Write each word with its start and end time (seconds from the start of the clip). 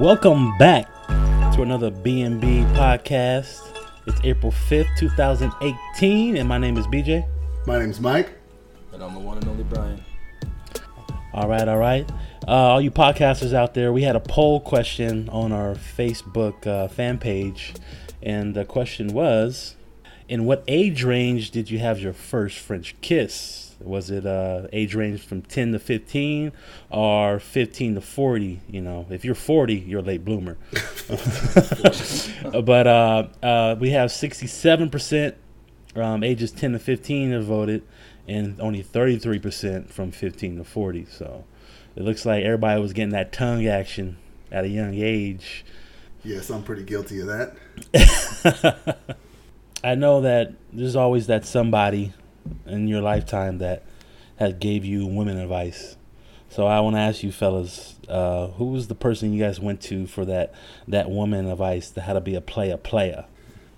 Welcome 0.00 0.56
back 0.56 0.86
to 1.08 1.60
another 1.60 1.90
B&B 1.90 2.64
podcast. 2.72 3.60
It's 4.06 4.18
April 4.24 4.50
5th, 4.50 4.88
2018, 4.96 6.38
and 6.38 6.48
my 6.48 6.56
name 6.56 6.78
is 6.78 6.86
BJ. 6.86 7.28
My 7.66 7.78
name's 7.78 8.00
Mike. 8.00 8.32
And 8.94 9.04
I'm 9.04 9.12
the 9.12 9.20
one 9.20 9.36
and 9.36 9.46
only 9.46 9.64
Brian. 9.64 10.02
All 11.34 11.46
right, 11.46 11.68
all 11.68 11.76
right. 11.76 12.10
Uh, 12.48 12.50
all 12.50 12.80
you 12.80 12.90
podcasters 12.90 13.52
out 13.52 13.74
there, 13.74 13.92
we 13.92 14.00
had 14.00 14.16
a 14.16 14.20
poll 14.20 14.60
question 14.60 15.28
on 15.28 15.52
our 15.52 15.74
Facebook 15.74 16.66
uh, 16.66 16.88
fan 16.88 17.18
page, 17.18 17.74
and 18.22 18.54
the 18.54 18.64
question 18.64 19.08
was 19.08 19.76
In 20.30 20.46
what 20.46 20.64
age 20.66 21.04
range 21.04 21.50
did 21.50 21.70
you 21.70 21.78
have 21.78 22.00
your 22.00 22.14
first 22.14 22.56
French 22.56 22.98
kiss? 23.02 23.69
Was 23.80 24.10
it 24.10 24.26
uh, 24.26 24.66
age 24.72 24.94
range 24.94 25.24
from 25.24 25.42
10 25.42 25.72
to 25.72 25.78
15 25.78 26.52
or 26.90 27.38
15 27.40 27.94
to 27.94 28.00
40? 28.00 28.60
You 28.68 28.80
know, 28.80 29.06
if 29.10 29.24
you're 29.24 29.34
40, 29.34 29.74
you're 29.74 30.00
a 30.00 30.02
late 30.02 30.24
bloomer. 30.24 30.56
but 32.64 32.86
uh, 32.86 33.28
uh, 33.42 33.76
we 33.78 33.90
have 33.90 34.10
67% 34.10 35.34
um, 35.96 36.22
ages 36.22 36.52
10 36.52 36.72
to 36.72 36.78
15 36.78 37.32
have 37.32 37.44
voted, 37.44 37.82
and 38.28 38.60
only 38.60 38.82
33% 38.82 39.88
from 39.88 40.12
15 40.12 40.58
to 40.58 40.64
40. 40.64 41.06
So 41.06 41.44
it 41.96 42.02
looks 42.02 42.24
like 42.24 42.44
everybody 42.44 42.80
was 42.80 42.92
getting 42.92 43.10
that 43.10 43.32
tongue 43.32 43.66
action 43.66 44.16
at 44.52 44.64
a 44.64 44.68
young 44.68 44.94
age. 44.94 45.64
Yes, 46.22 46.50
I'm 46.50 46.62
pretty 46.62 46.84
guilty 46.84 47.20
of 47.20 47.28
that. 47.28 48.98
I 49.82 49.94
know 49.94 50.20
that 50.20 50.52
there's 50.72 50.96
always 50.96 51.26
that 51.28 51.46
somebody 51.46 52.12
in 52.66 52.88
your 52.88 53.00
lifetime 53.00 53.58
that 53.58 53.84
has 54.36 54.54
gave 54.54 54.84
you 54.84 55.06
women 55.06 55.38
advice. 55.38 55.96
So 56.48 56.66
I 56.66 56.80
want 56.80 56.96
to 56.96 57.00
ask 57.00 57.22
you 57.22 57.30
fellas, 57.30 57.94
uh, 58.08 58.48
who 58.48 58.66
was 58.66 58.88
the 58.88 58.94
person 58.94 59.32
you 59.32 59.42
guys 59.42 59.60
went 59.60 59.80
to 59.82 60.06
for 60.06 60.24
that 60.24 60.52
that 60.88 61.08
woman 61.08 61.46
advice 61.46 61.90
to 61.90 62.00
how 62.00 62.14
to 62.14 62.20
be 62.20 62.34
a 62.34 62.40
player 62.40 62.76
player? 62.76 63.26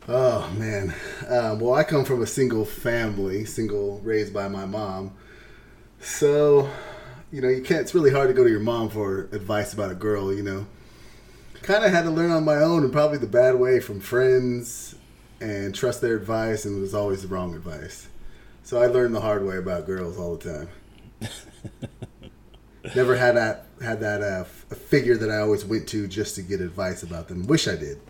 Oh 0.08 0.50
man, 0.56 0.94
uh, 1.28 1.56
well 1.60 1.74
I 1.74 1.84
come 1.84 2.04
from 2.04 2.22
a 2.22 2.26
single 2.26 2.64
family, 2.64 3.44
single 3.44 4.00
raised 4.00 4.32
by 4.32 4.48
my 4.48 4.64
mom, 4.64 5.12
so 6.00 6.70
you 7.30 7.42
know 7.42 7.48
you 7.48 7.62
can't. 7.62 7.82
It's 7.82 7.94
really 7.94 8.10
hard 8.10 8.28
to 8.28 8.34
go 8.34 8.42
to 8.42 8.50
your 8.50 8.60
mom 8.60 8.88
for 8.88 9.28
advice 9.32 9.74
about 9.74 9.92
a 9.92 9.94
girl. 9.94 10.32
You 10.32 10.42
know, 10.42 10.66
kind 11.62 11.84
of 11.84 11.92
had 11.92 12.02
to 12.02 12.10
learn 12.10 12.30
on 12.30 12.44
my 12.44 12.56
own, 12.56 12.82
and 12.82 12.92
probably 12.92 13.18
the 13.18 13.26
bad 13.26 13.56
way 13.56 13.80
from 13.80 14.00
friends, 14.00 14.94
and 15.40 15.74
trust 15.74 16.00
their 16.00 16.16
advice, 16.16 16.64
and 16.64 16.78
it 16.78 16.80
was 16.80 16.94
always 16.94 17.22
the 17.22 17.28
wrong 17.28 17.54
advice. 17.54 18.08
So 18.62 18.80
I 18.80 18.86
learned 18.86 19.14
the 19.14 19.20
hard 19.20 19.44
way 19.44 19.56
about 19.56 19.86
girls 19.86 20.18
all 20.18 20.36
the 20.36 20.68
time. 21.20 21.30
Never 22.94 23.16
had 23.16 23.36
that 23.36 23.66
had 23.80 24.00
that 24.00 24.22
uh, 24.22 24.44
a 24.70 24.74
figure 24.74 25.16
that 25.16 25.30
I 25.30 25.38
always 25.38 25.64
went 25.64 25.88
to 25.88 26.06
just 26.08 26.34
to 26.36 26.42
get 26.42 26.60
advice 26.60 27.02
about 27.02 27.28
them. 27.28 27.46
Wish 27.46 27.68
I 27.68 27.76
did. 27.76 28.00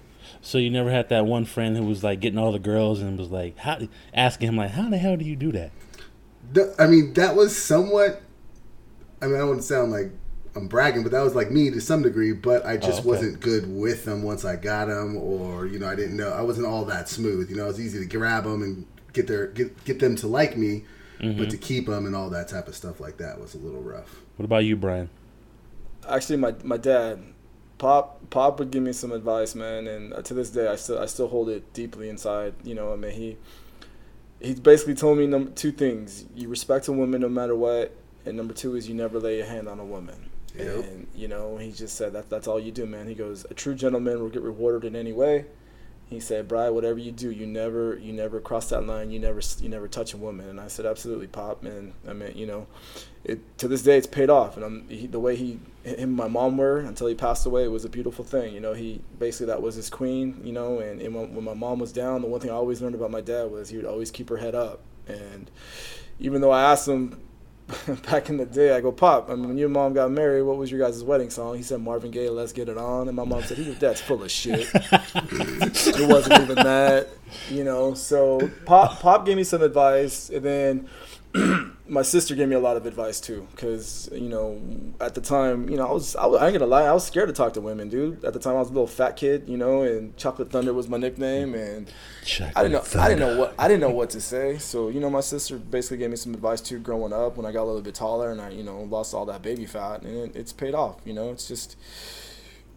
So 0.40 0.58
you 0.58 0.70
never 0.70 0.90
had 0.90 1.08
that 1.10 1.26
one 1.26 1.44
friend 1.44 1.76
who 1.76 1.84
was 1.84 2.02
like 2.02 2.20
getting 2.20 2.38
all 2.38 2.52
the 2.52 2.58
girls 2.58 3.00
and 3.00 3.18
was 3.18 3.30
like, 3.30 3.58
how 3.58 3.78
asking 4.14 4.48
him 4.48 4.56
like, 4.56 4.70
how 4.70 4.88
the 4.88 4.98
hell 4.98 5.16
do 5.16 5.24
you 5.24 5.36
do 5.36 5.52
that? 5.52 5.72
I 6.78 6.86
mean, 6.86 7.12
that 7.14 7.36
was 7.36 7.56
somewhat. 7.56 8.22
I 9.20 9.26
mean, 9.26 9.36
I 9.36 9.38
wouldn't 9.38 9.48
want 9.48 9.60
to 9.60 9.66
sound 9.66 9.92
like 9.92 10.10
I'm 10.56 10.68
bragging, 10.68 11.02
but 11.02 11.12
that 11.12 11.22
was 11.22 11.34
like 11.34 11.50
me 11.50 11.70
to 11.70 11.80
some 11.80 12.02
degree. 12.02 12.32
But 12.32 12.66
I 12.66 12.76
just 12.76 12.98
oh, 12.98 12.98
okay. 13.00 13.08
wasn't 13.08 13.40
good 13.40 13.72
with 13.72 14.04
them 14.04 14.22
once 14.22 14.44
I 14.44 14.56
got 14.56 14.86
them, 14.86 15.16
or 15.16 15.66
you 15.66 15.78
know, 15.78 15.88
I 15.88 15.94
didn't 15.94 16.16
know 16.16 16.30
I 16.30 16.42
wasn't 16.42 16.66
all 16.66 16.84
that 16.86 17.08
smooth. 17.08 17.50
You 17.50 17.56
know, 17.56 17.64
it 17.64 17.68
was 17.68 17.80
easy 17.80 17.98
to 18.00 18.06
grab 18.06 18.44
them 18.44 18.62
and 18.62 18.86
get 19.12 19.26
their 19.26 19.46
get 19.48 19.84
get 19.84 19.98
them 19.98 20.16
to 20.16 20.26
like 20.26 20.56
me, 20.56 20.84
mm-hmm. 21.20 21.38
but 21.38 21.50
to 21.50 21.56
keep 21.56 21.86
them 21.86 22.06
and 22.06 22.14
all 22.14 22.30
that 22.30 22.48
type 22.48 22.68
of 22.68 22.74
stuff 22.74 23.00
like 23.00 23.18
that 23.18 23.40
was 23.40 23.54
a 23.54 23.58
little 23.58 23.82
rough. 23.82 24.22
What 24.36 24.44
about 24.44 24.64
you, 24.64 24.76
Brian? 24.76 25.10
Actually, 26.08 26.38
my 26.38 26.54
my 26.64 26.76
dad, 26.76 27.22
Pop 27.78 28.30
Pop 28.30 28.58
would 28.58 28.70
give 28.70 28.82
me 28.82 28.92
some 28.92 29.12
advice, 29.12 29.54
man, 29.54 29.86
and 29.86 30.12
uh, 30.12 30.22
to 30.22 30.34
this 30.34 30.50
day, 30.50 30.68
I 30.68 30.76
still 30.76 30.98
I 30.98 31.06
still 31.06 31.28
hold 31.28 31.48
it 31.48 31.72
deeply 31.72 32.08
inside. 32.08 32.54
You 32.64 32.74
know, 32.74 32.92
I 32.92 32.96
mean, 32.96 33.12
he 33.12 33.36
he 34.40 34.54
basically 34.54 34.94
told 34.94 35.18
me 35.18 35.26
number 35.26 35.50
two 35.50 35.72
things: 35.72 36.24
you 36.34 36.48
respect 36.48 36.88
a 36.88 36.92
woman 36.92 37.20
no 37.20 37.28
matter 37.28 37.54
what, 37.54 37.94
and 38.26 38.36
number 38.36 38.54
two 38.54 38.74
is 38.74 38.88
you 38.88 38.94
never 38.94 39.20
lay 39.20 39.38
your 39.38 39.46
hand 39.46 39.68
on 39.68 39.78
a 39.78 39.84
woman. 39.84 40.30
Yep. 40.56 40.66
And 40.66 41.06
you 41.14 41.28
know, 41.28 41.56
he 41.56 41.72
just 41.72 41.96
said 41.96 42.12
that 42.12 42.28
that's 42.28 42.46
all 42.46 42.60
you 42.60 42.72
do, 42.72 42.84
man. 42.84 43.06
He 43.06 43.14
goes, 43.14 43.46
a 43.50 43.54
true 43.54 43.74
gentleman 43.74 44.20
will 44.20 44.28
get 44.28 44.42
rewarded 44.42 44.84
in 44.84 44.96
any 44.96 45.12
way 45.12 45.46
he 46.12 46.20
said, 46.20 46.48
"Brian, 46.48 46.74
whatever 46.74 46.98
you 46.98 47.12
do, 47.12 47.30
you 47.30 47.46
never 47.46 47.98
you 47.98 48.12
never 48.12 48.40
cross 48.40 48.68
that 48.70 48.86
line. 48.86 49.10
You 49.10 49.18
never 49.18 49.40
you 49.60 49.68
never 49.68 49.88
touch 49.88 50.14
a 50.14 50.16
woman." 50.16 50.48
And 50.48 50.60
I 50.60 50.68
said, 50.68 50.86
"Absolutely, 50.86 51.26
Pop." 51.26 51.64
And 51.64 51.92
I 52.08 52.12
mean, 52.12 52.32
you 52.36 52.46
know, 52.46 52.66
it 53.24 53.40
to 53.58 53.68
this 53.68 53.82
day 53.82 53.96
it's 53.96 54.06
paid 54.06 54.30
off. 54.30 54.56
And 54.56 54.64
I'm 54.64 54.88
he, 54.88 55.06
the 55.06 55.20
way 55.20 55.36
he 55.36 55.58
him 55.84 55.94
and 55.98 56.12
my 56.12 56.28
mom 56.28 56.56
were 56.56 56.78
until 56.78 57.06
he 57.06 57.14
passed 57.14 57.46
away. 57.46 57.64
It 57.64 57.70
was 57.70 57.84
a 57.84 57.88
beautiful 57.88 58.24
thing. 58.24 58.54
You 58.54 58.60
know, 58.60 58.72
he 58.72 59.00
basically 59.18 59.46
that 59.46 59.62
was 59.62 59.74
his 59.74 59.90
queen. 59.90 60.40
You 60.44 60.52
know, 60.52 60.78
and, 60.78 61.00
and 61.00 61.14
when 61.14 61.44
my 61.44 61.54
mom 61.54 61.78
was 61.78 61.92
down, 61.92 62.22
the 62.22 62.28
one 62.28 62.40
thing 62.40 62.50
I 62.50 62.54
always 62.54 62.80
learned 62.80 62.94
about 62.94 63.10
my 63.10 63.20
dad 63.20 63.50
was 63.50 63.70
he 63.70 63.76
would 63.76 63.86
always 63.86 64.10
keep 64.10 64.28
her 64.28 64.38
head 64.38 64.54
up. 64.54 64.80
And 65.06 65.50
even 66.20 66.40
though 66.40 66.52
I 66.52 66.70
asked 66.70 66.86
him 66.86 67.20
back 68.10 68.28
in 68.28 68.36
the 68.36 68.46
day, 68.46 68.74
I 68.74 68.80
go, 68.80 68.92
Pop, 68.92 69.30
I 69.30 69.34
mean, 69.34 69.48
when 69.48 69.58
your 69.58 69.68
mom 69.68 69.92
got 69.94 70.10
married, 70.10 70.42
what 70.42 70.56
was 70.56 70.70
your 70.70 70.80
guys' 70.80 71.02
wedding 71.02 71.30
song? 71.30 71.56
He 71.56 71.62
said 71.62 71.80
Marvin 71.80 72.10
Gaye, 72.10 72.28
Let's 72.28 72.52
Get 72.52 72.68
It 72.68 72.78
On. 72.78 73.08
And 73.08 73.16
my 73.16 73.24
mom 73.24 73.42
said, 73.42 73.78
dad's 73.78 74.00
full 74.00 74.22
of 74.22 74.30
shit. 74.30 74.68
it 74.74 76.08
wasn't 76.08 76.40
even 76.42 76.56
that, 76.56 77.08
you 77.50 77.64
know. 77.64 77.94
So 77.94 78.50
Pop, 78.64 79.00
Pop 79.00 79.26
gave 79.26 79.36
me 79.36 79.44
some 79.44 79.62
advice. 79.62 80.30
And 80.30 80.44
then 80.44 80.88
my 81.92 82.00
sister 82.00 82.34
gave 82.34 82.48
me 82.48 82.56
a 82.56 82.60
lot 82.60 82.78
of 82.78 82.86
advice 82.86 83.20
too, 83.20 83.46
because 83.50 84.08
you 84.12 84.30
know, 84.30 84.58
at 84.98 85.14
the 85.14 85.20
time, 85.20 85.68
you 85.68 85.76
know, 85.76 85.86
I 85.86 85.92
was, 85.92 86.16
I, 86.16 86.24
was, 86.24 86.40
I 86.40 86.46
ain't 86.46 86.54
gonna 86.54 86.66
lie, 86.66 86.84
I 86.84 86.92
was 86.92 87.06
scared 87.06 87.28
to 87.28 87.34
talk 87.34 87.52
to 87.52 87.60
women, 87.60 87.90
dude. 87.90 88.24
At 88.24 88.32
the 88.32 88.38
time, 88.38 88.56
I 88.56 88.60
was 88.60 88.70
a 88.70 88.72
little 88.72 88.86
fat 88.86 89.14
kid, 89.16 89.46
you 89.46 89.58
know, 89.58 89.82
and 89.82 90.16
Chocolate 90.16 90.50
Thunder 90.50 90.72
was 90.72 90.88
my 90.88 90.96
nickname, 90.96 91.54
and 91.54 91.92
Chocolate 92.24 92.56
I 92.56 92.62
didn't 92.62 92.72
know, 92.72 92.80
Thunder. 92.80 93.04
I 93.04 93.08
didn't 93.08 93.20
know 93.20 93.38
what, 93.38 93.54
I 93.58 93.68
didn't 93.68 93.80
know 93.82 93.90
what 93.90 94.08
to 94.10 94.22
say. 94.22 94.56
So, 94.56 94.88
you 94.88 95.00
know, 95.00 95.10
my 95.10 95.20
sister 95.20 95.58
basically 95.58 95.98
gave 95.98 96.10
me 96.10 96.16
some 96.16 96.32
advice 96.32 96.62
too, 96.62 96.78
growing 96.78 97.12
up 97.12 97.36
when 97.36 97.44
I 97.44 97.52
got 97.52 97.64
a 97.64 97.68
little 97.68 97.82
bit 97.82 97.94
taller 97.94 98.30
and 98.30 98.40
I, 98.40 98.50
you 98.50 98.64
know, 98.64 98.80
lost 98.84 99.12
all 99.12 99.26
that 99.26 99.42
baby 99.42 99.66
fat, 99.66 100.00
and 100.02 100.16
it, 100.30 100.36
it's 100.36 100.52
paid 100.52 100.74
off. 100.74 100.96
You 101.04 101.12
know, 101.12 101.30
it's 101.30 101.46
just 101.46 101.76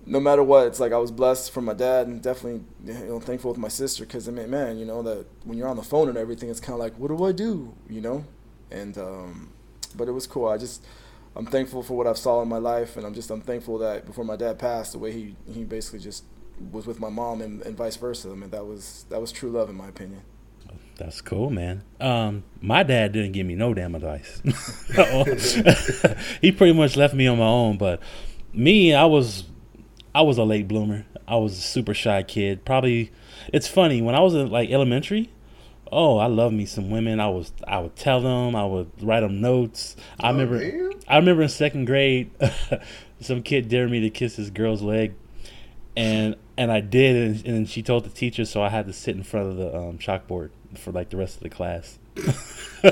no 0.05 0.19
matter 0.19 0.43
what, 0.43 0.67
it's 0.67 0.81
like 0.81 0.91
I 0.91 0.97
was 0.97 1.11
blessed 1.11 1.51
from 1.51 1.65
my 1.65 1.73
dad 1.73 2.07
and 2.07 2.21
definitely 2.21 2.63
you 2.85 3.07
know 3.07 3.19
thankful 3.21 3.49
with 3.49 3.57
my 3.57 3.69
sister 3.69 4.03
because 4.05 4.27
I 4.27 4.31
mean, 4.31 4.49
man, 4.49 4.77
you 4.77 4.85
know 4.85 5.01
that 5.03 5.25
when 5.45 5.57
you're 5.57 5.69
on 5.69 5.77
the 5.77 5.83
phone 5.83 6.09
and 6.09 6.17
everything, 6.17 6.49
it's 6.49 6.59
kind 6.59 6.73
of 6.73 6.79
like, 6.79 6.99
what 6.99 7.07
do 7.07 7.23
I 7.23 7.31
do? 7.31 7.73
You 7.89 8.01
know, 8.01 8.25
and 8.71 8.97
um, 8.97 9.51
but 9.95 10.07
it 10.07 10.11
was 10.11 10.27
cool. 10.27 10.47
I 10.47 10.57
just 10.57 10.85
I'm 11.35 11.45
thankful 11.45 11.83
for 11.83 11.97
what 11.97 12.07
I've 12.07 12.17
saw 12.17 12.41
in 12.41 12.47
my 12.47 12.57
life, 12.57 12.97
and 12.97 13.05
I'm 13.05 13.13
just 13.13 13.29
I'm 13.29 13.41
thankful 13.41 13.77
that 13.79 14.05
before 14.05 14.25
my 14.25 14.35
dad 14.35 14.59
passed, 14.59 14.93
the 14.93 14.99
way 14.99 15.11
he 15.11 15.35
he 15.51 15.63
basically 15.63 15.99
just 15.99 16.23
was 16.71 16.87
with 16.87 16.99
my 16.99 17.09
mom 17.09 17.41
and, 17.41 17.61
and 17.63 17.75
vice 17.75 17.97
versa. 17.97 18.29
I 18.29 18.35
mean 18.35 18.49
that 18.51 18.65
was 18.65 19.05
that 19.09 19.19
was 19.19 19.31
true 19.31 19.49
love 19.49 19.69
in 19.69 19.75
my 19.75 19.87
opinion. 19.87 20.21
That's 20.97 21.19
cool, 21.19 21.49
man. 21.49 21.83
Um, 21.99 22.43
my 22.61 22.83
dad 22.83 23.11
didn't 23.11 23.33
give 23.33 23.45
me 23.45 23.55
no 23.55 23.73
damn 23.73 23.95
advice. 23.95 24.41
he 26.41 26.53
pretty 26.53 26.73
much 26.73 26.95
left 26.95 27.13
me 27.13 27.27
on 27.27 27.37
my 27.37 27.45
own. 27.45 27.77
But 27.77 28.01
me, 28.53 28.93
I 28.93 29.03
was, 29.03 29.43
I 30.13 30.21
was 30.21 30.37
a 30.37 30.45
late 30.45 30.69
bloomer. 30.69 31.05
I 31.27 31.35
was 31.35 31.57
a 31.57 31.61
super 31.61 31.93
shy 31.93 32.23
kid. 32.23 32.63
Probably, 32.63 33.11
it's 33.51 33.67
funny 33.67 34.01
when 34.01 34.15
I 34.15 34.21
was 34.21 34.35
in 34.35 34.49
like 34.49 34.69
elementary 34.69 35.29
oh, 35.91 36.17
I 36.17 36.27
love 36.27 36.53
me 36.53 36.65
some 36.65 36.89
women. 36.89 37.19
I 37.19 37.27
was 37.27 37.51
I 37.67 37.79
would 37.79 37.95
tell 37.95 38.21
them, 38.21 38.55
I 38.55 38.65
would 38.65 38.91
write 39.01 39.21
them 39.21 39.41
notes. 39.41 39.95
I 40.19 40.29
oh, 40.29 40.31
remember 40.31 40.57
man. 40.59 40.91
I 41.07 41.17
remember 41.17 41.43
in 41.43 41.49
second 41.49 41.85
grade, 41.85 42.31
some 43.21 43.43
kid 43.43 43.69
dared 43.69 43.91
me 43.91 44.01
to 44.01 44.09
kiss 44.09 44.35
this 44.35 44.49
girl's 44.49 44.81
leg, 44.81 45.13
and 45.95 46.35
and 46.57 46.71
I 46.71 46.81
did, 46.81 47.15
and, 47.15 47.45
and 47.45 47.69
she 47.69 47.81
told 47.81 48.05
the 48.05 48.09
teacher, 48.09 48.45
so 48.45 48.61
I 48.61 48.69
had 48.69 48.87
to 48.87 48.93
sit 48.93 49.15
in 49.15 49.23
front 49.23 49.49
of 49.49 49.57
the 49.57 49.75
um, 49.75 49.97
chalkboard 49.97 50.51
for 50.77 50.91
like 50.91 51.09
the 51.09 51.17
rest 51.17 51.37
of 51.37 51.43
the 51.43 51.49
class. 51.49 51.99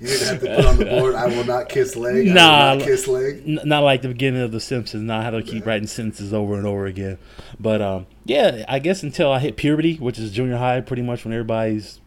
you 0.00 0.06
didn't 0.06 0.28
have 0.28 0.40
to 0.40 0.56
put 0.56 0.64
on 0.64 0.76
the 0.78 0.84
board. 0.84 1.14
I 1.14 1.26
will 1.26 1.44
not 1.44 1.68
kiss 1.68 1.96
leg. 1.96 2.26
Nah, 2.26 2.74
not 2.74 2.84
kiss 2.84 3.06
leg. 3.08 3.42
N- 3.46 3.60
not 3.64 3.82
like 3.82 4.02
the 4.02 4.08
beginning 4.08 4.42
of 4.42 4.52
The 4.52 4.60
Simpsons. 4.60 5.02
Not 5.02 5.24
how 5.24 5.30
to 5.30 5.42
keep 5.42 5.66
writing 5.66 5.86
sentences 5.86 6.32
over 6.32 6.54
and 6.54 6.66
over 6.66 6.86
again. 6.86 7.18
But 7.58 7.82
um, 7.82 8.06
yeah, 8.24 8.64
I 8.68 8.78
guess 8.78 9.02
until 9.02 9.32
I 9.32 9.38
hit 9.40 9.56
puberty, 9.56 9.96
which 9.96 10.18
is 10.18 10.30
junior 10.30 10.56
high, 10.56 10.80
pretty 10.80 11.02
much 11.02 11.24
when 11.24 11.32
everybody's 11.32 12.00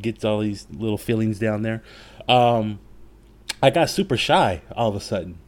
gets 0.00 0.24
all 0.24 0.40
these 0.40 0.66
little 0.72 0.98
feelings 0.98 1.38
down 1.38 1.62
there. 1.62 1.82
Um, 2.28 2.80
I 3.62 3.70
got 3.70 3.90
super 3.90 4.16
shy 4.16 4.62
all 4.74 4.88
of 4.88 4.96
a 4.96 5.00
sudden. 5.00 5.38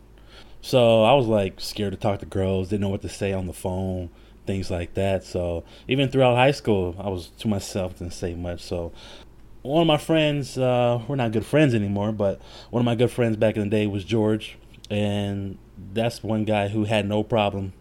So 0.60 1.04
I 1.04 1.14
was 1.14 1.26
like 1.26 1.60
scared 1.60 1.92
to 1.92 1.98
talk 1.98 2.20
to 2.20 2.26
girls, 2.26 2.68
didn't 2.68 2.82
know 2.82 2.88
what 2.88 3.02
to 3.02 3.08
say 3.08 3.32
on 3.32 3.46
the 3.46 3.52
phone, 3.52 4.10
things 4.46 4.70
like 4.70 4.94
that. 4.94 5.24
So 5.24 5.64
even 5.86 6.08
throughout 6.08 6.36
high 6.36 6.50
school, 6.50 6.96
I 6.98 7.08
was 7.08 7.28
to 7.38 7.48
myself, 7.48 7.98
didn't 7.98 8.14
say 8.14 8.34
much. 8.34 8.62
So 8.62 8.92
one 9.66 9.82
of 9.82 9.86
my 9.86 9.98
friends, 9.98 10.56
uh, 10.56 11.02
we're 11.08 11.16
not 11.16 11.32
good 11.32 11.44
friends 11.44 11.74
anymore, 11.74 12.12
but 12.12 12.40
one 12.70 12.80
of 12.80 12.84
my 12.84 12.94
good 12.94 13.10
friends 13.10 13.36
back 13.36 13.56
in 13.56 13.62
the 13.62 13.68
day 13.68 13.86
was 13.86 14.04
George, 14.04 14.56
and 14.90 15.58
that's 15.92 16.22
one 16.22 16.44
guy 16.44 16.68
who 16.68 16.84
had 16.84 17.08
no 17.08 17.22
problem 17.22 17.72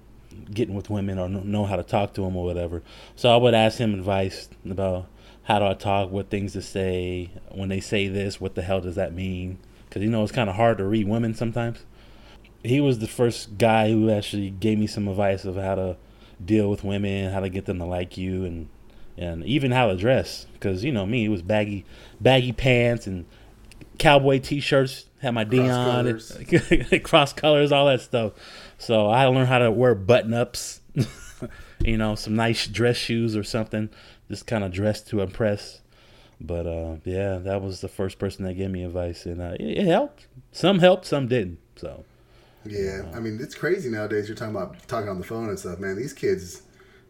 getting 0.52 0.76
with 0.76 0.90
women 0.90 1.18
or 1.18 1.30
know 1.30 1.66
how 1.66 1.76
to 1.76 1.84
talk 1.84 2.14
to 2.16 2.22
them 2.22 2.36
or 2.36 2.44
whatever. 2.44 2.82
So 3.16 3.30
I 3.30 3.38
would 3.38 3.54
ask 3.54 3.78
him 3.78 3.94
advice 3.94 4.50
about 4.70 5.08
how 5.44 5.60
do 5.60 5.66
I 5.66 5.74
talk, 5.76 6.12
what 6.12 6.30
things 6.30 6.54
to 6.54 6.62
say, 6.62 7.30
when 7.52 7.70
they 7.70 7.80
say 7.80 8.08
this, 8.08 8.42
what 8.42 8.56
the 8.56 8.64
hell 8.64 8.82
does 8.82 8.96
that 8.96 9.14
mean? 9.14 9.60
Because 9.88 10.02
you 10.02 10.10
know 10.10 10.24
it's 10.24 10.32
kind 10.32 10.50
of 10.50 10.56
hard 10.56 10.80
to 10.80 10.86
read 10.86 11.08
women 11.08 11.34
sometimes. 11.36 11.86
he 12.64 12.82
was 12.82 13.00
the 13.00 13.08
first 13.08 13.58
guy 13.58 13.92
who 13.92 14.10
actually 14.10 14.50
gave 14.50 14.80
me 14.80 14.88
some 14.88 15.08
advice 15.08 15.46
of 15.46 15.56
how 15.56 15.76
to 15.76 15.98
deal 16.44 16.70
with 16.70 16.84
women, 16.84 17.32
how 17.32 17.40
to 17.40 17.50
get 17.50 17.66
them 17.66 17.78
to 17.78 17.86
like 17.86 18.18
you, 18.18 18.44
and 18.44 18.68
and 19.18 19.44
even 19.46 19.72
how 19.72 19.88
to 19.88 19.96
dress. 19.96 20.46
Because 20.54 20.84
you 20.84 20.92
know 20.92 21.06
me, 21.06 21.26
it 21.26 21.30
was 21.30 21.42
baggy 21.42 21.86
baggy 22.20 22.52
pants 22.52 23.08
and 23.08 23.26
cowboy 23.98 24.40
t-shirts. 24.40 25.06
Had 25.22 25.34
my 25.34 25.44
Dion, 25.44 26.08
and 26.08 27.04
cross 27.04 27.34
colors, 27.34 27.72
all 27.72 27.88
that 27.88 28.02
stuff. 28.02 28.34
So 28.78 29.08
I 29.08 29.26
learned 29.26 29.48
how 29.48 29.60
to 29.60 29.72
wear 29.72 29.96
button 29.96 30.34
ups. 30.34 30.82
you 31.80 31.98
know, 31.98 32.16
some 32.16 32.36
nice 32.36 32.68
dress 32.68 32.98
shoes 32.98 33.36
or 33.36 33.44
something. 33.44 33.90
Just 34.30 34.46
kind 34.46 34.64
of 34.64 34.72
dress 34.72 35.02
to 35.04 35.22
impress. 35.22 35.82
But 36.42 36.68
uh, 36.68 36.98
yeah, 37.06 37.38
that 37.38 37.62
was 37.62 37.82
the 37.82 37.88
first 37.88 38.20
person 38.20 38.46
that 38.46 38.56
gave 38.56 38.70
me 38.70 38.84
advice, 38.84 39.26
and 39.26 39.42
uh, 39.42 39.56
it, 39.60 39.80
it 39.80 39.88
helped. 39.88 40.28
Some 40.52 40.80
helped, 40.80 41.06
some 41.06 41.28
didn't. 41.28 41.60
So 41.76 42.04
Yeah, 42.66 43.04
I 43.14 43.20
mean 43.20 43.40
it's 43.42 43.56
crazy 43.56 43.90
nowadays. 43.90 44.28
You're 44.28 44.38
talking 44.38 44.56
about 44.56 44.88
talking 44.88 45.10
on 45.10 45.18
the 45.18 45.26
phone 45.26 45.50
and 45.50 45.58
stuff, 45.58 45.80
man. 45.80 45.96
These 45.96 46.14
kids, 46.14 46.62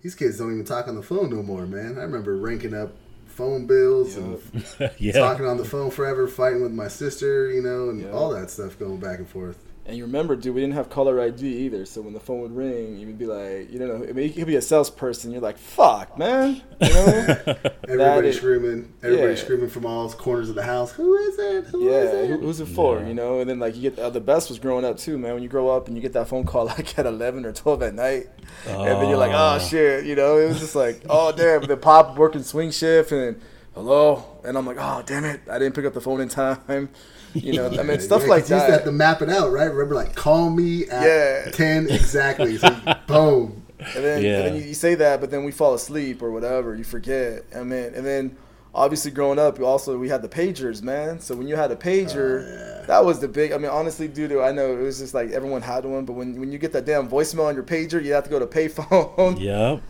these 0.06 0.14
kids 0.14 0.38
don't 0.38 0.52
even 0.52 0.64
talk 0.64 0.88
on 0.88 0.94
the 0.94 1.02
phone 1.02 1.32
no 1.32 1.42
more, 1.42 1.66
man. 1.66 1.98
I 1.98 2.04
remember 2.04 2.38
ranking 2.38 2.76
up 2.76 2.92
phone 3.26 3.66
bills 3.66 4.16
and 4.18 4.40
yeah, 5.00 5.14
talking 5.14 5.48
on 5.48 5.58
the 5.58 5.66
phone 5.66 5.90
forever, 5.90 6.28
fighting 6.28 6.62
with 6.62 6.72
my 6.74 6.88
sister, 6.90 7.50
you 7.50 7.64
know, 7.64 7.90
and 7.90 8.02
Yeah. 8.04 8.12
all 8.12 8.30
that 8.30 8.52
stuff 8.52 8.78
going 8.78 9.00
back 9.00 9.18
and 9.18 9.28
forth. 9.28 9.58
And 9.88 9.96
you 9.96 10.04
remember, 10.06 10.36
dude, 10.36 10.56
we 10.56 10.62
didn't 10.62 10.74
have 10.74 10.90
caller 10.90 11.22
ID 11.22 11.44
either. 11.46 11.86
So 11.86 12.02
when 12.02 12.14
the 12.14 12.20
phone 12.20 12.42
would 12.42 12.56
ring, 12.56 12.98
you 12.98 13.06
would 13.06 13.20
be 13.20 13.28
like, 13.28 13.72
you 13.72 13.78
don't 13.78 13.88
know, 13.88 14.08
I 14.08 14.14
mean, 14.14 14.28
you 14.28 14.34
could 14.34 14.48
be 14.48 14.56
a 14.56 14.62
salesperson. 14.62 15.32
You're 15.32 15.42
like, 15.42 15.60
fuck, 15.60 16.18
man. 16.18 16.64
You 16.82 16.90
know? 16.90 17.38
Everybody 17.88 18.30
is- 18.30 18.38
screaming, 18.38 18.92
everybody 19.04 19.34
yeah. 19.34 19.40
screaming 19.40 19.70
from 19.70 19.86
all 19.86 20.10
corners 20.12 20.50
of 20.50 20.56
the 20.56 20.64
house. 20.64 20.92
Who 20.94 21.14
is 21.16 21.38
it? 21.38 21.66
Who 21.66 21.88
is 21.90 22.12
yeah, 22.14 22.34
it? 22.36 22.40
who's 22.40 22.60
it 22.62 22.66
for? 22.66 23.00
Yeah. 23.00 23.08
You 23.10 23.14
know? 23.14 23.40
And 23.42 23.48
then 23.50 23.60
like 23.60 23.76
you 23.76 23.84
get 23.92 24.00
uh, 24.00 24.10
the 24.10 24.20
best 24.20 24.50
was 24.50 24.58
growing 24.58 24.86
up 24.86 24.98
too, 24.98 25.20
man. 25.20 25.36
When 25.36 25.44
you 25.44 25.50
grow 25.50 25.70
up 25.70 25.88
and 25.88 25.96
you 25.96 26.02
get 26.02 26.14
that 26.14 26.28
phone 26.30 26.46
call 26.46 26.66
like 26.78 26.98
at 26.98 27.06
11 27.06 27.46
or 27.46 27.54
12 27.54 27.84
at 27.84 27.94
night, 27.94 28.26
and 28.68 28.82
then 28.88 29.08
you're 29.08 29.18
like, 29.20 29.34
oh 29.34 29.56
Oh. 29.56 29.60
shit, 29.60 30.06
you 30.06 30.16
know? 30.16 30.40
It 30.40 30.48
was 30.48 30.60
just 30.60 30.76
like, 30.76 31.04
oh 31.10 31.32
damn. 31.32 31.62
the 31.62 31.78
pop 31.78 32.18
working 32.18 32.42
swing 32.42 32.72
shift 32.72 33.12
and 33.12 33.40
hello, 33.76 34.40
and 34.44 34.58
I'm 34.58 34.66
like, 34.66 34.78
oh 34.80 35.04
damn 35.06 35.26
it, 35.26 35.42
I 35.50 35.60
didn't 35.60 35.76
pick 35.76 35.86
up 35.86 35.94
the 35.94 36.02
phone 36.02 36.22
in 36.22 36.30
time. 36.30 36.90
You 37.36 37.54
know, 37.54 37.68
I 37.80 37.84
mean, 37.84 38.00
stuff 38.00 38.24
Yeah, 38.24 38.28
like 38.30 38.44
'cause 38.44 38.50
you 38.52 38.56
used 38.56 38.66
to 38.68 38.72
have 38.72 38.84
that. 38.84 38.86
to 38.86 38.92
map 38.92 39.22
it 39.22 39.30
out, 39.30 39.52
right? 39.52 39.66
Remember, 39.72 39.94
like, 39.96 40.16
call 40.16 40.50
me 40.50 40.88
at 40.90 41.04
Yeah. 41.46 41.52
10 41.52 41.90
exactly. 41.90 42.58
So, 42.58 42.70
boom. 43.08 43.62
And 43.80 44.04
then, 44.04 44.24
Yeah. 44.24 44.38
and 44.40 44.48
then 44.48 44.56
you, 44.56 44.62
you 44.70 44.74
say 44.74 44.96
that, 44.96 45.20
but 45.22 45.30
then 45.32 45.44
we 45.44 45.52
fall 45.52 45.74
asleep 45.74 46.22
or 46.24 46.32
whatever. 46.32 46.74
You 46.76 46.84
forget. 46.84 47.44
I 47.56 47.60
mean, 47.64 47.92
and 47.96 48.06
then 48.06 48.38
obviously 48.76 49.10
growing 49.10 49.40
up, 49.40 49.60
also 49.60 49.98
we 49.98 50.10
had 50.10 50.22
the 50.22 50.28
pagers, 50.30 50.84
man. 50.84 51.20
So 51.20 51.34
when 51.36 51.48
you 51.48 51.56
had 51.56 51.72
a 51.72 51.76
pager, 51.76 52.44
Oh, 52.46 52.78
yeah. 52.82 52.86
that 52.88 53.06
was 53.06 53.20
the 53.20 53.28
big. 53.28 53.52
I 53.54 53.58
mean, 53.58 53.72
honestly, 53.72 54.08
dude, 54.08 54.32
I 54.34 54.52
know 54.52 54.74
it 54.78 54.82
was 54.82 55.00
just 55.00 55.14
like 55.14 55.32
everyone 55.32 55.62
had 55.62 55.86
one, 55.86 56.06
but 56.06 56.14
when 56.14 56.40
when 56.40 56.52
you 56.52 56.58
get 56.60 56.74
that 56.74 56.86
damn 56.86 57.08
voicemail 57.10 57.46
on 57.48 57.56
your 57.56 57.64
pager, 57.64 58.04
you 58.04 58.14
have 58.14 58.26
to 58.26 58.30
go 58.30 58.38
to 58.40 58.46
payphone. 58.46 59.40
Yep. 59.40 59.82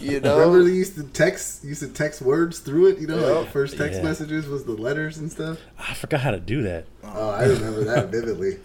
You 0.00 0.20
know. 0.24 0.38
Remember 0.38 0.64
they 0.64 0.74
used 0.74 0.96
to 0.96 1.04
text, 1.04 1.62
used 1.64 1.80
to 1.82 1.88
text 1.88 2.22
words 2.22 2.58
through 2.60 2.86
it, 2.88 2.98
you 2.98 3.06
know, 3.06 3.16
like 3.16 3.26
Yeah. 3.34 3.40
the 3.44 3.50
first 3.50 3.76
text 3.76 3.98
Yeah. 3.98 4.04
messages 4.08 4.46
was 4.48 4.64
the 4.64 4.72
letters 4.72 5.18
and 5.18 5.30
stuff. 5.30 5.58
I 5.78 5.94
forgot 5.94 6.20
how 6.20 6.30
to 6.32 6.40
do 6.40 6.62
that. 6.62 6.86
Oh, 7.04 7.28
I 7.30 7.44
remember 7.44 7.84
that 7.84 8.08
vividly. 8.08 8.58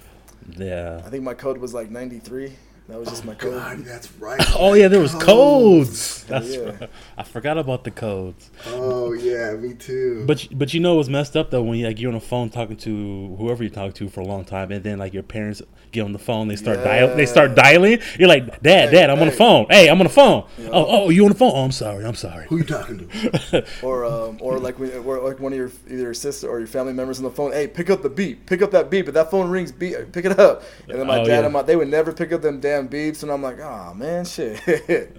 Yeah. 0.58 1.02
I 1.06 1.10
think 1.10 1.24
my 1.24 1.34
code 1.36 1.58
was 1.60 1.74
like 1.74 1.92
ninety 1.92 2.20
three. 2.20 2.54
That 2.90 3.00
was 3.00 3.10
just 3.10 3.24
my 3.24 3.36
code. 3.36 3.54
God, 3.54 3.86
that's 3.86 4.12
right. 4.20 4.40
Oh 4.58 4.74
yeah, 4.74 4.88
there 4.88 5.00
was 5.00 5.14
codes. 5.16 6.24
Hell 6.24 6.40
That's 6.42 6.56
yeah. 6.56 6.62
right. 6.64 6.90
I 7.18 7.24
forgot 7.24 7.58
about 7.58 7.84
the 7.84 7.92
codes. 7.92 8.52
Oh 8.68 9.14
yeah, 9.14 9.54
me 9.54 9.74
too. 9.74 10.24
But 10.28 10.48
but 10.52 10.74
you 10.74 10.80
know 10.80 10.96
it 10.96 10.98
was 10.98 11.10
messed 11.10 11.36
up 11.38 11.50
though 11.50 11.64
when 11.64 11.80
you 11.80 11.88
like 11.88 12.00
you're 12.00 12.10
on 12.12 12.20
the 12.20 12.26
phone 12.26 12.50
talking 12.50 12.78
to 12.78 13.36
whoever 13.40 13.64
you 13.64 13.70
talk 13.70 13.94
to 13.96 14.10
for 14.10 14.22
a 14.22 14.26
long 14.26 14.44
time 14.46 14.72
and 14.72 14.84
then 14.84 15.00
like 15.00 15.14
your 15.14 15.24
parents 15.24 15.62
get 15.92 16.02
on 16.02 16.14
the 16.14 16.20
phone 16.20 16.48
they 16.48 16.56
start 16.56 16.84
dial 16.84 17.16
they 17.16 17.26
start 17.26 17.56
dialing 17.56 18.00
you're 18.20 18.28
like 18.28 18.62
dad 18.62 18.90
Hey, 18.90 18.96
dad 18.96 19.10
I'm 19.10 19.20
on 19.20 19.26
the 19.28 19.32
phone 19.32 19.66
hey 19.72 19.90
I'm 19.90 20.00
on 20.00 20.06
the 20.06 20.14
phone 20.14 20.48
oh 20.72 20.86
oh 21.06 21.10
you 21.10 21.24
on 21.26 21.30
the 21.32 21.38
phone 21.38 21.52
oh 21.56 21.64
I'm 21.64 21.72
sorry 21.72 22.06
I'm 22.06 22.14
sorry 22.14 22.46
who 22.48 22.58
you 22.58 22.64
talking 22.64 23.08
to? 23.10 23.66
or 23.82 24.06
um, 24.06 24.38
or 24.40 24.60
like 24.60 24.78
when, 24.78 24.92
or 25.00 25.20
like 25.20 25.40
one 25.40 25.52
of 25.52 25.58
your 25.58 25.72
either 25.88 25.98
your 26.04 26.14
sister 26.14 26.48
or 26.48 26.60
your 26.60 26.68
family 26.68 26.94
members 26.94 27.18
on 27.18 27.24
the 27.24 27.32
phone. 27.32 27.52
Hey, 27.52 27.68
pick 27.68 27.90
up 27.90 28.02
the 28.04 28.10
beep. 28.10 28.46
Pick 28.46 28.62
up 28.62 28.72
that 28.72 28.90
beep. 28.92 29.08
If 29.08 29.14
that 29.16 29.30
phone 29.32 29.50
rings, 29.50 29.72
beep, 29.72 29.96
pick 30.12 30.26
it 30.26 30.40
up. 30.40 30.64
And 30.88 31.00
then 31.00 31.08
my 31.08 31.20
Oh, 31.20 31.26
dad 31.26 31.40
yeah. 31.40 31.44
and 31.46 31.54
my 31.54 31.62
they 31.64 31.76
would 31.76 31.88
never 31.90 32.12
pick 32.14 32.32
up 32.32 32.42
them 32.42 32.60
damn 32.60 32.79
beeps, 32.88 33.24
and 33.24 33.32
I'm 33.32 33.42
like, 33.42 33.60
oh 33.60 33.94
man, 33.96 34.26
shit. 34.26 34.62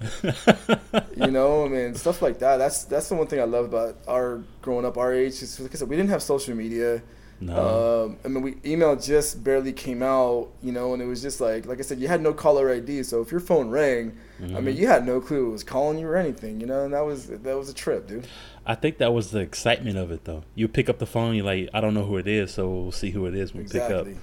you 1.16 1.30
know, 1.30 1.64
I 1.64 1.68
mean, 1.68 1.94
stuff 1.94 2.22
like 2.22 2.38
that. 2.38 2.56
That's 2.56 2.84
that's 2.84 3.08
the 3.08 3.14
one 3.14 3.26
thing 3.26 3.40
I 3.40 3.44
love 3.44 3.66
about 3.66 3.98
our 4.08 4.44
growing 4.62 4.84
up 4.84 4.96
our 4.96 5.12
age. 5.12 5.42
Is 5.42 5.58
like 5.60 5.74
I 5.74 5.78
said, 5.78 5.88
we 5.88 5.96
didn't 5.96 6.10
have 6.10 6.22
social 6.22 6.54
media. 6.54 7.02
no 7.40 7.56
Um, 7.56 8.18
I 8.24 8.28
mean, 8.28 8.42
we 8.42 8.56
email 8.64 8.94
just 8.96 9.42
barely 9.42 9.72
came 9.72 10.02
out, 10.02 10.50
you 10.62 10.70
know, 10.72 10.92
and 10.92 11.02
it 11.02 11.06
was 11.06 11.20
just 11.20 11.40
like, 11.40 11.66
like 11.66 11.78
I 11.78 11.82
said, 11.82 11.98
you 11.98 12.06
had 12.06 12.20
no 12.20 12.32
caller 12.32 12.70
ID. 12.70 13.02
So 13.02 13.22
if 13.22 13.30
your 13.32 13.40
phone 13.40 13.70
rang, 13.70 14.16
I 14.54 14.60
Mm-hmm. 14.60 14.60
mean, 14.60 14.76
you 14.76 14.86
had 14.86 15.04
no 15.04 15.20
clue 15.20 15.48
it 15.48 15.52
was 15.52 15.64
calling 15.64 15.98
you 15.98 16.06
or 16.06 16.16
anything, 16.16 16.60
you 16.60 16.66
know, 16.66 16.84
and 16.84 16.94
that 16.94 17.04
was 17.04 17.26
that 17.28 17.56
was 17.58 17.68
a 17.68 17.74
trip, 17.74 18.06
dude. 18.06 18.28
I 18.66 18.74
think 18.74 18.98
that 18.98 19.12
was 19.12 19.30
the 19.30 19.40
excitement 19.40 19.96
of 19.98 20.10
it 20.10 20.24
though 20.24 20.44
you 20.54 20.68
pick 20.68 20.88
up 20.88 20.98
the 20.98 21.06
phone 21.06 21.34
you're 21.34 21.44
like 21.44 21.68
I 21.74 21.80
don't 21.80 21.94
know 21.94 22.04
who 22.04 22.16
it 22.18 22.26
is 22.28 22.52
so 22.54 22.68
we'll 22.70 22.92
see 22.92 23.10
who 23.10 23.26
it 23.26 23.34
is 23.34 23.52
when 23.52 23.64
we 23.64 23.68
pick 23.68 23.90
up 23.90 24.08
Exactly. 24.08 24.18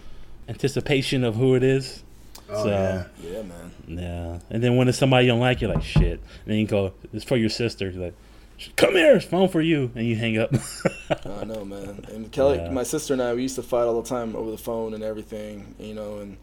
anticipation 0.47 1.23
of 1.23 1.35
who 1.35 1.55
it 1.55 1.63
is 1.63 2.03
Oh 2.49 2.63
So- 2.63 2.69
yeah. 2.69 3.05
Yeah, 3.21 3.41
man. 3.43 3.71
yeah 3.87 4.39
and 4.49 4.63
then 4.63 4.75
when 4.77 4.87
it's 4.87 4.97
somebody 4.97 5.25
you 5.25 5.31
don't 5.31 5.39
like 5.41 5.61
you're 5.61 5.73
like 5.73 5.83
shit 5.83 6.13
and 6.19 6.21
then 6.45 6.57
you 6.57 6.65
go 6.67 6.93
it's 7.13 7.23
for 7.25 7.35
your 7.37 7.49
sister 7.49 7.89
you're 7.89 8.03
like 8.05 8.13
come 8.75 8.93
here 8.95 9.15
it's 9.17 9.25
phone 9.25 9.49
for 9.49 9.61
you 9.61 9.91
and 9.95 10.05
you 10.07 10.15
hang 10.15 10.37
up 10.37 10.51
I 11.25 11.43
know, 11.45 11.63
man. 11.63 12.05
And 12.11 12.31
Kelly, 12.31 12.57
Yeah. 12.57 12.71
my 12.71 12.83
sister 12.83 13.13
and 13.13 13.21
I, 13.21 13.33
we 13.33 13.43
used 13.43 13.55
to 13.55 13.63
fight 13.63 13.83
all 13.83 14.01
the 14.01 14.07
time 14.09 14.35
over 14.35 14.49
the 14.51 14.57
phone 14.57 14.93
and 14.93 15.03
everything, 15.03 15.75
you 15.79 15.93
know, 15.93 16.17
and 16.19 16.37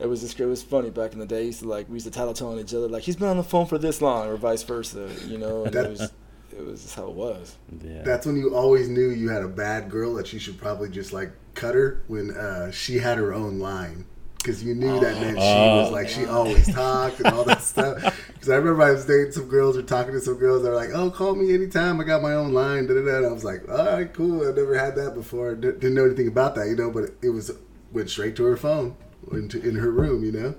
it 0.00 0.06
was 0.06 0.20
just 0.22 0.38
it 0.40 0.46
was 0.46 0.62
funny 0.62 0.90
back 0.90 1.12
in 1.12 1.20
the 1.20 1.26
day. 1.26 1.40
We 1.40 1.46
used 1.46 1.60
to 1.60 1.68
like 1.68 1.88
we 1.88 1.94
used 1.94 2.06
to 2.06 2.10
tattle 2.12 2.34
telling 2.34 2.58
each 2.58 2.74
other 2.74 2.88
like 2.88 3.02
he's 3.04 3.16
been 3.16 3.28
on 3.28 3.36
the 3.36 3.44
phone 3.44 3.66
for 3.66 3.78
this 3.78 4.02
long 4.02 4.26
or 4.28 4.36
vice 4.36 4.62
versa, 4.64 5.08
you 5.26 5.38
know, 5.38 5.64
and 5.64 5.74
it 5.74 5.88
was 5.90 6.12
it 6.52 6.64
was 6.66 6.82
just 6.82 6.96
how 6.96 7.04
it 7.06 7.14
was. 7.14 7.56
yeah 7.82 8.02
That's 8.02 8.26
when 8.26 8.36
you 8.36 8.54
always 8.54 8.88
knew 8.88 9.08
you 9.10 9.28
had 9.30 9.42
a 9.42 9.48
bad 9.48 9.88
girl 9.90 10.14
that 10.14 10.32
you 10.32 10.38
should 10.40 10.58
probably 10.58 10.88
just 10.88 11.12
like 11.12 11.32
cut 11.54 11.74
her 11.74 12.02
when 12.08 12.30
uh, 12.36 12.70
she 12.72 12.98
had 12.98 13.16
her 13.18 13.32
own 13.32 13.58
line. 13.60 14.04
Because 14.44 14.62
you 14.62 14.74
knew 14.74 15.00
that 15.00 15.18
meant 15.22 15.38
she 15.38 15.42
was 15.42 15.88
Oh. 15.88 15.92
like 15.92 16.06
she 16.06 16.26
always 16.26 16.70
talked 16.70 17.18
and 17.20 17.28
all 17.34 17.44
that 17.44 17.62
stuff. 17.72 17.96
Because 18.34 18.50
I 18.50 18.56
remember 18.56 18.82
I 18.82 18.90
was 18.90 19.06
dating 19.06 19.32
some 19.32 19.48
girls 19.48 19.74
or 19.78 19.82
talking 19.82 20.12
to 20.12 20.20
some 20.20 20.34
girls 20.34 20.62
that 20.62 20.68
were 20.68 20.76
like, 20.76 20.90
"Oh, 20.92 21.10
call 21.10 21.34
me 21.34 21.54
anytime. 21.54 21.98
I 21.98 22.04
got 22.04 22.20
my 22.20 22.34
own 22.34 22.52
line." 22.52 22.86
Da, 22.86 22.92
da, 22.92 23.00
da. 23.00 23.16
And 23.16 23.26
I 23.26 23.32
was 23.32 23.42
like, 23.42 23.66
"All 23.70 23.86
right, 23.86 24.12
cool. 24.12 24.46
I've 24.46 24.54
never 24.54 24.78
had 24.78 24.96
that 24.96 25.14
before. 25.14 25.54
D- 25.54 25.68
didn't 25.72 25.94
know 25.94 26.04
anything 26.04 26.28
about 26.28 26.54
that, 26.56 26.68
you 26.68 26.76
know." 26.76 26.90
But 26.90 27.12
it 27.22 27.30
was 27.30 27.52
went 27.90 28.10
straight 28.10 28.36
to 28.36 28.44
her 28.44 28.56
phone, 28.58 28.96
into 29.32 29.66
in 29.66 29.76
her 29.76 29.90
room, 29.90 30.22
you 30.24 30.32
know. 30.32 30.54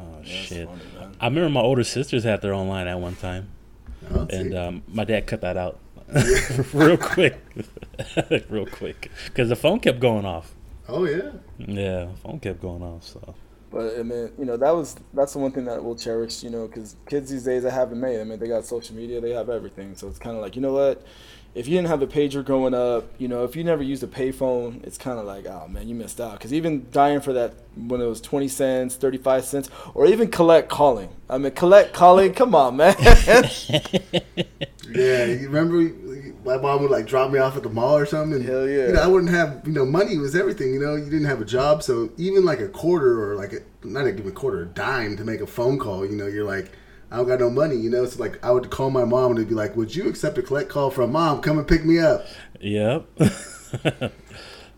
oh 0.00 0.04
That's 0.18 0.28
shit 0.28 0.66
funny. 0.68 0.80
I 1.20 1.26
remember 1.28 1.50
my 1.50 1.60
older 1.60 1.84
sisters 1.84 2.24
had 2.24 2.42
their 2.42 2.52
own 2.54 2.66
line 2.68 2.88
at 2.88 2.98
one 2.98 3.14
time 3.14 3.48
Oh, 4.12 4.26
and 4.30 4.54
um, 4.56 4.82
my 4.88 5.04
dad 5.04 5.26
cut 5.28 5.42
that 5.42 5.56
out 5.56 5.78
real 6.72 6.96
quick, 6.96 7.38
real 8.48 8.66
quick, 8.66 9.08
because 9.26 9.48
the 9.50 9.56
phone 9.56 9.78
kept 9.78 10.00
going 10.00 10.24
off. 10.24 10.52
Oh 10.90 11.04
yeah. 11.04 11.30
Yeah, 11.58 12.08
phone 12.22 12.40
kept 12.40 12.60
going 12.60 12.82
off. 12.82 13.04
So 13.04 13.34
But 13.70 13.98
I 13.98 14.02
mean, 14.02 14.32
you 14.38 14.44
know, 14.44 14.56
that 14.56 14.70
was 14.72 14.96
that's 15.14 15.32
the 15.34 15.38
one 15.38 15.52
thing 15.52 15.64
that 15.66 15.82
we'll 15.82 15.96
cherish, 15.96 16.42
you 16.42 16.50
know, 16.50 16.66
because 16.66 16.96
kids 17.08 17.30
these 17.30 17.44
days 17.44 17.62
that 17.62 17.72
haven't 17.72 18.00
made. 18.00 18.20
I 18.20 18.24
mean, 18.24 18.38
they 18.38 18.48
got 18.48 18.64
social 18.64 18.96
media, 18.96 19.20
they 19.20 19.30
have 19.32 19.48
everything. 19.48 19.94
So 19.96 20.08
it's 20.08 20.18
kind 20.18 20.36
of 20.36 20.42
like, 20.42 20.56
you 20.56 20.62
know 20.62 20.72
what? 20.72 21.04
If 21.52 21.66
you 21.66 21.76
didn't 21.76 21.88
have 21.88 22.00
a 22.00 22.06
pager 22.06 22.44
growing 22.44 22.74
up, 22.74 23.12
you 23.18 23.26
know, 23.26 23.42
if 23.42 23.56
you 23.56 23.64
never 23.64 23.82
used 23.82 24.04
a 24.04 24.06
payphone, 24.06 24.84
it's 24.84 24.96
kind 24.96 25.18
of 25.18 25.26
like, 25.26 25.46
oh 25.46 25.66
man, 25.68 25.88
you 25.88 25.96
missed 25.96 26.20
out. 26.20 26.34
Because 26.34 26.52
even 26.52 26.86
dying 26.92 27.20
for 27.20 27.32
that 27.32 27.54
when 27.76 28.00
it 28.00 28.06
was 28.06 28.20
twenty 28.20 28.48
cents, 28.48 28.96
thirty 28.96 29.18
five 29.18 29.44
cents, 29.44 29.68
or 29.94 30.06
even 30.06 30.30
collect 30.30 30.68
calling. 30.68 31.10
I 31.28 31.38
mean, 31.38 31.52
collect 31.52 31.92
calling. 31.92 32.34
Come 32.34 32.54
on, 32.54 32.76
man. 32.76 32.94
Yeah, 34.92 35.26
you 35.26 35.48
remember 35.48 35.76
my 36.44 36.56
mom 36.56 36.82
would 36.82 36.90
like 36.90 37.06
drop 37.06 37.30
me 37.30 37.38
off 37.38 37.56
at 37.56 37.62
the 37.62 37.68
mall 37.68 37.96
or 37.96 38.06
something. 38.06 38.40
And, 38.40 38.44
Hell 38.44 38.68
yeah. 38.68 38.86
You 38.86 38.92
know, 38.92 39.02
I 39.02 39.06
wouldn't 39.06 39.32
have 39.32 39.62
you 39.64 39.72
know 39.72 39.84
money 39.84 40.18
was 40.18 40.34
everything. 40.34 40.72
You 40.74 40.80
know, 40.80 40.96
you 40.96 41.04
didn't 41.04 41.26
have 41.26 41.40
a 41.40 41.44
job, 41.44 41.82
so 41.82 42.10
even 42.16 42.44
like 42.44 42.60
a 42.60 42.68
quarter 42.68 43.30
or 43.30 43.36
like 43.36 43.52
a, 43.52 43.60
not 43.86 44.06
even 44.06 44.26
a 44.26 44.32
quarter, 44.32 44.62
a 44.62 44.66
dime 44.66 45.16
to 45.16 45.24
make 45.24 45.40
a 45.40 45.46
phone 45.46 45.78
call. 45.78 46.04
You 46.06 46.16
know, 46.16 46.26
you're 46.26 46.46
like. 46.46 46.70
I 47.12 47.16
don't 47.16 47.26
got 47.26 47.40
no 47.40 47.50
money, 47.50 47.74
you 47.74 47.90
know. 47.90 48.06
So 48.06 48.20
like, 48.20 48.38
I 48.40 48.52
would 48.52 48.70
call 48.70 48.88
my 48.88 49.04
mom 49.04 49.32
and 49.32 49.38
it'd 49.40 49.48
be 49.48 49.54
like, 49.56 49.74
"Would 49.74 49.96
you 49.96 50.08
accept 50.08 50.38
a 50.38 50.42
collect 50.42 50.68
call 50.68 50.92
from 50.92 51.10
mom? 51.10 51.40
Come 51.40 51.58
and 51.58 51.66
pick 51.66 51.84
me 51.84 51.98
up." 51.98 52.24
yep. 52.60 53.04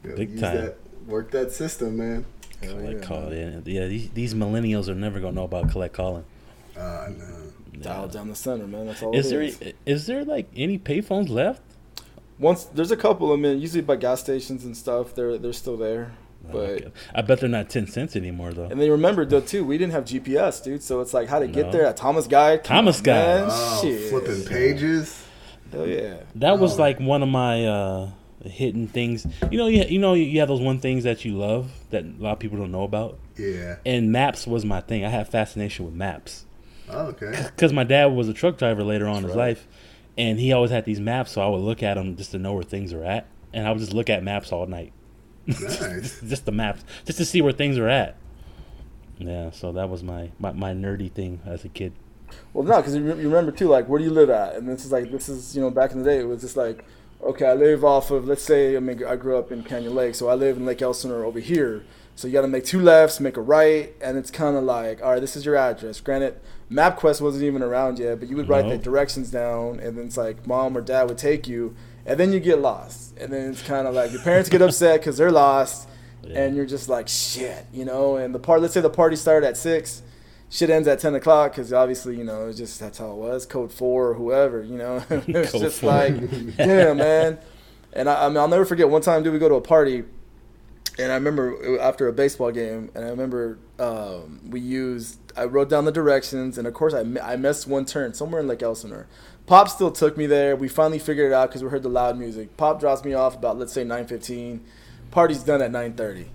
You 0.02 0.10
know, 0.10 0.16
Big 0.16 0.30
use 0.30 0.40
time. 0.40 0.56
That, 0.56 0.76
work 1.06 1.30
that 1.30 1.52
system, 1.52 1.96
man. 1.96 2.24
Collect 2.60 3.02
yeah, 3.02 3.06
call. 3.06 3.30
man. 3.30 3.62
Yeah, 3.64 3.82
yeah. 3.82 3.86
These, 3.86 4.10
these 4.10 4.34
millennials 4.34 4.88
are 4.88 4.94
never 4.94 5.20
gonna 5.20 5.36
know 5.36 5.44
about 5.44 5.70
collect 5.70 5.94
calling. 5.94 6.24
Uh, 6.76 7.08
no. 7.16 7.41
Dial 7.82 8.08
down 8.08 8.28
the 8.28 8.34
center, 8.34 8.66
man. 8.66 8.86
That's 8.86 9.02
all 9.02 9.14
Is 9.14 9.26
it 9.26 9.30
there 9.30 9.42
is. 9.42 9.60
is 9.86 10.06
there 10.06 10.24
like 10.24 10.48
any 10.56 10.78
payphones 10.78 11.28
left? 11.28 11.60
Once 12.38 12.64
there's 12.64 12.90
a 12.90 12.96
couple 12.96 13.32
of 13.32 13.40
them, 13.40 13.58
usually 13.60 13.82
by 13.82 13.96
gas 13.96 14.20
stations 14.20 14.64
and 14.64 14.76
stuff. 14.76 15.14
They're 15.14 15.38
they're 15.38 15.52
still 15.52 15.76
there, 15.76 16.12
but. 16.50 16.56
Okay. 16.56 16.92
I 17.14 17.22
bet 17.22 17.40
they're 17.40 17.48
not 17.48 17.70
ten 17.70 17.86
cents 17.86 18.16
anymore 18.16 18.52
though. 18.52 18.64
And 18.64 18.80
then 18.80 18.90
remember 18.90 19.24
though 19.24 19.40
too, 19.40 19.64
we 19.64 19.78
didn't 19.78 19.92
have 19.92 20.04
GPS, 20.04 20.62
dude. 20.62 20.82
So 20.82 21.00
it's 21.00 21.14
like 21.14 21.28
how 21.28 21.38
to 21.38 21.46
get 21.46 21.70
there 21.72 21.86
at 21.86 21.96
Thomas 21.96 22.26
Guide. 22.26 22.64
Thomas 22.64 22.98
on, 22.98 23.04
Guide. 23.04 23.40
man. 23.42 23.48
Oh, 23.50 23.78
Shit. 23.82 24.10
flipping 24.10 24.44
pages. 24.44 25.24
Hell 25.70 25.86
yeah. 25.86 26.16
That 26.36 26.58
was 26.58 26.78
Oh. 26.78 26.82
like 26.82 26.98
one 27.00 27.22
of 27.22 27.28
my 27.28 27.64
uh 27.66 28.10
hidden 28.44 28.88
things. 28.88 29.24
You 29.52 29.58
know, 29.58 29.68
you, 29.68 29.84
you 29.84 29.98
know, 30.00 30.14
you 30.14 30.40
have 30.40 30.48
those 30.48 30.60
one 30.60 30.80
things 30.80 31.04
that 31.04 31.24
you 31.24 31.38
love 31.38 31.70
that 31.90 32.02
a 32.04 32.12
lot 32.18 32.32
of 32.32 32.38
people 32.40 32.58
don't 32.58 32.72
know 32.72 32.82
about. 32.82 33.18
Yeah. 33.38 33.76
And 33.86 34.10
maps 34.10 34.46
was 34.48 34.64
my 34.64 34.80
thing. 34.80 35.04
I 35.04 35.10
had 35.10 35.28
fascination 35.28 35.84
with 35.84 35.94
maps 35.94 36.44
Oh, 36.88 37.06
okay. 37.06 37.48
because 37.54 37.72
my 37.72 37.84
dad 37.84 38.06
was 38.06 38.28
a 38.28 38.34
truck 38.34 38.58
driver 38.58 38.82
later 38.82 39.06
on 39.06 39.18
in 39.18 39.24
his 39.24 39.36
right. 39.36 39.48
life, 39.48 39.68
and 40.16 40.38
he 40.38 40.52
always 40.52 40.70
had 40.70 40.84
these 40.84 41.00
maps. 41.00 41.32
So 41.32 41.42
I 41.42 41.48
would 41.48 41.60
look 41.60 41.82
at 41.82 41.94
them 41.94 42.16
just 42.16 42.32
to 42.32 42.38
know 42.38 42.52
where 42.52 42.62
things 42.62 42.92
are 42.92 43.04
at, 43.04 43.26
and 43.52 43.66
I 43.66 43.70
would 43.70 43.80
just 43.80 43.92
look 43.94 44.10
at 44.10 44.22
maps 44.22 44.52
all 44.52 44.66
night, 44.66 44.92
Nice. 45.46 46.20
just 46.28 46.44
the 46.44 46.52
maps, 46.52 46.84
just 47.04 47.18
to 47.18 47.24
see 47.24 47.40
where 47.40 47.52
things 47.52 47.78
are 47.78 47.88
at. 47.88 48.16
Yeah, 49.18 49.50
so 49.50 49.72
that 49.72 49.88
was 49.88 50.02
my 50.02 50.30
my, 50.38 50.52
my 50.52 50.72
nerdy 50.72 51.10
thing 51.10 51.40
as 51.46 51.64
a 51.64 51.68
kid. 51.68 51.92
Well, 52.52 52.64
no, 52.64 52.76
because 52.76 52.94
you, 52.94 53.02
re- 53.02 53.20
you 53.20 53.28
remember 53.28 53.52
too, 53.52 53.68
like, 53.68 53.88
where 53.88 53.98
do 53.98 54.04
you 54.04 54.10
live 54.10 54.30
at? 54.30 54.56
And 54.56 54.68
this 54.68 54.84
is 54.84 54.92
like, 54.92 55.10
this 55.10 55.28
is, 55.28 55.54
you 55.54 55.62
know, 55.62 55.70
back 55.70 55.92
in 55.92 55.98
the 55.98 56.04
day, 56.04 56.18
it 56.18 56.26
was 56.26 56.40
just 56.40 56.56
like, 56.56 56.84
okay, 57.22 57.46
I 57.46 57.54
live 57.54 57.84
off 57.84 58.10
of, 58.10 58.26
let's 58.26 58.42
say, 58.42 58.76
I 58.76 58.80
mean, 58.80 59.04
I 59.04 59.16
grew 59.16 59.38
up 59.38 59.52
in 59.52 59.62
Canyon 59.62 59.94
Lake, 59.94 60.14
so 60.14 60.28
I 60.28 60.34
live 60.34 60.56
in 60.56 60.66
Lake 60.66 60.82
Elsinore 60.82 61.24
over 61.24 61.40
here. 61.40 61.84
So 62.14 62.26
you 62.26 62.32
got 62.32 62.42
to 62.42 62.48
make 62.48 62.64
two 62.64 62.80
lefts, 62.80 63.20
make 63.20 63.36
a 63.36 63.40
right, 63.40 63.94
and 64.02 64.18
it's 64.18 64.30
kind 64.30 64.56
of 64.56 64.64
like, 64.64 65.02
all 65.02 65.12
right, 65.12 65.20
this 65.20 65.34
is 65.34 65.46
your 65.46 65.56
address. 65.56 66.00
Granted, 66.00 66.38
MapQuest 66.72 67.20
wasn't 67.20 67.44
even 67.44 67.62
around 67.62 67.98
yet, 67.98 68.18
but 68.20 68.28
you 68.28 68.36
would 68.36 68.48
write 68.48 68.64
No. 68.64 68.70
the 68.72 68.78
directions 68.78 69.30
down, 69.30 69.78
and 69.80 69.96
then 69.96 70.06
it's 70.06 70.16
like 70.16 70.46
mom 70.46 70.76
or 70.76 70.80
dad 70.80 71.04
would 71.08 71.18
take 71.18 71.46
you, 71.46 71.74
and 72.06 72.18
then 72.18 72.32
you 72.32 72.40
get 72.40 72.58
lost, 72.60 73.16
and 73.18 73.32
then 73.32 73.50
it's 73.50 73.62
kind 73.62 73.86
of 73.86 73.94
like 73.94 74.10
your 74.12 74.22
parents 74.22 74.48
get 74.48 74.62
upset 74.62 75.00
because 75.00 75.16
they're 75.18 75.30
lost, 75.30 75.88
Yeah. 76.22 76.42
and 76.44 76.56
you're 76.56 76.66
just 76.66 76.88
like 76.88 77.08
shit, 77.08 77.66
you 77.72 77.84
know. 77.84 78.16
And 78.16 78.34
the 78.34 78.38
part, 78.38 78.60
let's 78.62 78.74
say 78.74 78.80
the 78.80 78.90
party 78.90 79.16
started 79.16 79.46
at 79.46 79.56
six, 79.56 80.02
shit 80.50 80.70
ends 80.70 80.86
at 80.88 80.98
ten 81.00 81.14
o'clock 81.14 81.52
because 81.52 81.72
obviously, 81.72 82.16
you 82.16 82.24
know, 82.24 82.48
it's 82.48 82.58
just 82.58 82.78
that's 82.80 82.98
how 82.98 83.10
it 83.10 83.16
was. 83.16 83.44
Code 83.46 83.72
four 83.72 84.08
or 84.08 84.14
whoever, 84.14 84.62
you 84.62 84.76
know. 84.78 85.02
it's 85.10 85.52
just 85.52 85.80
four. 85.80 85.90
like, 85.92 86.56
damn, 86.56 86.96
man. 86.98 87.38
And 87.92 88.08
I, 88.08 88.24
I 88.26 88.28
mean, 88.28 88.38
I'll 88.38 88.48
never 88.48 88.64
forget 88.64 88.88
one 88.88 89.02
time, 89.02 89.22
dude. 89.22 89.32
We 89.34 89.38
go 89.38 89.48
to 89.50 89.56
a 89.56 89.60
party, 89.60 90.04
and 90.98 91.10
I 91.10 91.14
remember 91.14 91.78
after 91.80 92.08
a 92.08 92.12
baseball 92.12 92.50
game, 92.50 92.90
and 92.94 93.04
I 93.04 93.08
remember 93.08 93.58
um, 93.78 94.40
we 94.50 94.60
used. 94.60 95.18
I 95.36 95.44
wrote 95.44 95.68
down 95.70 95.86
the 95.86 95.92
directions, 95.92 96.58
and 96.58 96.66
of 96.66 96.74
course, 96.74 96.92
I, 96.92 97.00
I 97.22 97.36
missed 97.36 97.66
one 97.66 97.84
turn 97.86 98.12
somewhere 98.14 98.40
in 98.40 98.46
Lake 98.48 98.62
Elsinore. 98.62 99.06
Pop 99.46 99.68
still 99.68 99.90
took 99.90 100.16
me 100.16 100.26
there. 100.26 100.54
We 100.54 100.68
finally 100.68 100.98
figured 100.98 101.32
it 101.32 101.34
out 101.34 101.48
because 101.48 101.62
we 101.64 101.70
heard 101.70 101.82
the 101.82 101.88
loud 101.88 102.18
music. 102.18 102.56
Pop 102.56 102.78
drops 102.80 103.04
me 103.04 103.14
off 103.14 103.34
about 103.36 103.58
let's 103.58 103.72
say 103.72 103.84
nine 103.84 104.06
fifteen. 104.06 104.64
Party's 105.10 105.42
done 105.42 105.62
at 105.62 105.70
nine 105.70 105.94
thirty. 105.94 106.26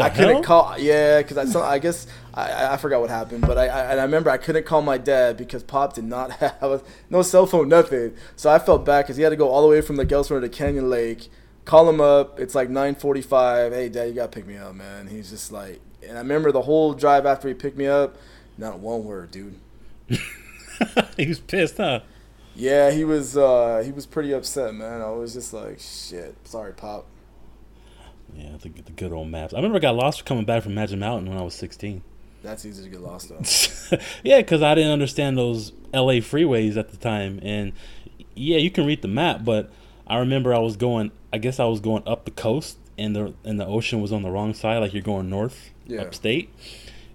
I 0.00 0.10
couldn't 0.10 0.34
hell? 0.34 0.42
call. 0.44 0.78
Yeah, 0.78 1.20
because 1.22 1.56
I, 1.56 1.60
I 1.72 1.78
guess 1.80 2.06
I, 2.32 2.74
I- 2.74 2.76
forgot 2.76 3.00
what 3.00 3.10
happened, 3.10 3.40
but 3.42 3.58
I, 3.58 3.66
I 3.66 3.90
and 3.90 4.00
I 4.00 4.04
remember 4.04 4.30
I 4.30 4.36
couldn't 4.36 4.64
call 4.64 4.80
my 4.82 4.96
dad 4.98 5.36
because 5.36 5.62
Pop 5.64 5.94
did 5.94 6.04
not 6.04 6.30
have 6.60 6.84
no 7.10 7.22
cell 7.22 7.46
phone, 7.46 7.68
nothing. 7.68 8.14
So 8.36 8.50
I 8.50 8.58
felt 8.60 8.84
bad 8.84 9.02
because 9.02 9.16
he 9.16 9.22
had 9.24 9.30
to 9.30 9.36
go 9.36 9.48
all 9.48 9.62
the 9.62 9.68
way 9.68 9.80
from 9.80 9.96
the 9.96 10.06
Gelsford 10.06 10.42
to 10.42 10.48
Canyon 10.48 10.88
Lake. 10.88 11.28
Call 11.68 11.86
him 11.86 12.00
up. 12.00 12.40
It's 12.40 12.54
like 12.54 12.70
nine 12.70 12.94
forty-five. 12.94 13.74
Hey, 13.74 13.90
Dad, 13.90 14.04
you 14.04 14.14
gotta 14.14 14.30
pick 14.30 14.46
me 14.46 14.56
up, 14.56 14.74
man. 14.74 15.06
He's 15.06 15.28
just 15.28 15.52
like, 15.52 15.82
and 16.02 16.16
I 16.16 16.20
remember 16.22 16.50
the 16.50 16.62
whole 16.62 16.94
drive 16.94 17.26
after 17.26 17.46
he 17.46 17.52
picked 17.52 17.76
me 17.76 17.86
up. 17.86 18.16
Not 18.56 18.78
one 18.78 19.04
word, 19.04 19.30
dude. 19.30 19.60
he 21.18 21.26
was 21.26 21.40
pissed, 21.40 21.76
huh? 21.76 22.00
Yeah, 22.56 22.90
he 22.90 23.04
was. 23.04 23.36
uh 23.36 23.82
He 23.84 23.92
was 23.92 24.06
pretty 24.06 24.32
upset, 24.32 24.74
man. 24.74 25.02
I 25.02 25.10
was 25.10 25.34
just 25.34 25.52
like, 25.52 25.78
shit. 25.78 26.34
Sorry, 26.44 26.72
Pop. 26.72 27.04
Yeah, 28.34 28.56
the, 28.62 28.70
the 28.70 28.92
good 28.92 29.12
old 29.12 29.28
maps. 29.28 29.52
I 29.52 29.58
remember 29.58 29.76
I 29.76 29.80
got 29.80 29.94
lost 29.94 30.24
coming 30.24 30.46
back 30.46 30.62
from 30.62 30.74
Magic 30.74 30.98
Mountain 30.98 31.28
when 31.28 31.36
I 31.36 31.42
was 31.42 31.52
16. 31.52 32.00
That's 32.42 32.64
easy 32.64 32.82
to 32.82 32.88
get 32.88 33.02
lost 33.02 33.30
on. 33.30 33.44
yeah, 34.24 34.38
because 34.38 34.62
I 34.62 34.74
didn't 34.74 34.92
understand 34.92 35.36
those 35.36 35.72
LA 35.92 36.22
freeways 36.22 36.78
at 36.78 36.92
the 36.92 36.96
time. 36.96 37.40
And 37.42 37.74
yeah, 38.34 38.56
you 38.56 38.70
can 38.70 38.86
read 38.86 39.02
the 39.02 39.08
map, 39.08 39.44
but 39.44 39.70
I 40.08 40.18
remember 40.18 40.54
I 40.54 40.58
was 40.58 40.76
going, 40.76 41.10
I 41.32 41.38
guess 41.38 41.60
I 41.60 41.64
was 41.66 41.80
going 41.80 42.02
up 42.06 42.24
the 42.24 42.30
coast 42.30 42.78
and 42.96 43.14
the 43.14 43.34
and 43.44 43.60
the 43.60 43.66
ocean 43.66 44.00
was 44.00 44.12
on 44.12 44.22
the 44.22 44.30
wrong 44.30 44.54
side, 44.54 44.78
like 44.78 44.92
you're 44.94 45.02
going 45.02 45.28
north, 45.30 45.70
Yeah. 45.86 46.02
upstate. 46.02 46.52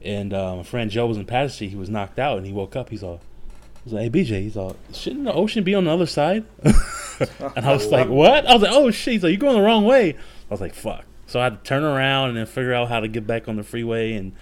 And 0.04 0.34
uh, 0.34 0.58
my 0.58 0.64
friend 0.64 0.92
Joe 0.92 1.08
was 1.08 1.18
in 1.18 1.26
Patterson. 1.26 1.70
He 1.70 1.76
was 1.76 1.90
knocked 1.90 2.20
out 2.20 2.38
and 2.38 2.46
he 2.46 2.52
woke 2.54 2.76
up. 2.76 2.90
He's 2.90 3.04
all, 3.04 3.22
he's 3.84 3.94
like, 3.94 4.04
hey, 4.04 4.10
BJ, 4.24 4.42
he's 4.42 4.58
all, 4.58 4.76
shouldn't 4.94 5.24
the 5.26 5.34
ocean 5.34 5.64
be 5.64 5.74
on 5.76 5.86
the 5.86 5.92
other 5.92 6.06
side? 6.06 6.44
and 6.64 7.66
I 7.66 7.72
was 7.74 7.88
like, 7.88 8.10
what? 8.10 8.46
I 8.46 8.54
was 8.54 8.62
like, 8.64 8.72
oh, 8.74 8.92
shit. 8.92 9.14
He's 9.14 9.24
like, 9.24 9.32
you're 9.32 9.40
going 9.40 9.56
the 9.56 9.62
wrong 9.62 9.86
way. 9.86 10.14
I 10.14 10.18
was 10.50 10.60
like, 10.62 10.74
fuck. 10.74 11.06
So 11.26 11.40
I 11.40 11.46
had 11.46 11.64
to 11.64 11.68
turn 11.68 11.84
around 11.84 12.30
and 12.30 12.38
then 12.38 12.46
figure 12.46 12.74
out 12.74 12.90
how 12.90 13.00
to 13.00 13.08
get 13.08 13.26
back 13.26 13.48
on 13.48 13.56
the 13.56 13.64
freeway 13.64 14.14
and 14.14 14.34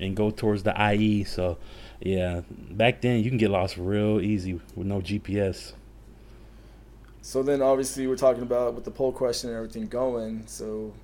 and 0.00 0.14
go 0.16 0.30
towards 0.30 0.62
the 0.62 0.72
IE. 0.94 1.24
So, 1.24 1.58
yeah, 2.00 2.42
back 2.70 3.00
then 3.02 3.24
you 3.24 3.30
can 3.30 3.38
get 3.38 3.50
lost 3.50 3.76
real 3.76 4.20
easy 4.20 4.54
with 4.76 4.86
no 4.86 5.00
GPS. 5.00 5.72
So 7.28 7.42
then, 7.42 7.60
obviously, 7.60 8.06
we're 8.06 8.16
talking 8.16 8.42
about 8.42 8.72
with 8.72 8.84
the 8.84 8.90
poll 8.90 9.12
question 9.12 9.50
and 9.50 9.56
everything 9.58 9.86
going. 9.86 10.44
So, 10.46 10.94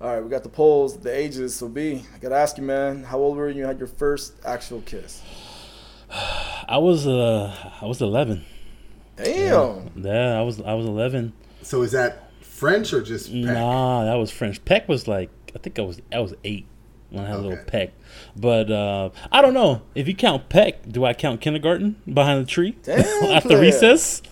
all 0.00 0.14
right, 0.14 0.22
we 0.22 0.30
got 0.30 0.44
the 0.44 0.48
polls, 0.48 0.96
the 0.96 1.12
ages. 1.12 1.52
So, 1.52 1.68
B, 1.68 2.04
I 2.14 2.18
gotta 2.18 2.36
ask 2.36 2.56
you, 2.56 2.62
man, 2.62 3.02
how 3.02 3.18
old 3.18 3.36
were 3.36 3.48
you? 3.48 3.54
when 3.54 3.56
You 3.56 3.64
had 3.64 3.80
your 3.80 3.88
first 3.88 4.34
actual 4.44 4.82
kiss. 4.82 5.20
I 6.68 6.78
was 6.78 7.08
uh 7.08 7.52
I 7.82 7.86
was 7.86 8.00
11. 8.00 8.44
Damn. 9.16 9.90
Yeah, 9.96 10.38
I 10.38 10.42
was 10.42 10.60
I 10.60 10.74
was 10.74 10.86
11. 10.86 11.32
So 11.62 11.82
is 11.82 11.90
that 11.90 12.30
French 12.40 12.92
or 12.92 13.02
just 13.02 13.32
peck? 13.32 13.42
Nah, 13.42 14.04
that 14.04 14.14
was 14.14 14.30
French. 14.30 14.64
Peck 14.64 14.88
was 14.88 15.08
like 15.08 15.30
I 15.56 15.58
think 15.58 15.80
I 15.80 15.82
was 15.82 16.00
I 16.12 16.20
was 16.20 16.34
eight 16.44 16.66
when 17.10 17.24
I 17.24 17.28
had 17.28 17.36
a 17.36 17.42
little 17.42 17.64
peck. 17.66 17.90
But 18.36 18.70
uh, 18.70 19.10
I 19.32 19.42
don't 19.42 19.54
know 19.54 19.82
if 19.96 20.06
you 20.06 20.14
count 20.14 20.48
peck. 20.48 20.88
Do 20.88 21.04
I 21.04 21.14
count 21.14 21.40
kindergarten 21.40 21.96
behind 22.12 22.42
the 22.42 22.48
tree 22.48 22.76
Damn, 22.84 23.00
after 23.32 23.48
player. 23.48 23.60
recess? 23.60 24.22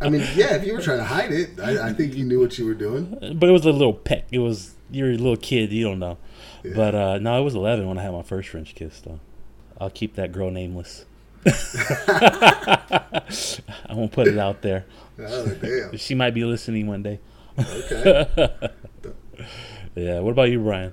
I 0.00 0.08
mean, 0.08 0.26
yeah, 0.34 0.54
if 0.54 0.64
you 0.64 0.72
were 0.72 0.80
trying 0.80 0.98
to 0.98 1.04
hide 1.04 1.32
it, 1.32 1.60
I, 1.60 1.88
I 1.88 1.92
think 1.92 2.14
you 2.14 2.24
knew 2.24 2.40
what 2.40 2.58
you 2.58 2.64
were 2.66 2.74
doing. 2.74 3.18
But 3.34 3.48
it 3.48 3.52
was 3.52 3.66
a 3.66 3.72
little 3.72 3.92
peck. 3.92 4.26
It 4.30 4.38
was 4.38 4.74
you're 4.90 5.10
a 5.10 5.16
little 5.16 5.36
kid. 5.36 5.72
You 5.72 5.84
don't 5.84 5.98
know. 5.98 6.18
Yeah. 6.62 6.72
But 6.74 6.94
uh, 6.94 7.18
no, 7.18 7.38
it 7.38 7.44
was 7.44 7.54
11 7.54 7.86
when 7.86 7.98
I 7.98 8.02
had 8.02 8.12
my 8.12 8.22
first 8.22 8.48
French 8.48 8.74
kiss. 8.74 9.00
Though 9.00 9.20
I'll 9.80 9.90
keep 9.90 10.14
that 10.14 10.32
girl 10.32 10.50
nameless. 10.50 11.04
I 11.46 13.22
won't 13.90 14.12
put 14.12 14.28
it 14.28 14.38
out 14.38 14.62
there. 14.62 14.86
Oh, 15.18 15.46
damn. 15.46 15.96
She 15.98 16.14
might 16.14 16.32
be 16.32 16.44
listening 16.44 16.86
one 16.86 17.02
day. 17.02 17.20
Okay. 17.58 18.48
Yeah. 19.96 20.18
What 20.20 20.30
about 20.32 20.50
you, 20.50 20.58
Brian? 20.58 20.92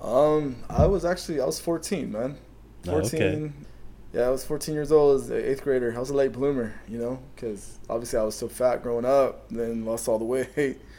Um, 0.00 0.56
I 0.70 0.86
was 0.86 1.04
actually 1.04 1.42
I 1.42 1.44
was 1.44 1.60
14, 1.60 2.10
man. 2.10 2.38
Oh, 2.88 2.92
14. 2.92 3.22
okay. 3.22 3.52
Yeah, 4.12 4.22
I 4.22 4.30
was 4.30 4.44
14 4.44 4.74
years 4.74 4.90
old 4.90 5.20
as 5.20 5.30
an 5.30 5.44
eighth 5.44 5.62
grader. 5.62 5.94
I 5.94 6.00
was 6.00 6.10
a 6.10 6.14
late 6.14 6.32
bloomer, 6.32 6.74
you 6.88 6.98
know, 6.98 7.20
because 7.34 7.78
obviously 7.88 8.18
I 8.18 8.24
was 8.24 8.34
so 8.34 8.48
fat 8.48 8.82
growing 8.82 9.04
up, 9.04 9.48
then 9.50 9.84
lost 9.84 10.08
all 10.08 10.18
the 10.18 10.24
weight. 10.24 10.80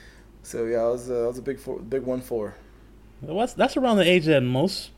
So 0.43 0.65
yeah, 0.65 0.79
I 0.79 0.87
was 0.87 1.11
uh, 1.11 1.25
I 1.25 1.27
was 1.27 1.37
a 1.37 1.41
big 1.43 1.59
four, 1.59 1.77
big 1.77 2.01
one 2.01 2.19
four. 2.19 2.55
That's, 3.21 3.53
that's 3.53 3.77
around 3.77 3.97
the 3.97 4.09
age 4.09 4.25
that 4.25 4.41
most, 4.41 4.89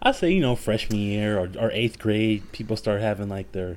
I 0.00 0.12
say, 0.12 0.32
you 0.32 0.40
know, 0.40 0.56
freshman 0.56 0.98
year 0.98 1.38
or, 1.38 1.50
or 1.58 1.70
eighth 1.72 1.98
grade, 1.98 2.50
people 2.52 2.78
start 2.78 3.02
having 3.02 3.28
like 3.28 3.52
their 3.52 3.76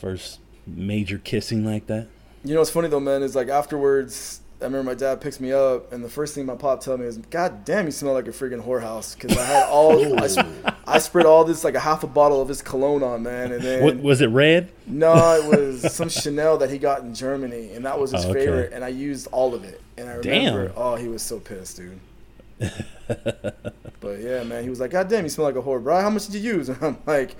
first 0.00 0.38
major 0.64 1.18
kissing 1.18 1.64
like 1.64 1.88
that. 1.88 2.06
You 2.44 2.54
know 2.54 2.60
what's 2.60 2.70
funny 2.70 2.86
though, 2.86 3.00
man, 3.00 3.24
is 3.24 3.34
like 3.34 3.48
afterwards, 3.48 4.41
I 4.62 4.66
remember 4.66 4.84
my 4.90 4.94
dad 4.94 5.20
picks 5.20 5.40
me 5.40 5.52
up, 5.52 5.92
and 5.92 6.02
the 6.02 6.08
first 6.08 6.34
thing 6.34 6.46
my 6.46 6.54
pop 6.54 6.82
told 6.82 7.00
me 7.00 7.06
is, 7.06 7.18
"God 7.18 7.64
damn, 7.64 7.84
you 7.84 7.90
smell 7.90 8.14
like 8.14 8.28
a 8.28 8.30
freaking 8.30 8.62
whorehouse," 8.64 9.14
because 9.14 9.36
I 9.36 9.44
had 9.44 9.66
all 9.68 10.18
I, 10.22 10.26
sp- 10.30 10.46
I 10.86 10.98
spread 10.98 11.26
all 11.26 11.44
this 11.44 11.64
like 11.64 11.74
a 11.74 11.80
half 11.80 12.02
a 12.04 12.06
bottle 12.06 12.40
of 12.40 12.48
his 12.48 12.62
cologne 12.62 13.02
on, 13.02 13.22
man, 13.22 13.52
and 13.52 13.62
then 13.62 13.82
What 13.84 13.98
was 14.00 14.20
it? 14.20 14.28
Red? 14.28 14.70
no, 14.86 15.12
it 15.34 15.44
was 15.58 15.92
some 15.92 16.08
Chanel 16.08 16.56
that 16.58 16.70
he 16.70 16.78
got 16.78 17.00
in 17.02 17.14
Germany, 17.14 17.72
and 17.74 17.84
that 17.84 17.98
was 17.98 18.12
his 18.12 18.24
Oh, 18.24 18.30
okay. 18.30 18.40
favorite, 18.46 18.72
and 18.72 18.84
I 18.84 18.88
used 18.88 19.26
all 19.32 19.54
of 19.54 19.64
it, 19.64 19.80
and 19.98 20.08
I 20.08 20.14
remember, 20.14 20.68
Damn. 20.68 20.76
oh, 20.76 20.94
he 20.96 21.08
was 21.08 21.22
so 21.22 21.38
pissed, 21.40 21.76
dude. 21.78 21.98
but 24.00 24.20
yeah, 24.20 24.42
man, 24.44 24.62
he 24.62 24.70
was 24.70 24.80
like, 24.80 24.90
"God 24.90 25.08
damn, 25.08 25.24
you 25.24 25.30
smell 25.30 25.46
like 25.46 25.56
a 25.56 25.62
whore, 25.62 25.82
bro. 25.82 26.00
How 26.00 26.10
much 26.10 26.26
did 26.28 26.42
you 26.42 26.54
use?" 26.54 26.68
And 26.72 26.78
I'm 26.82 26.98
like, 27.06 27.36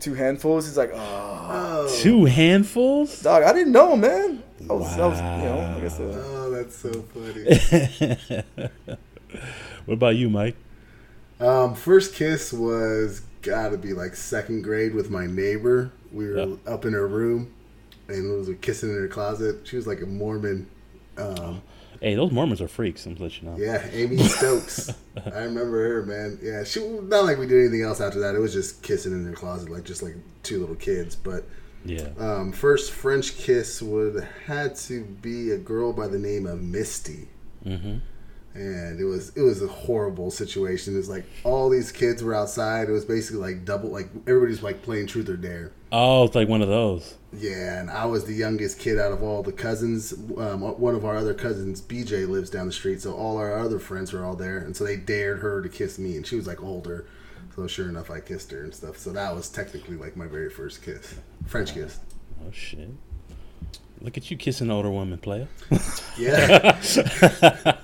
two 0.00 0.14
handfuls. 0.14 0.66
He's 0.66 0.76
like, 0.76 0.90
"Oh, 0.94 1.48
Oh, 1.88 1.96
Two 2.00 2.24
handfuls? 2.24 3.20
dog, 3.22 3.42
I 3.42 3.52
didn't 3.52 3.72
know, 3.72 3.96
man." 3.96 4.42
I 4.70 4.72
was, 4.74 4.98
I 4.98 5.06
was 5.06 5.18
you 5.18 5.24
know, 5.48 5.72
like 5.74 5.84
I 5.84 5.88
said. 5.88 6.14
oh, 6.14 6.50
that's 6.50 6.76
so 6.76 6.92
funny. 7.02 8.72
what 9.86 9.94
about 9.94 10.16
you, 10.16 10.28
Mike? 10.30 10.56
Um, 11.40 11.74
first 11.74 12.14
kiss 12.14 12.52
was 12.52 13.22
gotta 13.42 13.76
be 13.76 13.92
like 13.92 14.14
second 14.14 14.62
grade 14.62 14.94
with 14.94 15.10
my 15.10 15.26
neighbor. 15.26 15.92
We 16.12 16.28
were 16.28 16.38
Yeah. 16.38 16.56
up 16.66 16.84
in 16.84 16.92
her 16.92 17.06
room, 17.08 17.52
and 18.08 18.30
it 18.32 18.36
was 18.36 18.48
kissing 18.60 18.90
in 18.90 18.96
her 18.96 19.08
closet. 19.08 19.66
She 19.66 19.76
was 19.76 19.86
like 19.86 20.00
a 20.02 20.06
Mormon. 20.06 20.68
Um, 21.16 21.62
Hey, 22.00 22.16
those 22.16 22.32
Mormons 22.32 22.60
are 22.60 22.66
freaks. 22.66 23.06
I'm 23.06 23.14
let 23.16 23.40
you 23.40 23.48
know. 23.48 23.56
yeah, 23.56 23.86
Amy 23.92 24.18
Stokes. 24.18 24.90
I 25.32 25.44
remember 25.44 25.88
her, 25.88 26.02
man. 26.04 26.36
Yeah, 26.42 26.64
she 26.64 26.84
not 26.84 27.24
like 27.24 27.38
we 27.38 27.46
did 27.46 27.60
anything 27.60 27.82
else 27.82 28.00
after 28.00 28.18
that. 28.20 28.34
It 28.34 28.40
was 28.40 28.52
just 28.52 28.82
kissing 28.82 29.12
in 29.12 29.24
her 29.24 29.32
closet, 29.32 29.70
like 29.70 29.84
just 29.84 30.02
like 30.02 30.16
two 30.42 30.58
little 30.58 30.74
kids. 30.74 31.14
But 31.14 31.44
Yeah. 31.84 32.08
um, 32.18 32.52
first 32.52 32.92
French 32.92 33.36
kiss 33.36 33.82
would 33.82 34.26
had 34.46 34.76
to 34.76 35.04
be 35.04 35.50
a 35.50 35.58
girl 35.58 35.92
by 35.92 36.06
the 36.08 36.18
name 36.18 36.46
of 36.46 36.62
Misty. 36.62 37.28
Mm-hmm. 37.66 37.98
and 38.54 39.00
it 39.00 39.04
was 39.04 39.34
it 39.36 39.40
was 39.42 39.62
a 39.62 39.68
horrible 39.68 40.30
situation. 40.30 40.98
It's 40.98 41.08
like 41.08 41.24
all 41.44 41.70
these 41.70 41.90
kids 41.92 42.22
were 42.22 42.34
outside. 42.34 42.88
It 42.88 42.92
was 42.92 43.04
basically 43.04 43.40
like 43.40 43.64
double 43.64 43.90
like 43.90 44.10
everybody's 44.26 44.62
like 44.62 44.82
playing 44.82 45.06
truth 45.06 45.28
or 45.28 45.36
dare. 45.36 45.72
Oh, 45.90 46.24
it's 46.24 46.34
like 46.34 46.48
one 46.48 46.62
of 46.62 46.68
those. 46.68 47.14
Yeah, 47.32 47.80
and 47.80 47.90
I 47.90 48.04
was 48.06 48.24
the 48.26 48.34
youngest 48.34 48.78
kid 48.78 48.98
out 48.98 49.12
of 49.12 49.22
all 49.22 49.42
the 49.42 49.52
cousins. 49.52 50.12
Um, 50.36 50.60
one 50.60 50.94
of 50.94 51.04
our 51.04 51.16
other 51.16 51.32
cousins, 51.34 51.80
BJ, 51.80 52.28
lives 52.28 52.50
down 52.50 52.66
the 52.66 52.72
street, 52.72 53.00
so 53.00 53.14
all 53.14 53.38
our 53.38 53.58
other 53.58 53.78
friends 53.78 54.12
were 54.12 54.24
all 54.24 54.36
there, 54.36 54.58
and 54.58 54.76
so 54.76 54.84
they 54.84 54.96
dared 54.96 55.38
her 55.40 55.62
to 55.62 55.68
kiss 55.68 55.98
me, 55.98 56.16
and 56.16 56.26
she 56.26 56.36
was 56.36 56.46
like 56.46 56.62
older. 56.62 57.06
So 57.54 57.66
sure 57.66 57.88
enough, 57.88 58.10
I 58.10 58.20
kissed 58.20 58.50
her 58.52 58.62
and 58.62 58.74
stuff. 58.74 58.98
So 58.98 59.12
that 59.12 59.34
was 59.34 59.48
technically 59.48 59.96
like 59.96 60.16
my 60.16 60.26
very 60.26 60.50
first 60.50 60.82
kiss, 60.82 61.14
French 61.46 61.74
kiss. 61.74 61.98
Oh 62.46 62.50
shit! 62.50 62.90
Look 64.00 64.16
at 64.16 64.30
you 64.30 64.36
kissing 64.36 64.70
older 64.70 64.90
woman, 64.90 65.18
player. 65.18 65.48
Yeah. 66.18 66.80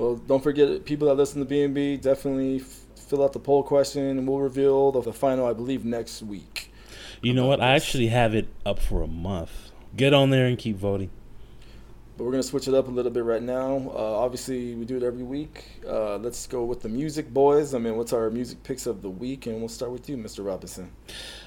Well, 0.00 0.16
don't 0.16 0.42
forget, 0.42 0.86
people 0.86 1.08
that 1.08 1.16
listen 1.16 1.46
to 1.46 1.54
BNB, 1.54 2.00
definitely 2.00 2.60
f- 2.60 2.86
fill 2.96 3.22
out 3.22 3.34
the 3.34 3.38
poll 3.38 3.62
question, 3.62 4.02
and 4.02 4.26
we'll 4.26 4.38
reveal 4.38 4.92
the, 4.92 5.02
the 5.02 5.12
final, 5.12 5.46
I 5.46 5.52
believe, 5.52 5.84
next 5.84 6.22
week. 6.22 6.72
You 7.20 7.34
know 7.34 7.46
what? 7.46 7.60
I 7.60 7.74
actually 7.74 8.06
have 8.06 8.34
it 8.34 8.48
up 8.64 8.78
for 8.78 9.02
a 9.02 9.06
month. 9.06 9.72
Get 9.94 10.14
on 10.14 10.30
there 10.30 10.46
and 10.46 10.56
keep 10.56 10.76
voting. 10.76 11.10
But 12.20 12.26
we're 12.26 12.32
gonna 12.32 12.42
switch 12.42 12.68
it 12.68 12.74
up 12.74 12.86
a 12.86 12.90
little 12.90 13.10
bit 13.10 13.24
right 13.24 13.42
now. 13.42 13.76
Uh, 13.96 14.18
obviously, 14.18 14.74
we 14.74 14.84
do 14.84 14.98
it 14.98 15.02
every 15.02 15.22
week. 15.22 15.64
Uh, 15.88 16.18
let's 16.18 16.46
go 16.46 16.64
with 16.64 16.82
the 16.82 16.88
music, 16.90 17.32
boys. 17.32 17.72
I 17.72 17.78
mean, 17.78 17.96
what's 17.96 18.12
our 18.12 18.28
music 18.28 18.62
picks 18.62 18.84
of 18.84 19.00
the 19.00 19.08
week? 19.08 19.46
And 19.46 19.58
we'll 19.58 19.70
start 19.70 19.90
with 19.90 20.06
you, 20.06 20.18
Mr. 20.18 20.44
Robinson. 20.44 20.90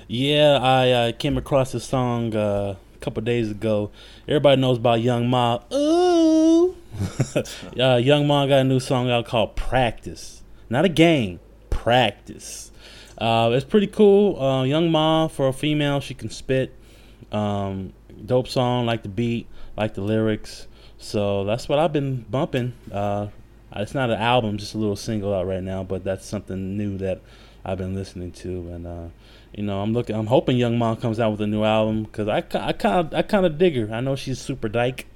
Yeah, 0.07 0.57
I 0.59 0.89
uh, 0.89 1.11
came 1.11 1.37
across 1.37 1.73
this 1.73 1.83
song 1.83 2.35
uh, 2.35 2.75
a 2.95 2.97
couple 3.01 3.21
days 3.21 3.51
ago. 3.51 3.91
Everybody 4.27 4.59
knows 4.59 4.79
about 4.79 4.99
Young 4.99 5.29
Ma. 5.29 5.59
Ooh, 5.71 6.75
uh, 7.79 7.97
Young 7.97 8.25
Ma 8.25 8.47
got 8.47 8.61
a 8.61 8.63
new 8.63 8.79
song 8.79 9.11
out 9.11 9.27
called 9.27 9.55
"Practice." 9.55 10.41
Not 10.71 10.85
a 10.85 10.89
game, 10.89 11.39
practice. 11.69 12.71
Uh, 13.19 13.51
it's 13.53 13.63
pretty 13.63 13.85
cool. 13.85 14.65
Young 14.65 14.89
Ma 14.89 15.27
for 15.27 15.49
a 15.49 15.53
female, 15.53 15.99
she 15.99 16.15
can 16.15 16.31
spit. 16.31 16.73
Um, 17.31 17.93
dope 18.25 18.47
song, 18.47 18.87
like 18.87 19.03
the 19.03 19.09
beat, 19.09 19.47
like 19.75 19.93
the 19.93 20.01
lyrics. 20.01 20.67
So 20.97 21.43
that's 21.43 21.67
what 21.67 21.79
I've 21.79 21.93
been 21.93 22.25
bumping. 22.29 22.73
Uh, 22.91 23.27
it's 23.75 23.93
not 23.93 24.09
an 24.09 24.19
album, 24.19 24.57
just 24.57 24.75
a 24.75 24.77
little 24.77 24.95
single 24.95 25.33
out 25.33 25.47
right 25.47 25.63
now, 25.63 25.83
but 25.83 26.03
that's 26.03 26.25
something 26.25 26.77
new 26.77 26.97
that 26.99 27.21
I've 27.65 27.77
been 27.77 27.95
listening 27.95 28.31
to, 28.33 28.49
and 28.49 28.85
uh, 28.85 29.07
you 29.53 29.63
know, 29.63 29.81
I'm 29.81 29.93
looking, 29.93 30.15
I'm 30.15 30.27
hoping 30.27 30.57
Young 30.57 30.77
Ma 30.77 30.95
comes 30.95 31.19
out 31.19 31.31
with 31.31 31.41
a 31.41 31.47
new 31.47 31.63
album 31.63 32.03
because 32.03 32.27
I, 32.27 32.37
I 32.37 32.73
kind 32.73 33.07
of, 33.07 33.13
I 33.13 33.21
kind 33.21 33.45
of 33.45 33.57
dig 33.57 33.75
her. 33.75 33.93
I 33.93 34.01
know 34.01 34.15
she's 34.15 34.39
super 34.39 34.67
dyke, 34.67 35.07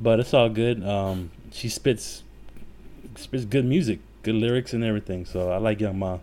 but 0.00 0.20
it's 0.20 0.32
all 0.32 0.48
good. 0.48 0.86
Um, 0.86 1.30
she 1.50 1.68
spits, 1.68 2.22
spits 3.16 3.44
good 3.44 3.64
music, 3.64 4.00
good 4.22 4.34
lyrics 4.36 4.72
and 4.72 4.84
everything. 4.84 5.24
So 5.24 5.50
I 5.50 5.58
like 5.58 5.80
Young 5.80 5.98
Ma. 5.98 6.18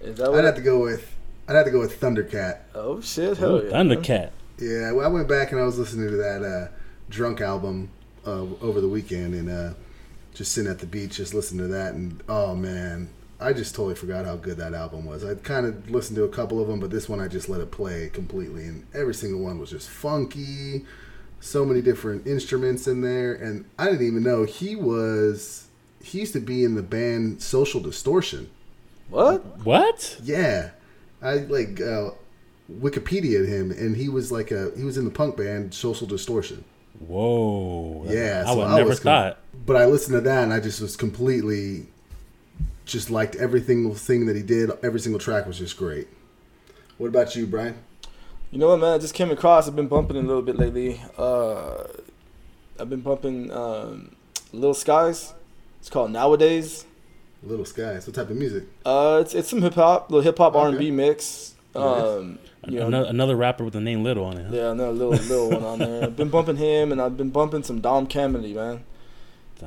Is 0.00 0.18
that 0.18 0.26
I'd 0.26 0.30
what? 0.30 0.44
have 0.44 0.54
to 0.56 0.62
go 0.62 0.80
with 0.80 1.14
I'd 1.48 1.54
have 1.54 1.64
to 1.64 1.70
go 1.70 1.80
with 1.80 2.00
Thundercat. 2.00 2.58
oh 2.74 3.00
shit! 3.00 3.36
Hell 3.38 3.56
Ooh, 3.56 3.64
yeah! 3.64 3.72
Thundercat. 3.72 4.30
Yeah, 4.58 4.92
well, 4.92 5.04
I 5.04 5.08
went 5.08 5.28
back 5.28 5.52
and 5.52 5.60
I 5.60 5.64
was 5.64 5.78
listening 5.78 6.10
to 6.10 6.16
that 6.16 6.42
uh, 6.42 6.68
drunk 7.08 7.40
album 7.40 7.90
uh, 8.26 8.44
over 8.60 8.80
the 8.80 8.88
weekend 8.88 9.34
and 9.34 9.48
uh, 9.48 9.74
just 10.34 10.52
sitting 10.52 10.70
at 10.70 10.78
the 10.78 10.86
beach, 10.86 11.16
just 11.16 11.34
listening 11.34 11.62
to 11.62 11.68
that, 11.68 11.94
and 11.94 12.22
oh 12.28 12.54
man, 12.54 13.08
I 13.40 13.52
just 13.52 13.74
totally 13.74 13.94
forgot 13.94 14.24
how 14.24 14.36
good 14.36 14.56
that 14.58 14.74
album 14.74 15.04
was. 15.04 15.24
I 15.24 15.34
kind 15.34 15.66
of 15.66 15.90
listened 15.90 16.16
to 16.16 16.24
a 16.24 16.28
couple 16.28 16.60
of 16.60 16.68
them, 16.68 16.80
but 16.80 16.90
this 16.90 17.08
one 17.08 17.20
I 17.20 17.28
just 17.28 17.48
let 17.48 17.60
it 17.60 17.70
play 17.70 18.10
completely, 18.12 18.64
and 18.64 18.86
every 18.94 19.14
single 19.14 19.40
one 19.40 19.58
was 19.58 19.70
just 19.70 19.88
funky. 19.88 20.84
So 21.40 21.64
many 21.64 21.82
different 21.82 22.26
instruments 22.26 22.86
in 22.86 23.02
there, 23.02 23.34
and 23.34 23.66
I 23.78 23.86
didn't 23.86 24.06
even 24.06 24.22
know 24.22 24.44
he 24.44 24.74
was. 24.74 25.68
He 26.02 26.20
used 26.20 26.32
to 26.32 26.40
be 26.40 26.64
in 26.64 26.74
the 26.74 26.82
band 26.82 27.42
Social 27.42 27.80
Distortion. 27.80 28.50
What? 29.10 29.64
What? 29.64 30.18
Yeah, 30.22 30.70
I 31.22 31.36
like 31.36 31.80
uh, 31.80 32.10
Wikipedia 32.72 33.46
him, 33.46 33.70
and 33.70 33.96
he 33.96 34.08
was 34.08 34.32
like 34.32 34.50
a 34.50 34.72
he 34.76 34.84
was 34.84 34.96
in 34.96 35.04
the 35.04 35.10
punk 35.10 35.36
band 35.36 35.74
Social 35.74 36.06
Distortion. 36.06 36.64
Whoa. 37.00 38.04
Yeah, 38.08 38.44
I 38.46 38.50
so 38.50 38.56
would 38.58 38.66
I 38.66 38.76
never 38.76 38.88
was 38.90 39.00
com- 39.00 39.04
thought. 39.04 39.38
But 39.64 39.76
I 39.76 39.86
listened 39.86 40.14
to 40.14 40.20
that, 40.22 40.44
and 40.44 40.52
I 40.52 40.60
just 40.60 40.80
was 40.80 40.96
completely 40.96 41.86
just 42.84 43.10
liked 43.10 43.34
every 43.36 43.62
single 43.62 43.94
thing 43.94 44.26
that 44.26 44.36
he 44.36 44.42
did. 44.42 44.70
Every 44.82 45.00
single 45.00 45.18
track 45.18 45.46
was 45.46 45.58
just 45.58 45.76
great. 45.76 46.08
What 46.98 47.08
about 47.08 47.34
you, 47.36 47.46
Brian? 47.46 47.76
You 48.50 48.58
know 48.58 48.68
what, 48.68 48.78
man? 48.80 48.94
I 48.94 48.98
just 48.98 49.12
came 49.12 49.30
across. 49.30 49.68
I've 49.68 49.76
been 49.76 49.88
bumping 49.88 50.16
a 50.16 50.20
little 50.20 50.40
bit 50.42 50.56
lately. 50.56 51.00
Uh, 51.18 51.84
I've 52.78 52.88
been 52.88 53.00
bumping 53.00 53.50
um, 53.50 54.14
Little 54.52 54.72
Skies. 54.72 55.34
It's 55.80 55.90
called 55.90 56.12
Nowadays. 56.12 56.86
Little 57.42 57.64
Skies. 57.64 58.06
What 58.06 58.14
type 58.14 58.30
of 58.30 58.36
music? 58.36 58.64
Uh, 58.84 59.18
it's 59.22 59.34
it's 59.34 59.48
some 59.50 59.62
hip 59.62 59.74
hop, 59.74 60.10
little 60.10 60.22
hip 60.22 60.38
hop 60.38 60.54
R 60.54 60.68
and 60.68 60.78
B 60.78 60.90
mix. 60.90 61.54
Um, 61.82 62.38
you 62.66 62.80
know, 62.80 62.86
another, 62.88 63.08
another 63.08 63.36
rapper 63.36 63.64
with 63.64 63.74
the 63.74 63.80
name 63.80 64.02
Little 64.02 64.24
on 64.24 64.38
it. 64.38 64.46
Huh? 64.46 64.56
yeah, 64.56 64.70
another 64.72 64.92
little 64.92 65.12
little 65.12 65.50
one 65.50 65.62
on 65.64 65.78
there. 65.78 66.04
I've 66.04 66.16
been 66.16 66.28
bumping 66.30 66.56
him, 66.56 66.92
and 66.92 67.00
I've 67.00 67.16
been 67.16 67.30
bumping 67.30 67.62
some 67.62 67.80
Dom 67.80 68.06
Kennedy, 68.06 68.54
man. 68.54 68.84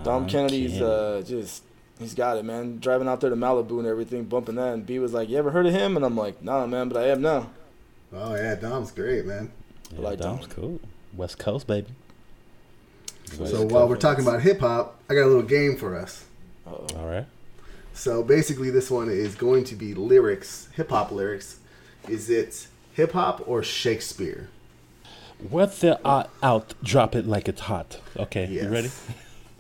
Dom 0.04 0.28
Kennedy's 0.28 0.74
Kennedy. 0.74 0.86
uh, 0.86 1.22
just 1.22 1.64
he's 1.98 2.14
got 2.14 2.38
it, 2.38 2.46
man. 2.46 2.80
Driving 2.80 3.08
out 3.08 3.22
there 3.22 3.30
to 3.30 3.36
Malibu 3.36 3.80
and 3.80 3.88
everything, 3.88 4.26
bumping 4.26 4.56
that. 4.56 4.74
And 4.74 4.86
B 4.86 5.00
was 5.00 5.14
like, 5.14 5.30
"You 5.30 5.38
ever 5.38 5.52
heard 5.52 5.66
of 5.66 5.74
him?" 5.74 5.96
And 5.96 6.06
I'm 6.06 6.16
like, 6.18 6.42
"Nah, 6.44 6.66
man, 6.68 6.90
but 6.90 7.02
I 7.02 7.08
am 7.08 7.22
now." 7.22 7.50
Oh 8.14 8.36
yeah, 8.36 8.56
Dom's 8.56 8.92
great, 8.92 9.26
man. 9.26 9.52
Yeah, 9.94 10.02
like 10.02 10.20
Dom's 10.20 10.42
Dom. 10.48 10.50
cool. 10.56 10.80
West 11.16 11.38
Coast, 11.40 11.68
baby. 11.68 11.88
West 13.40 13.52
So 13.52 13.62
Coast. 13.62 13.72
while 13.72 13.88
we're 13.88 13.96
talking 13.98 14.26
about 14.28 14.42
hip 14.42 14.60
hop, 14.60 15.00
I 15.10 15.14
got 15.14 15.24
a 15.26 15.28
little 15.28 15.42
game 15.44 15.76
for 15.78 15.96
us. 15.96 16.26
Uh-oh. 16.68 16.88
All 17.00 17.08
right. 17.08 17.26
So 17.94 18.24
basically, 18.24 18.70
this 18.70 18.90
one 18.92 19.10
is 19.10 19.36
going 19.36 19.64
to 19.66 19.76
be 19.76 19.94
lyrics, 19.94 20.70
hip 20.76 20.90
hop 20.90 21.12
lyrics. 21.12 21.59
Is 22.08 22.30
it 22.30 22.68
hip 22.94 23.12
hop 23.12 23.44
or 23.48 23.64
Shakespeare? 23.64 24.50
What 25.50 25.80
the 25.80 26.06
uh, 26.06 26.28
out? 26.44 26.74
Drop 26.84 27.16
it 27.16 27.26
like 27.26 27.48
it's 27.48 27.62
hot. 27.62 28.00
Okay, 28.18 28.48
Yes. 28.50 28.64
you 28.66 28.70
ready? 28.70 28.92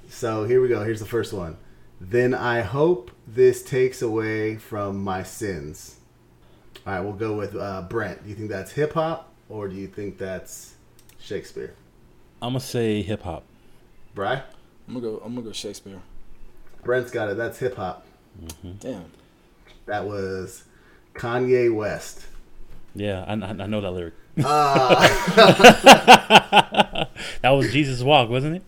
So 0.09 0.43
here 0.43 0.61
we 0.61 0.67
go. 0.67 0.83
Here's 0.83 0.99
the 0.99 1.05
first 1.05 1.31
one. 1.33 1.57
Then 2.01 2.33
I 2.33 2.61
hope 2.61 3.11
this 3.27 3.63
takes 3.63 4.01
away 4.01 4.55
from 4.57 5.03
my 5.03 5.23
sins. 5.23 5.97
All 6.87 6.93
right, 6.93 7.01
we'll 7.01 7.13
go 7.13 7.35
with 7.35 7.55
uh, 7.55 7.83
Brent. 7.83 8.23
Do 8.23 8.29
you 8.29 8.35
think 8.35 8.49
that's 8.49 8.71
hip 8.71 8.93
hop 8.93 9.31
or 9.49 9.67
do 9.67 9.75
you 9.75 9.87
think 9.87 10.17
that's 10.17 10.73
Shakespeare? 11.19 11.73
I'm 12.41 12.49
gonna 12.53 12.59
say 12.61 13.01
hip 13.01 13.21
hop. 13.23 13.43
Bry? 14.15 14.41
I'm 14.87 14.93
gonna 14.95 15.01
go. 15.01 15.21
I'm 15.23 15.35
gonna 15.35 15.45
go 15.45 15.51
Shakespeare. 15.51 15.99
Brent's 16.83 17.11
got 17.11 17.29
it. 17.29 17.37
That's 17.37 17.59
hip 17.59 17.75
hop. 17.75 18.05
Damn. 18.79 19.05
That 19.85 20.05
was 20.07 20.63
Kanye 21.13 21.73
West. 21.73 22.25
Yeah, 22.95 23.23
I, 23.27 23.33
I 23.33 23.49
I 23.49 23.67
know 23.67 23.81
that 23.81 23.91
lyric. 23.91 24.13
Uh, 24.43 25.05
That 27.41 27.49
was 27.51 27.71
Jesus 27.71 28.01
Walk, 28.03 28.29
wasn't 28.29 28.57
it? 28.57 28.63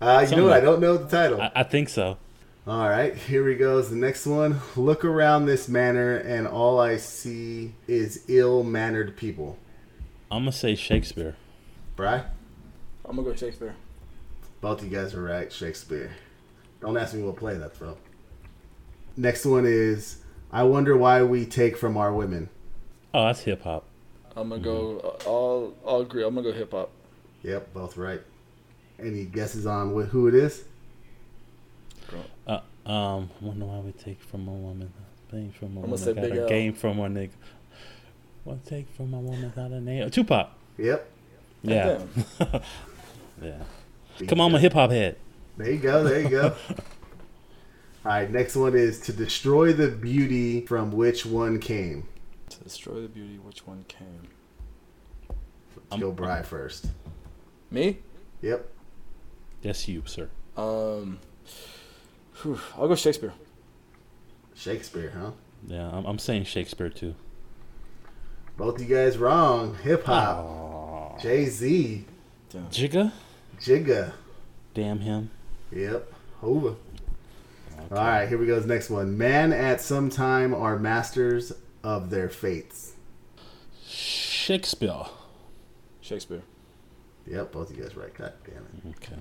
uh, 0.00 0.26
you 0.28 0.36
know 0.36 0.44
what? 0.44 0.52
I 0.54 0.60
don't 0.60 0.80
know 0.80 0.96
the 0.96 1.08
title. 1.08 1.40
I, 1.40 1.50
I 1.56 1.62
think 1.62 1.88
so. 1.88 2.18
All 2.66 2.88
right, 2.88 3.14
here 3.14 3.44
we 3.44 3.54
goes. 3.56 3.90
The 3.90 3.96
next 3.96 4.26
one. 4.26 4.60
Look 4.76 5.04
around 5.04 5.46
this 5.46 5.68
manor, 5.68 6.16
and 6.16 6.46
all 6.46 6.80
I 6.80 6.96
see 6.96 7.74
is 7.86 8.24
ill-mannered 8.28 9.16
people. 9.16 9.58
I'm 10.30 10.42
gonna 10.42 10.52
say 10.52 10.74
Shakespeare. 10.74 11.36
Bry? 11.96 12.24
I'm 13.04 13.16
gonna 13.16 13.28
go 13.28 13.34
Shakespeare. 13.34 13.74
Both 14.60 14.82
you 14.82 14.88
guys 14.88 15.14
are 15.14 15.22
right. 15.22 15.52
Shakespeare. 15.52 16.10
Don't 16.80 16.96
ask 16.96 17.14
me 17.14 17.22
what 17.22 17.36
play 17.36 17.54
that's 17.56 17.76
from. 17.76 17.96
Next 19.16 19.44
one 19.44 19.64
is 19.66 20.18
I 20.54 20.62
wonder 20.62 20.96
why 20.96 21.22
we 21.24 21.44
take 21.46 21.76
from 21.76 21.96
our 21.96 22.12
women. 22.12 22.48
Oh, 23.12 23.26
that's 23.26 23.40
hip 23.40 23.62
hop. 23.62 23.84
I'm 24.36 24.48
gonna 24.50 24.62
go. 24.62 24.98
uh, 25.00 25.28
I'll 25.28 25.74
I'll 25.86 26.00
agree. 26.02 26.24
I'm 26.24 26.34
gonna 26.34 26.50
go 26.50 26.56
hip 26.56 26.70
hop. 26.70 26.90
Yep, 27.42 27.74
both 27.74 27.96
right. 27.96 28.20
Any 28.98 29.24
guesses 29.24 29.66
on 29.66 29.92
wh- 29.94 30.08
who 30.08 30.28
it 30.28 30.34
is? 30.34 30.64
Uh, 32.46 32.60
um, 32.86 33.30
I 33.40 33.44
wonder 33.44 33.64
why 33.64 33.78
we 33.80 33.90
take 33.92 34.22
from 34.22 34.46
a 34.46 34.52
woman, 34.52 34.92
things 35.30 35.54
from 35.56 35.68
a 35.76 35.80
I'm 35.80 35.90
woman, 35.90 35.90
gonna 35.90 35.98
say 36.04 36.14
got 36.14 36.22
Big 36.22 36.36
a 36.36 36.42
L. 36.42 36.48
game 36.48 36.72
from 36.72 36.98
a 37.00 37.08
nigga. 37.08 37.30
What 38.44 38.64
take 38.64 38.88
from 38.90 39.12
a 39.14 39.18
woman 39.18 39.42
without 39.42 39.72
a 39.72 39.80
name? 39.80 40.08
Tupac. 40.10 40.50
Yep. 40.78 41.10
Yeah, 41.62 41.98
Damn. 42.38 42.60
yeah. 43.42 44.26
Come 44.28 44.40
on, 44.40 44.54
I'm 44.54 44.60
hip 44.60 44.74
hop 44.74 44.90
head. 44.90 45.16
There 45.56 45.70
you 45.72 45.78
go. 45.78 46.04
There 46.04 46.20
you 46.20 46.28
go. 46.28 46.54
All 48.04 48.12
right. 48.12 48.30
Next 48.30 48.56
one 48.56 48.74
is 48.74 49.00
to 49.00 49.12
destroy 49.12 49.72
the 49.72 49.88
beauty 49.88 50.66
from 50.66 50.92
which 50.92 51.24
one 51.24 51.58
came. 51.58 52.06
To 52.50 52.64
destroy 52.64 53.00
the 53.00 53.08
beauty, 53.08 53.38
which 53.38 53.66
one 53.66 53.84
came? 53.88 54.28
Let's 55.90 56.02
go 56.02 56.12
Bry 56.12 56.42
first. 56.42 56.86
Me? 57.70 57.98
Yep. 58.42 58.68
That's 59.62 59.88
you, 59.88 60.02
sir. 60.06 60.28
Um. 60.56 61.18
whew, 62.42 62.60
I'll 62.76 62.88
go 62.88 62.94
Shakespeare. 62.94 63.32
Shakespeare, 64.54 65.12
huh? 65.18 65.30
Yeah, 65.66 65.88
I'm, 65.90 66.04
I'm 66.04 66.18
saying 66.18 66.44
Shakespeare 66.44 66.90
too. 66.90 67.14
Both 68.56 68.80
you 68.80 68.86
guys 68.86 69.18
wrong. 69.18 69.76
Hip 69.82 70.04
hop. 70.04 71.20
Jay 71.20 71.46
Z. 71.46 72.04
Jigga. 72.70 73.12
Jigga. 73.58 74.12
Damn 74.74 75.00
him. 75.00 75.30
Yep. 75.72 76.12
Over. 77.84 77.98
All 77.98 78.06
right, 78.06 78.28
here 78.28 78.38
we 78.38 78.46
go. 78.46 78.56
This 78.56 78.66
next 78.66 78.90
one. 78.90 79.18
Man 79.18 79.52
at 79.52 79.80
some 79.80 80.10
time 80.10 80.54
are 80.54 80.78
masters 80.78 81.52
of 81.82 82.10
their 82.10 82.28
fates. 82.28 82.92
Shakespeare. 83.86 85.04
Shakespeare. 86.00 86.42
Yep, 87.26 87.52
both 87.52 87.70
of 87.70 87.76
you 87.76 87.82
guys 87.82 87.96
right. 87.96 88.12
God 88.14 88.32
damn 88.44 88.64
it. 88.64 88.96
Okay. 88.96 89.20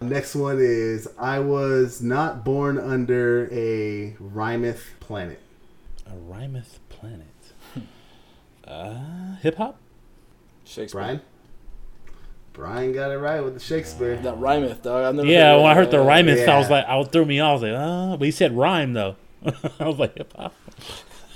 Next 0.00 0.34
one 0.34 0.58
is 0.60 1.08
I 1.18 1.38
was 1.38 2.02
not 2.02 2.44
born 2.44 2.78
under 2.78 3.48
a 3.52 4.16
Rhymeth 4.18 4.94
planet. 5.00 5.40
A 6.06 6.16
Rhymeth 6.16 6.80
planet. 6.88 7.26
uh, 8.64 9.36
hip 9.36 9.56
hop. 9.56 9.78
Shakespeare. 10.64 11.00
Brian? 11.00 11.20
Brian 12.54 12.92
got 12.92 13.10
it 13.10 13.18
right 13.18 13.40
with 13.42 13.54
the 13.54 13.60
Shakespeare. 13.60 14.16
That 14.16 14.38
rhymeth, 14.38 14.82
dog. 14.82 15.04
I've 15.04 15.14
never 15.14 15.28
Yeah, 15.28 15.54
heard 15.54 15.62
when 15.62 15.70
I 15.70 15.74
heard 15.74 15.90
the 15.90 16.00
Rhymeth, 16.00 16.48
I 16.48 16.56
was 16.56 16.70
like, 16.70 16.86
I 16.86 17.02
threw 17.04 17.24
me 17.24 17.40
off. 17.40 17.50
I 17.50 17.52
was 17.52 17.62
like, 17.62 17.74
uh, 17.74 18.16
but 18.16 18.24
he 18.24 18.30
said 18.30 18.56
rhyme 18.56 18.92
though. 18.92 19.16
I 19.80 19.86
was 19.88 19.98
like, 19.98 20.16
hip 20.16 20.32
hop. 20.36 20.54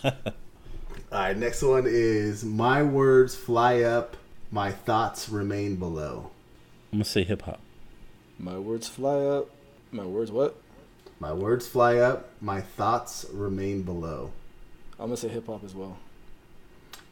All 0.04 0.12
right, 1.10 1.36
next 1.36 1.62
one 1.62 1.84
is 1.86 2.44
my 2.44 2.82
words 2.82 3.34
fly 3.34 3.80
up, 3.80 4.16
my 4.52 4.70
thoughts 4.70 5.28
remain 5.28 5.76
below. 5.76 6.30
I'm 6.92 6.98
gonna 6.98 7.04
say 7.04 7.24
hip 7.24 7.42
hop. 7.42 7.60
My 8.38 8.58
words 8.58 8.88
fly 8.88 9.18
up. 9.24 9.50
My 9.90 10.04
words 10.04 10.30
what? 10.30 10.56
My 11.18 11.32
words 11.32 11.66
fly 11.66 11.96
up, 11.96 12.30
my 12.40 12.60
thoughts 12.60 13.26
remain 13.32 13.82
below. 13.82 14.30
I'm 15.00 15.06
gonna 15.06 15.16
say 15.16 15.28
hip 15.28 15.46
hop 15.46 15.64
as 15.64 15.74
well. 15.74 15.98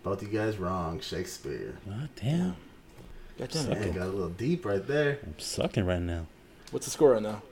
Both 0.05 0.23
you 0.23 0.29
guys 0.29 0.57
wrong. 0.59 1.01
Shakespeare. 1.01 1.79
Oh, 1.90 2.07
damn. 2.14 2.55
God 3.38 3.49
damn 3.51 3.68
Man, 3.68 3.83
it. 3.83 3.94
got 3.94 4.07
a 4.07 4.11
little 4.11 4.29
deep 4.31 4.64
right 4.64 4.87
there. 4.87 5.18
I'm 5.22 5.38
sucking 5.38 5.85
right 5.85 6.01
now. 6.01 6.27
What's 6.70 6.87
the 6.87 6.90
score 6.92 7.12
right 7.12 7.22
now? 7.22 7.42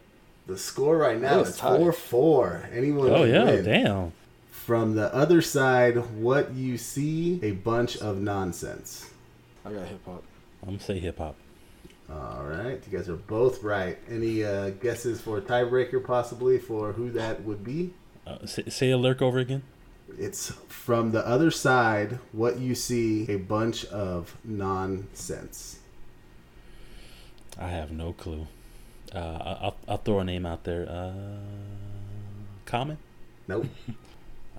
The 0.46 0.58
score 0.58 0.96
right 0.98 1.20
now 1.20 1.40
It's 1.40 1.50
is 1.50 1.56
tied. 1.58 1.78
4 1.78 1.92
4. 1.92 2.68
Anyone 2.72 3.10
Oh 3.10 3.24
yeah, 3.24 3.44
win. 3.44 3.64
damn. 3.64 4.12
From 4.50 4.94
the 4.94 5.14
other 5.14 5.42
side, 5.42 5.96
what 6.16 6.52
you 6.54 6.78
see, 6.78 7.38
a 7.42 7.50
bunch 7.52 7.98
of 7.98 8.18
nonsense. 8.18 9.10
I 9.64 9.72
got 9.72 9.86
hip 9.86 10.04
hop. 10.06 10.22
I'm 10.62 10.70
gonna 10.70 10.80
say 10.80 10.98
hip 10.98 11.18
hop. 11.18 11.36
All 12.10 12.44
right, 12.44 12.82
you 12.90 12.96
guys 12.98 13.08
are 13.08 13.16
both 13.16 13.62
right. 13.62 13.98
Any 14.10 14.44
uh, 14.44 14.70
guesses 14.70 15.20
for 15.20 15.38
a 15.38 15.40
tiebreaker, 15.42 16.04
possibly 16.04 16.58
for 16.58 16.92
who 16.92 17.10
that 17.12 17.42
would 17.44 17.64
be? 17.64 17.92
Uh, 18.26 18.44
say, 18.46 18.64
say 18.68 18.90
a 18.90 18.96
lurk 18.98 19.20
over 19.22 19.38
again. 19.38 19.62
It's 20.18 20.50
from 20.68 21.12
the 21.12 21.26
other 21.26 21.50
side, 21.50 22.18
what 22.32 22.58
you 22.58 22.74
see, 22.74 23.26
a 23.30 23.36
bunch 23.36 23.84
of 23.86 24.36
nonsense. 24.44 25.78
I 27.58 27.68
have 27.68 27.90
no 27.92 28.12
clue. 28.12 28.46
Uh, 29.14 29.18
I- 29.18 29.58
I'll, 29.62 29.76
I'll 29.88 29.96
throw 29.98 30.20
a 30.20 30.24
name 30.24 30.44
out 30.46 30.64
there. 30.64 30.88
Uh, 30.88 31.12
Common. 32.66 32.98
Nope. 33.46 33.66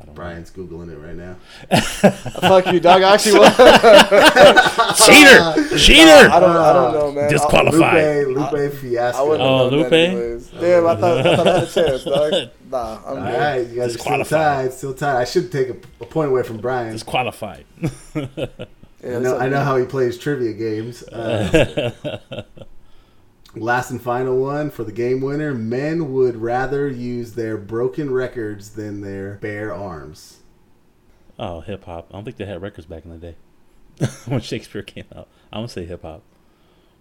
I 0.02 0.04
don't 0.06 0.14
Brian's 0.14 0.52
googling 0.52 0.92
it 0.92 0.98
right 0.98 1.16
now. 1.16 1.36
Fuck 2.42 2.68
you, 2.74 2.82
dog. 2.82 3.02
I 3.02 3.14
actually 3.14 3.40
was. 3.40 3.58
know. 3.58 4.92
Cheater! 4.94 5.78
Cheater! 5.78 6.30
I 6.30 6.40
don't. 6.42 6.50
I 6.58 6.74
don't 6.74 6.94
know, 6.94 7.12
man. 7.14 7.30
Disqualified. 7.32 8.28
Lupe, 8.28 8.52
Lupe 8.52 8.54
I, 8.54 8.70
Fiasco. 8.76 9.20
I 9.20 9.24
wouldn't 9.30 9.50
Oh, 9.50 9.68
Lupe? 9.70 9.90
that 9.90 9.94
anyways. 9.94 10.35
Damn, 10.60 10.88
I 10.88 10.96
thought, 10.96 11.18
I 11.26 11.36
thought 11.36 11.48
I 11.48 11.54
had 11.60 11.64
a 11.64 11.72
chance, 11.72 12.04
dog. 12.04 12.34
Nah, 12.72 13.00
I'm 13.06 13.18
All 13.20 13.28
good. 13.28 13.38
right, 13.40 13.68
you 13.68 13.76
guys 13.76 13.96
are 13.96 14.00
still 14.00 14.18
Disqualified. 14.18 14.30
tied. 14.30 14.74
Still 14.74 14.94
tied. 14.94 15.16
I 15.18 15.26
should 15.26 15.52
take 15.52 15.70
a, 15.70 15.78
a 16.02 16.06
point 16.08 16.30
away 16.30 16.44
from 16.44 16.58
Brian. 16.58 16.94
Disqualified. 16.94 17.66
Yeah, 19.04 19.18
I 19.18 19.20
it's 19.20 19.24
know. 19.24 19.38
I 19.38 19.50
know 19.50 19.60
how 19.64 19.78
he 19.78 19.86
plays 19.86 20.18
trivia 20.18 20.54
games. 20.54 21.04
Uh, 21.04 21.92
last 23.56 23.92
and 23.92 24.02
final 24.02 24.38
one 24.40 24.72
for 24.72 24.84
the 24.84 24.92
game 24.92 25.22
winner. 25.22 25.54
Men 25.54 26.12
would 26.14 26.38
rather 26.38 26.88
use 26.88 27.34
their 27.34 27.56
broken 27.58 28.12
records 28.12 28.72
than 28.72 29.02
their 29.02 29.36
bare 29.36 29.72
arms. 29.74 30.40
oh, 31.38 31.60
hip 31.62 31.84
hop. 31.86 32.08
I 32.10 32.14
don't 32.14 32.24
think 32.24 32.38
they 32.38 32.46
had 32.46 32.62
records 32.64 32.88
back 32.88 33.06
in 33.06 33.12
the 33.12 33.18
day 33.18 33.36
when 34.26 34.42
Shakespeare 34.42 34.82
came 34.82 35.06
out. 35.16 35.28
I'm 35.54 35.60
gonna 35.60 35.68
say 35.70 35.86
hip 35.86 36.02
hop. 36.02 36.24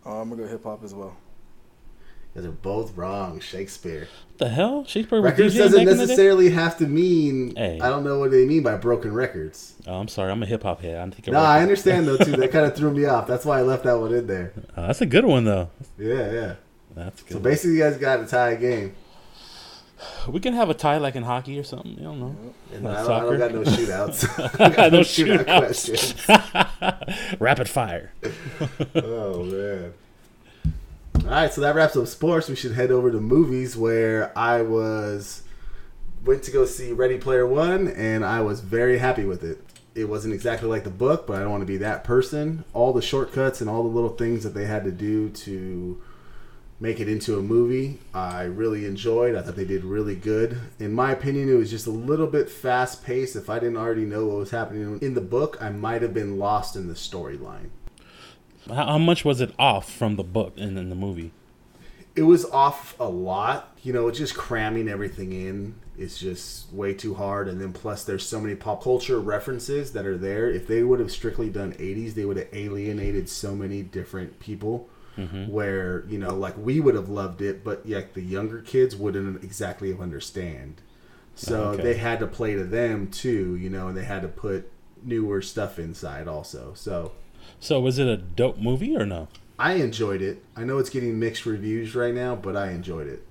Oh, 0.04 0.20
I'm 0.20 0.28
gonna 0.28 0.42
go 0.42 0.48
hip 0.48 0.64
hop 0.64 0.84
as 0.84 0.92
well. 0.94 1.16
Guys 2.34 2.44
are 2.44 2.50
both 2.50 2.96
wrong. 2.96 3.38
Shakespeare. 3.38 4.08
The 4.38 4.48
hell? 4.48 4.84
Shakespeare 4.86 5.20
Records 5.20 5.54
doesn't 5.56 5.78
back 5.78 5.82
in 5.82 5.86
the 5.86 5.94
day? 5.94 6.00
necessarily 6.08 6.50
have 6.50 6.76
to 6.78 6.86
mean. 6.88 7.54
Hey. 7.54 7.78
I 7.80 7.88
don't 7.88 8.02
know 8.02 8.18
what 8.18 8.32
they 8.32 8.44
mean 8.44 8.64
by 8.64 8.74
broken 8.76 9.12
records. 9.14 9.74
Oh, 9.86 9.94
I'm 9.94 10.08
sorry. 10.08 10.32
I'm 10.32 10.42
a 10.42 10.46
hip 10.46 10.64
hop 10.64 10.80
head. 10.80 10.96
I 10.96 11.08
think. 11.10 11.28
No, 11.28 11.38
I 11.38 11.62
understand 11.62 12.08
though 12.08 12.16
too. 12.16 12.32
That 12.32 12.50
kind 12.50 12.66
of 12.66 12.74
threw 12.74 12.90
me 12.90 13.04
off. 13.04 13.28
That's 13.28 13.44
why 13.44 13.58
I 13.60 13.62
left 13.62 13.84
that 13.84 13.98
one 14.00 14.12
in 14.12 14.26
there. 14.26 14.52
Uh, 14.76 14.86
that's 14.88 15.00
a 15.00 15.06
good 15.06 15.24
one 15.24 15.44
though. 15.44 15.70
Yeah, 15.96 16.32
yeah. 16.32 16.54
That's 16.96 17.22
good. 17.22 17.28
So 17.28 17.34
good. 17.38 17.42
basically, 17.44 17.76
you 17.76 17.82
guys 17.84 17.96
got 17.98 18.18
a 18.20 18.26
tie 18.26 18.56
game. 18.56 18.94
we 20.28 20.40
can 20.40 20.54
have 20.54 20.68
a 20.70 20.74
tie 20.74 20.98
like 20.98 21.14
in 21.14 21.22
hockey 21.22 21.56
or 21.58 21.62
something. 21.62 21.92
You 21.92 22.02
don't 22.02 22.18
know. 22.18 22.36
And 22.72 22.82
Like 22.84 22.96
I, 22.98 23.02
don't, 23.02 23.12
I 23.12 23.20
don't 23.20 23.38
got 23.38 23.54
no 23.54 23.62
shootouts. 23.62 24.60
I 24.60 24.68
got 24.74 24.92
no 24.92 25.00
Shootout 25.02 25.44
shootouts. 25.46 27.06
questions. 27.18 27.40
Rapid 27.40 27.68
fire. 27.68 28.12
Oh 28.96 29.44
man. 29.44 29.94
All 31.24 31.30
right, 31.30 31.50
so 31.50 31.62
that 31.62 31.74
wraps 31.74 31.96
up 31.96 32.06
sports. 32.06 32.50
We 32.50 32.54
should 32.54 32.72
head 32.72 32.90
over 32.90 33.10
to 33.10 33.18
movies 33.18 33.78
where 33.78 34.36
I 34.36 34.60
was 34.60 35.42
went 36.22 36.42
to 36.42 36.50
go 36.50 36.66
see 36.66 36.92
Ready 36.92 37.16
Player 37.16 37.46
One, 37.46 37.88
and 37.88 38.22
I 38.26 38.42
was 38.42 38.60
very 38.60 38.98
happy 38.98 39.24
with 39.24 39.42
it. 39.42 39.58
It 39.94 40.04
wasn't 40.04 40.34
exactly 40.34 40.68
like 40.68 40.84
the 40.84 40.90
book, 40.90 41.26
but 41.26 41.36
I 41.36 41.40
don't 41.40 41.50
want 41.50 41.62
to 41.62 41.66
be 41.66 41.78
that 41.78 42.04
person. 42.04 42.64
All 42.74 42.92
the 42.92 43.00
shortcuts 43.00 43.62
and 43.62 43.70
all 43.70 43.82
the 43.82 43.88
little 43.88 44.10
things 44.10 44.42
that 44.44 44.52
they 44.52 44.66
had 44.66 44.84
to 44.84 44.92
do 44.92 45.30
to 45.30 46.02
make 46.78 47.00
it 47.00 47.08
into 47.08 47.38
a 47.38 47.42
movie, 47.42 48.00
I 48.12 48.42
really 48.42 48.84
enjoyed. 48.84 49.34
I 49.34 49.40
thought 49.40 49.56
they 49.56 49.64
did 49.64 49.82
really 49.82 50.16
good. 50.16 50.60
In 50.78 50.92
my 50.92 51.10
opinion, 51.12 51.48
it 51.48 51.54
was 51.54 51.70
just 51.70 51.86
a 51.86 51.90
little 51.90 52.26
bit 52.26 52.50
fast 52.50 53.02
paced. 53.02 53.34
If 53.34 53.48
I 53.48 53.58
didn't 53.58 53.78
already 53.78 54.04
know 54.04 54.26
what 54.26 54.36
was 54.36 54.50
happening 54.50 54.98
in 55.00 55.14
the 55.14 55.22
book, 55.22 55.56
I 55.58 55.70
might 55.70 56.02
have 56.02 56.12
been 56.12 56.38
lost 56.38 56.76
in 56.76 56.86
the 56.86 56.94
storyline. 56.94 57.70
How, 58.68 58.86
how 58.86 58.98
much 58.98 59.24
was 59.24 59.40
it 59.40 59.54
off 59.58 59.90
from 59.90 60.16
the 60.16 60.24
book 60.24 60.54
and 60.56 60.78
in 60.78 60.88
the 60.88 60.94
movie? 60.96 61.32
it 62.16 62.22
was 62.22 62.44
off 62.46 62.94
a 63.00 63.08
lot. 63.08 63.76
You 63.82 63.92
know, 63.92 64.10
just 64.10 64.36
cramming 64.36 64.88
everything 64.88 65.32
in 65.32 65.74
is 65.98 66.16
just 66.18 66.72
way 66.72 66.94
too 66.94 67.14
hard. 67.14 67.48
And 67.48 67.60
then 67.60 67.72
plus, 67.72 68.04
there's 68.04 68.24
so 68.26 68.40
many 68.40 68.54
pop 68.54 68.82
culture 68.82 69.18
references 69.20 69.92
that 69.92 70.06
are 70.06 70.16
there. 70.16 70.48
If 70.50 70.66
they 70.66 70.82
would 70.82 71.00
have 71.00 71.10
strictly 71.10 71.50
done 71.50 71.72
80s, 71.72 72.14
they 72.14 72.24
would 72.24 72.36
have 72.36 72.48
alienated 72.52 73.28
so 73.28 73.54
many 73.54 73.82
different 73.82 74.38
people. 74.40 74.88
Mm-hmm. 75.18 75.46
Where 75.48 76.04
you 76.08 76.18
know, 76.18 76.34
like 76.34 76.56
we 76.58 76.80
would 76.80 76.96
have 76.96 77.08
loved 77.08 77.40
it, 77.40 77.62
but 77.62 77.82
yeah, 77.86 78.02
the 78.14 78.20
younger 78.22 78.60
kids 78.60 78.96
wouldn't 78.96 79.44
exactly 79.44 79.90
have 79.90 80.00
understand. 80.00 80.82
So 81.36 81.64
oh, 81.64 81.68
Okay. 81.72 81.82
they 81.82 81.94
had 81.94 82.18
to 82.20 82.26
play 82.26 82.54
to 82.54 82.64
them 82.64 83.08
too, 83.10 83.54
you 83.56 83.70
know, 83.70 83.88
and 83.88 83.96
they 83.96 84.04
had 84.04 84.22
to 84.22 84.28
put 84.28 84.70
newer 85.04 85.40
stuff 85.42 85.78
inside 85.78 86.26
also. 86.26 86.72
So 86.74 87.12
So 87.64 87.80
was 87.80 87.98
it 87.98 88.06
a 88.06 88.18
dope 88.18 88.58
movie 88.58 88.94
or 88.94 89.06
no? 89.06 89.28
I 89.58 89.76
enjoyed 89.76 90.20
it. 90.20 90.44
I 90.54 90.64
know 90.64 90.76
it's 90.76 90.90
getting 90.90 91.18
mixed 91.18 91.46
reviews 91.46 91.94
right 91.94 92.12
now, 92.12 92.36
but 92.36 92.58
I 92.58 92.72
enjoyed 92.72 93.06
it. 93.06 93.26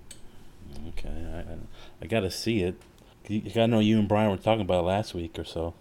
Okay, 0.88 1.08
I, 1.08 1.38
I, 1.38 1.58
I 2.02 2.08
gotta 2.08 2.32
see 2.32 2.64
it. 2.64 2.82
You, 3.28 3.44
I 3.62 3.68
know 3.68 3.80
you 3.80 4.00
and 4.00 4.08
Brian 4.08 4.32
were 4.32 4.38
talking 4.38 4.62
about 4.62 4.80
it 4.80 4.88
last 4.88 5.14
week 5.14 5.38
or 5.38 5.44
so. 5.44 5.76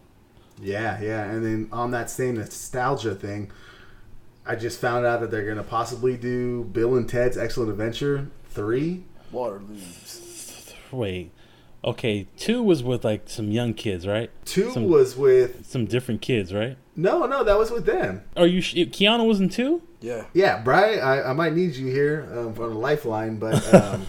Yeah, 0.61 1.01
yeah. 1.01 1.25
And 1.31 1.43
then 1.43 1.69
on 1.73 1.93
that 1.93 2.11
same 2.11 2.35
nostalgia 2.35 3.15
thing, 3.15 3.51
I 4.45 4.55
just 4.57 4.79
found 4.79 5.07
out 5.07 5.21
that 5.23 5.31
they're 5.31 5.47
going 5.47 5.57
to 5.57 5.63
possibly 5.63 6.19
do 6.19 6.65
Bill 6.65 6.95
and 6.95 7.09
Ted's 7.09 7.39
Excellent 7.39 7.71
Adventure 7.71 8.29
3. 8.51 9.03
Water 9.31 9.63
leaves. 9.67 10.75
Wait, 10.91 11.33
okay, 11.85 12.27
two 12.37 12.63
was 12.63 12.83
with 12.83 13.05
like 13.05 13.23
some 13.29 13.51
young 13.51 13.75
kids, 13.75 14.07
right? 14.07 14.31
2 14.45 14.71
Some- 14.73 14.89
was 14.89 15.17
with. 15.17 15.67
Some 15.67 15.87
different 15.87 16.21
kids, 16.23 16.53
right? 16.55 16.77
No, 16.95 17.25
no, 17.27 17.43
that 17.45 17.59
was 17.59 17.71
with 17.71 17.87
them. 17.87 18.23
Are 18.37 18.47
you? 18.47 18.61
sh- 18.61 18.75
Keanu 18.75 19.27
was 19.27 19.41
in 19.41 19.49
two? 19.49 19.83
Yeah. 20.01 20.25
Yeah, 20.35 20.61
Brian, 20.63 21.01
I, 21.01 21.31
I 21.31 21.33
might 21.33 21.55
need 21.55 21.75
you 21.75 21.87
here 21.87 22.29
um, 22.33 22.49
on 22.63 22.73
a 22.73 22.79
lifeline, 22.79 23.39
but 23.39 23.55
um, 23.75 24.07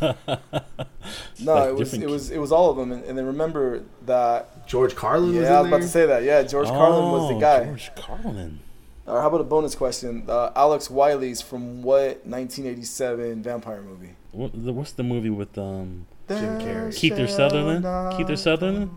No, 1.39 1.53
like 1.55 1.69
it 1.69 1.75
was 1.75 1.93
it 1.93 2.09
was 2.09 2.29
it 2.31 2.37
was 2.39 2.51
all 2.51 2.69
of 2.69 2.77
them, 2.77 2.91
and, 2.91 3.03
and 3.05 3.17
then 3.17 3.25
remember 3.25 3.83
that. 4.05 4.67
George 4.67 4.95
Carlin 4.95 5.29
was 5.29 5.37
in 5.37 5.43
Yeah, 5.43 5.59
I 5.59 5.61
was 5.61 5.69
there. 5.69 5.75
about 5.77 5.81
to 5.85 5.89
say 5.91 6.05
that. 6.05 6.23
Yeah, 6.23 6.43
George 6.43 6.67
Carlin 6.67 7.11
was 7.11 7.29
the 7.29 7.35
Oh, 7.35 7.39
guy. 7.39 7.63
George 7.65 7.91
Carlin. 7.95 8.59
Or 9.05 9.19
how 9.21 9.27
about 9.27 9.41
a 9.41 9.45
bonus 9.45 9.75
question? 9.75 10.23
Uh, 10.29 10.51
Alex 10.55 10.89
Winter's 10.89 11.41
from 11.41 11.83
what 11.83 12.25
1987 12.25 13.43
vampire 13.43 13.81
movie? 13.81 14.11
What, 14.31 14.51
the, 14.65 14.71
what's 14.73 14.93
the 14.93 15.03
movie 15.03 15.29
with 15.29 15.57
um 15.57 16.05
Jim 16.27 16.59
Carrey. 16.59 16.87
Kiefer 16.89 17.29
Sutherland? 17.29 17.83
Kiefer 17.85 18.37
Sutherland? 18.37 18.89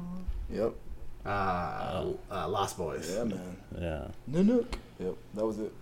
Yep. 0.51 0.75
Uh, 1.25 2.05
uh, 2.31 2.49
Lost 2.49 2.79
Boys. 2.79 3.13
Yeah, 3.15 3.25
man. 3.25 3.57
Yeah. 3.79 4.09
Nanook. 4.31 4.67
Yep, 5.01 5.15
that 5.35 5.45
was 5.47 5.59
it. 5.59 5.73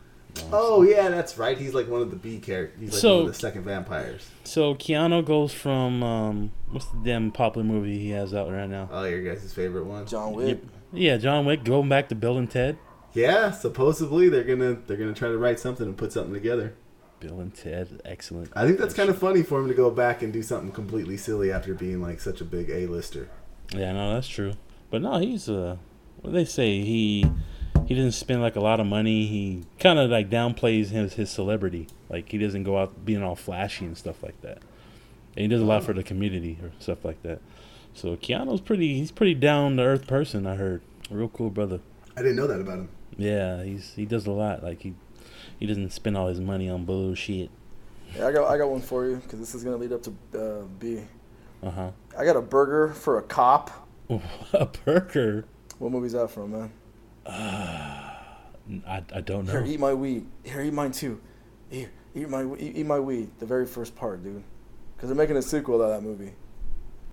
Oh, 0.53 0.83
yeah, 0.83 1.11
that's 1.11 1.39
right. 1.39 1.57
He's 1.57 1.75
like 1.75 1.87
one 1.89 2.01
of 2.03 2.11
the 2.11 2.17
B 2.17 2.39
characters. 2.41 2.81
He's 2.81 2.93
like 2.93 3.01
So- 3.01 3.17
one 3.19 3.27
of 3.27 3.33
the 3.35 3.39
second 3.39 3.63
vampires. 3.65 4.27
So 4.45 4.75
Keanu 4.75 5.25
goes 5.25 5.53
from 5.53 6.03
um 6.03 6.51
what's 6.71 6.87
the 6.87 6.99
damn 7.05 7.31
popular 7.31 7.65
movie 7.65 7.99
he 7.99 8.11
has 8.11 8.35
out 8.35 8.51
right 8.51 8.69
now? 8.69 8.89
Oh, 8.91 9.05
your 9.05 9.23
guys' 9.23 9.53
favorite 9.53 9.85
one? 9.85 10.07
John 10.07 10.33
Wick. 10.33 10.61
Yeah, 10.93 11.19
John 11.19 11.45
Wick 11.45 11.63
going 11.63 11.89
back 11.89 12.09
to 12.09 12.15
Bill 12.15 12.37
and 12.39 12.51
Ted. 12.51 12.79
Yeah, 13.13 13.53
supposedly 13.53 14.29
they're 14.29 14.43
gonna 14.45 14.79
they're 14.87 14.97
gonna 14.97 15.15
try 15.15 15.29
to 15.29 15.39
write 15.39 15.61
something 15.61 15.87
and 15.87 15.97
put 15.97 16.13
something 16.13 16.35
together. 16.35 16.75
Bill 17.25 17.41
and 17.41 17.55
Ted, 17.55 18.03
excellent. 18.05 18.53
I 18.55 18.67
think 18.67 18.79
that's 18.79 18.95
kind 18.95 19.09
of 19.09 19.19
funny 19.19 19.43
for 19.43 19.61
him 19.61 19.69
to 19.69 19.75
go 19.75 19.91
back 19.91 20.23
and 20.23 20.33
do 20.33 20.43
something 20.43 20.73
completely 20.73 21.17
silly 21.17 21.51
after 21.51 21.75
being 21.75 22.03
like 22.03 22.21
such 22.21 22.41
a 22.41 22.45
big 22.45 22.69
A-lister. 22.69 23.29
Yeah, 23.73 23.93
no, 23.93 24.13
that's 24.15 24.29
true. 24.29 24.53
But 24.91 25.03
no, 25.03 25.19
he's 25.19 25.49
uh, 25.49 25.77
what 26.21 26.31
do 26.31 26.37
they 26.37 26.45
say? 26.45 26.83
He 26.83 27.27
he 27.87 27.95
doesn't 27.95 28.13
spend 28.13 28.43
like 28.43 28.57
a 28.57 28.61
lot 28.61 28.79
of 28.79 28.87
money. 28.87 29.27
He 29.27 29.65
kind 29.79 29.99
of 29.99 30.11
like 30.11 30.29
downplays 30.29 30.89
his 30.89 31.15
his 31.15 31.31
celebrity. 31.31 31.89
Like 32.11 32.31
he 32.31 32.39
doesn't 32.39 32.65
go 32.65 32.79
out 32.79 33.05
being 33.05 33.23
all 33.23 33.37
flashy 33.37 33.87
and 33.87 33.97
stuff 33.97 34.23
like 34.23 34.41
that. 34.43 34.59
And 35.37 35.43
he 35.43 35.49
does 35.49 35.63
a 35.63 35.65
lot 35.65 35.83
for 35.83 35.95
the 35.95 36.03
community 36.03 36.59
or 36.63 36.73
stuff 36.79 37.05
like 37.05 37.23
that. 37.23 37.41
So 37.95 38.17
Keanu's 38.17 38.61
pretty. 38.61 38.99
He's 38.99 39.11
pretty 39.11 39.35
down 39.35 39.77
to 39.79 39.83
earth 39.83 40.07
person. 40.07 40.47
I 40.47 40.57
heard. 40.57 40.83
Real 41.11 41.29
cool 41.29 41.51
brother. 41.51 41.81
I 42.17 42.23
didn't 42.23 42.37
know 42.37 42.47
that 42.47 42.61
about 42.61 42.79
him. 42.79 42.89
Yeah, 43.17 43.63
he's 43.63 43.95
he 43.95 44.05
does 44.05 44.27
a 44.27 44.33
lot. 44.33 44.63
Like 44.63 44.83
he 44.83 44.95
he 45.59 45.67
doesn't 45.67 45.91
spend 45.91 46.17
all 46.17 46.29
his 46.29 46.41
money 46.41 46.69
on 46.69 46.85
bullshit. 46.85 47.51
Yeah, 48.17 48.29
I 48.29 48.33
got 48.33 48.51
I 48.51 48.59
got 48.59 48.71
one 48.71 48.81
for 48.81 49.07
you 49.07 49.17
because 49.17 49.39
this 49.39 49.55
is 49.55 49.65
gonna 49.65 49.77
lead 49.77 49.93
up 49.93 50.03
to 50.03 50.15
uh, 50.39 50.65
B. 50.79 51.03
Uh 51.63 51.71
huh. 51.71 51.91
I 52.19 52.25
got 52.25 52.37
a 52.37 52.43
burger 52.43 52.93
for 52.95 53.19
a 53.19 53.23
cop. 53.23 53.89
a 54.53 54.67
burger. 54.85 55.47
What 55.79 55.93
movie's 55.93 56.13
that 56.13 56.31
from, 56.31 56.53
man? 56.53 56.73
I, 57.27 59.03
I 59.15 59.21
don't 59.21 59.47
know. 59.47 59.53
Here, 59.53 59.65
eat 59.67 59.81
my 59.81 59.95
weed. 59.95 60.27
Here, 60.43 60.63
eat 60.63 60.73
mine 60.73 60.93
too. 60.93 61.21
Here, 61.71 61.91
eat 62.15 62.29
my 62.29 62.45
eat, 62.59 62.77
eat 62.77 62.87
my 62.87 63.01
weed. 63.01 63.31
The 63.39 63.47
very 63.47 63.67
first 63.67 63.97
part, 63.97 64.23
dude. 64.23 64.43
Because 64.97 65.09
they're 65.09 65.17
making 65.17 65.37
a 65.37 65.43
sequel 65.43 65.79
to 65.79 65.87
that 65.89 66.03
movie. 66.03 66.33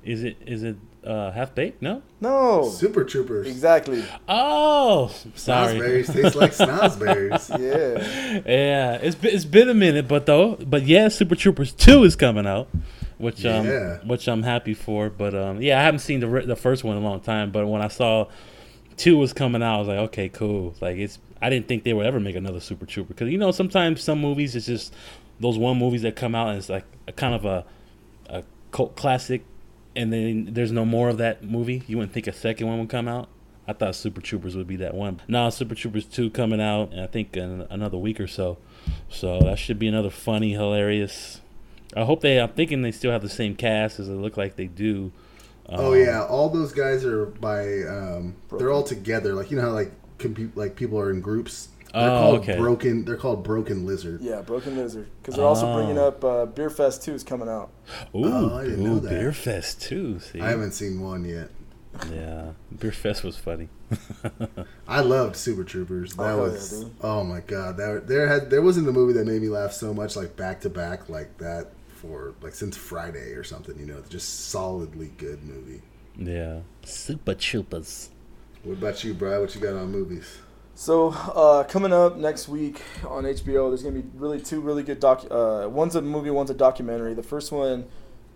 Is 0.04 0.24
it 0.24 0.38
is 0.46 0.64
it 0.64 0.78
uh, 1.06 1.32
half 1.32 1.56
baked? 1.56 1.82
No. 1.82 2.02
No. 2.20 2.70
Super 2.70 3.04
Troopers. 3.04 3.48
Exactly. 3.48 4.04
Oh, 4.30 5.08
sorry. 5.36 5.80
Snozberries 5.80 6.14
taste 6.14 6.36
like 6.36 6.52
snozberries. 6.52 7.50
Yeah. 7.60 8.42
Yeah, 8.46 8.94
it's 9.02 9.16
been, 9.16 9.36
it's 9.36 9.46
been 9.46 9.70
a 9.70 9.74
minute, 9.74 10.08
but 10.08 10.26
though, 10.26 10.56
but 10.56 10.84
yeah, 10.86 11.08
Super 11.08 11.36
Troopers 11.36 11.72
two 11.72 12.04
is 12.04 12.16
coming 12.16 12.46
out, 12.46 12.68
which 13.18 13.46
um, 13.46 13.66
Yeah. 13.66 13.98
which 14.06 14.28
I'm 14.28 14.44
happy 14.44 14.74
for. 14.74 15.10
But 15.10 15.34
um, 15.36 15.62
yeah, 15.62 15.80
I 15.80 15.84
haven't 15.84 16.00
seen 16.00 16.20
the 16.20 16.28
the 16.46 16.56
first 16.56 16.84
one 16.84 16.98
in 16.98 17.04
a 17.04 17.06
long 17.06 17.20
time. 17.20 17.52
But 17.52 17.68
when 17.68 17.82
I 17.82 17.88
saw 17.88 18.28
two 18.98 19.18
was 19.18 19.34
coming 19.34 19.64
out, 19.64 19.76
I 19.76 19.80
was 19.80 19.88
like, 19.88 19.98
okay, 20.10 20.30
cool. 20.30 20.76
Like 20.82 20.98
it's, 20.98 21.18
I 21.42 21.50
didn't 21.50 21.68
think 21.68 21.84
they 21.84 21.94
would 21.94 22.06
ever 22.06 22.20
make 22.20 22.36
another 22.36 22.60
Super 22.60 22.86
Trooper 22.86 23.14
because 23.14 23.30
you 23.30 23.38
know 23.40 23.52
sometimes 23.52 24.02
some 24.04 24.20
movies 24.22 24.56
it's 24.56 24.68
just 24.68 24.94
those 25.40 25.58
one 25.58 25.78
movies 25.80 26.04
that 26.04 26.16
come 26.16 26.36
out 26.36 26.50
and 26.50 26.58
it's 26.60 26.70
like 26.70 26.86
a 27.08 27.12
kind 27.12 27.34
of 27.34 27.46
a 27.46 27.66
a 28.30 28.44
cult 28.72 28.96
classic, 28.96 29.44
and 29.96 30.12
then 30.12 30.50
there's 30.52 30.72
no 30.72 30.86
more 30.86 31.10
of 31.10 31.18
that 31.18 31.44
movie. 31.44 31.84
You 31.88 31.98
wouldn't 31.98 32.14
think 32.14 32.28
a 32.28 32.34
second 32.34 32.68
one 32.68 32.80
would 32.80 32.90
come 32.90 33.08
out. 33.08 33.30
I 33.68 33.74
thought 33.74 33.96
Super 33.96 34.22
Troopers 34.22 34.56
would 34.58 34.68
be 34.68 34.76
that 34.78 34.94
one. 34.96 35.22
Now 35.28 35.50
Super 35.50 35.76
Troopers 35.76 36.06
two 36.06 36.30
coming 36.30 36.60
out, 36.62 36.92
and 36.92 37.02
I 37.02 37.08
think 37.08 37.38
in 37.38 37.68
another 37.70 37.98
week 37.98 38.20
or 38.20 38.28
so. 38.28 38.58
So 39.10 39.40
that 39.42 39.60
should 39.60 39.80
be 39.80 39.88
another 39.88 40.10
funny, 40.10 40.54
hilarious. 40.54 41.42
I 41.96 42.04
hope 42.04 42.22
they. 42.22 42.40
I'm 42.40 42.50
thinking 42.50 42.82
they 42.82 42.92
still 42.92 43.12
have 43.12 43.22
the 43.22 43.30
same 43.30 43.56
cast 43.56 44.00
as 44.00 44.08
it 44.10 44.14
look 44.14 44.38
like 44.38 44.56
they 44.56 44.68
do. 44.68 45.12
Oh 45.70 45.94
Um, 45.94 46.00
yeah, 46.00 46.24
all 46.24 46.50
those 46.50 46.74
guys 46.74 47.06
are 47.06 47.26
by. 47.26 47.84
Um, 47.84 48.36
they're 48.58 48.72
all 48.72 48.84
together. 48.84 49.34
Like 49.36 49.52
you 49.52 49.58
know 49.58 49.64
how 49.64 49.72
like 49.72 49.92
compu- 50.18 50.56
like 50.56 50.76
people 50.76 51.00
are 51.00 51.12
in 51.12 51.22
groups. 51.22 51.70
They're 51.94 52.04
Oh, 52.10 52.20
called 52.20 52.40
okay. 52.40 52.58
broken. 52.58 53.06
They're 53.06 53.18
called 53.18 53.44
Broken 53.44 53.86
Lizard. 53.86 54.22
Yeah, 54.22 54.42
Broken 54.42 54.78
Lizard. 54.78 55.10
Because 55.22 55.36
they're 55.36 55.46
also 55.46 55.74
bringing 55.76 55.98
Oh. 55.98 56.08
up 56.08 56.24
uh, 56.24 56.46
Beer 56.46 56.70
Fest 56.70 57.04
2 57.04 57.14
is 57.14 57.24
coming 57.24 57.50
out. 57.50 57.70
Ooh, 58.16 58.26
Oh, 58.26 58.58
I 58.58 58.64
didn't 58.64 58.84
know 58.84 59.00
that. 59.00 59.10
Beer 59.10 59.34
Fest 59.34 59.82
Two. 59.82 60.20
See, 60.20 60.40
I 60.40 60.50
haven't 60.50 60.72
seen 60.72 61.02
one 61.02 61.26
yet. 61.26 61.50
Yeah, 62.10 62.52
Beer 62.80 62.94
Fest 62.94 63.24
was 63.24 63.36
funny. 63.36 63.68
I 64.88 65.02
loved 65.02 65.36
Super 65.36 65.66
Troopers. 65.66 66.14
That 66.16 66.24
Oh, 66.24 66.26
hell 66.28 66.38
yeah, 66.38 66.44
was 66.54 66.86
oh 67.02 67.24
my 67.26 67.42
god. 67.42 67.76
That 67.78 68.08
there 68.08 68.28
had 68.30 68.50
there 68.50 68.62
wasn't 68.62 68.88
a 68.88 68.94
movie 68.94 69.12
that 69.14 69.26
made 69.28 69.42
me 69.42 69.50
laugh 69.50 69.74
so 69.74 69.94
much 69.94 70.16
like 70.16 70.38
back 70.38 70.62
to 70.62 70.70
back 70.70 71.10
like 71.10 71.38
that 71.40 71.72
for 71.96 72.34
like 72.42 72.54
since 72.56 72.78
Friday 72.78 73.34
or 73.34 73.44
something. 73.44 73.78
You 73.78 73.86
know, 73.88 73.98
it's 73.98 74.08
just 74.10 74.48
solidly 74.50 75.12
good 75.18 75.44
movie. 75.44 75.82
yeah, 76.18 76.62
Super 76.86 77.34
Troopers. 77.34 78.10
What 78.64 78.74
about 78.74 79.04
you, 79.04 79.14
Brad? 79.14 79.42
What 79.42 79.54
you 79.54 79.60
got 79.60 79.74
on 79.74 79.92
movies? 79.92 80.38
So 80.82 81.10
uh, 81.10 81.64
coming 81.66 81.94
up 81.94 82.18
next 82.18 82.50
week 82.50 82.82
on 83.08 83.26
HBO, 83.26 83.70
there's 83.70 83.84
gonna 83.84 84.02
be 84.02 84.10
really 84.16 84.42
two 84.42 84.62
really 84.62 84.82
good 84.82 85.00
doc. 85.00 85.24
Uh, 85.30 85.68
one's 85.70 85.94
a 85.94 86.02
movie, 86.02 86.32
one's 86.32 86.50
a 86.50 86.56
documentary. 86.56 87.14
The 87.14 87.22
first 87.22 87.52
one 87.52 87.86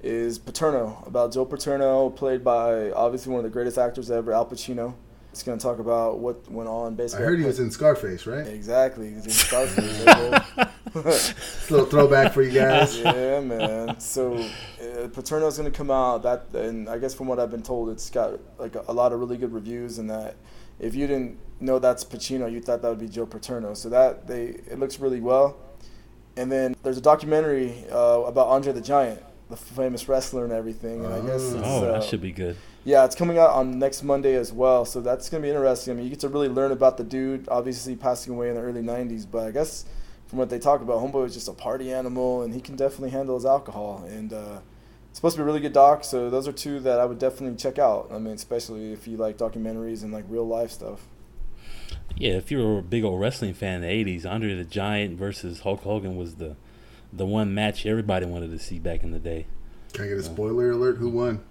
is 0.03 0.37
Paterno 0.37 1.03
about 1.07 1.33
Joe 1.33 1.45
Paterno, 1.45 2.11
played 2.11 2.43
by 2.43 2.91
obviously 2.91 3.31
one 3.31 3.39
of 3.39 3.45
the 3.45 3.49
greatest 3.49 3.79
actors 3.79 4.11
ever, 4.11 4.31
Al 4.31 4.45
Pacino. 4.45 4.93
It's 5.31 5.41
gonna 5.41 5.59
talk 5.59 5.79
about 5.79 6.19
what 6.19 6.47
went 6.51 6.69
on. 6.69 6.93
Basically, 6.93 7.25
I 7.25 7.29
heard 7.29 7.39
he 7.39 7.45
was 7.45 7.59
in 7.59 7.71
Scarface, 7.71 8.27
right? 8.27 8.45
Exactly, 8.45 9.09
he's 9.11 9.25
in 9.25 9.31
Scarface. 9.31 10.05
right? 10.05 10.75
It's 10.93 11.69
a 11.71 11.73
little 11.73 11.87
throwback 11.87 12.31
for 12.31 12.43
you 12.43 12.51
guys. 12.51 12.95
yeah, 12.99 13.39
man. 13.39 13.99
So 13.99 14.35
uh, 14.35 15.07
Paterno's 15.07 15.57
gonna 15.57 15.71
come 15.71 15.89
out. 15.89 16.21
That 16.21 16.53
and 16.53 16.89
I 16.89 16.99
guess 16.99 17.15
from 17.15 17.25
what 17.25 17.39
I've 17.39 17.49
been 17.49 17.63
told, 17.63 17.89
it's 17.89 18.11
got 18.11 18.39
like 18.59 18.75
a, 18.75 18.85
a 18.87 18.93
lot 18.93 19.13
of 19.13 19.19
really 19.19 19.37
good 19.37 19.51
reviews. 19.51 19.97
And 19.97 20.11
that 20.11 20.35
if 20.79 20.95
you 20.95 21.07
didn't 21.07 21.37
know 21.59 21.79
that's 21.79 22.03
Pacino, 22.03 22.51
you 22.51 22.61
thought 22.61 22.81
that 22.81 22.89
would 22.89 22.99
be 22.99 23.07
Joe 23.07 23.25
Paterno. 23.25 23.73
So 23.73 23.89
that 23.89 24.27
they 24.27 24.43
it 24.69 24.79
looks 24.79 24.99
really 24.99 25.19
well. 25.21 25.57
And 26.37 26.51
then 26.51 26.75
there's 26.83 26.97
a 26.97 27.01
documentary 27.01 27.85
uh, 27.91 28.23
about 28.25 28.47
Andre 28.47 28.73
the 28.73 28.81
Giant, 28.81 29.23
the 29.49 29.55
famous 29.55 30.09
wrestler 30.09 30.43
and 30.43 30.51
everything. 30.51 31.05
And 31.05 31.13
I 31.13 31.21
guess 31.21 31.41
it's, 31.53 31.63
Oh, 31.65 31.85
uh, 31.85 31.91
that 31.93 32.03
should 32.03 32.19
be 32.21 32.33
good. 32.33 32.57
yeah, 32.83 33.05
it's 33.05 33.15
coming 33.15 33.37
out 33.37 33.51
on 33.51 33.79
next 33.79 34.03
Monday 34.03 34.35
as 34.35 34.51
well, 34.51 34.83
so 34.83 34.99
that's 34.99 35.29
gonna 35.29 35.43
be 35.43 35.49
interesting. 35.49 35.93
I 35.93 35.95
mean, 35.95 36.03
you 36.03 36.09
get 36.09 36.19
to 36.21 36.29
really 36.29 36.49
learn 36.49 36.71
about 36.73 36.97
the 36.97 37.05
dude. 37.05 37.47
Obviously, 37.47 37.95
passing 37.95 38.33
away 38.33 38.49
in 38.49 38.55
the 38.55 38.61
early 38.61 38.81
'90s, 38.81 39.25
but 39.31 39.47
I 39.47 39.51
guess 39.51 39.85
from 40.27 40.39
what 40.39 40.49
they 40.49 40.59
talk 40.59 40.81
about, 40.81 40.97
Homeboy 40.97 41.21
was 41.23 41.33
just 41.33 41.47
a 41.47 41.53
party 41.53 41.93
animal, 41.93 42.41
and 42.41 42.53
he 42.53 42.59
can 42.59 42.75
definitely 42.75 43.11
handle 43.11 43.35
his 43.35 43.45
alcohol. 43.45 44.03
And 44.09 44.33
uh, 44.33 44.59
it's 44.59 44.74
supposed 45.17 45.35
to 45.35 45.39
be 45.39 45.43
a 45.43 45.45
really 45.45 45.59
good 45.59 45.73
doc. 45.73 46.03
So 46.03 46.29
those 46.29 46.47
are 46.47 46.51
two 46.51 46.79
that 46.81 46.99
I 46.99 47.05
would 47.05 47.19
definitely 47.19 47.57
check 47.57 47.79
out. 47.79 48.09
I 48.11 48.17
mean, 48.19 48.33
especially 48.33 48.91
if 48.93 49.07
you 49.07 49.17
like 49.17 49.37
documentaries 49.37 50.03
and 50.03 50.11
like 50.13 50.25
real 50.27 50.47
life 50.47 50.71
stuff. 50.71 51.07
Yeah, 52.17 52.33
if 52.33 52.51
you 52.51 52.59
were 52.59 52.79
a 52.79 52.81
big 52.83 53.03
old 53.03 53.19
wrestling 53.19 53.53
fan 53.53 53.83
in 53.83 54.05
the 54.05 54.17
'80s, 54.17 54.25
Andre 54.29 54.55
the 54.55 54.63
Giant 54.63 55.17
versus 55.17 55.61
Hulk 55.61 55.81
Hogan 55.81 56.15
was 56.15 56.35
the 56.35 56.55
the 57.11 57.25
one 57.25 57.53
match 57.53 57.85
everybody 57.85 58.25
wanted 58.25 58.51
to 58.51 58.59
see 58.59 58.79
back 58.79 59.03
in 59.03 59.11
the 59.11 59.19
day. 59.19 59.47
Can 59.93 60.05
I 60.05 60.07
get 60.09 60.17
a 60.17 60.23
spoiler 60.23 60.71
alert? 60.71 60.97
Who 60.97 61.09
won? 61.09 61.43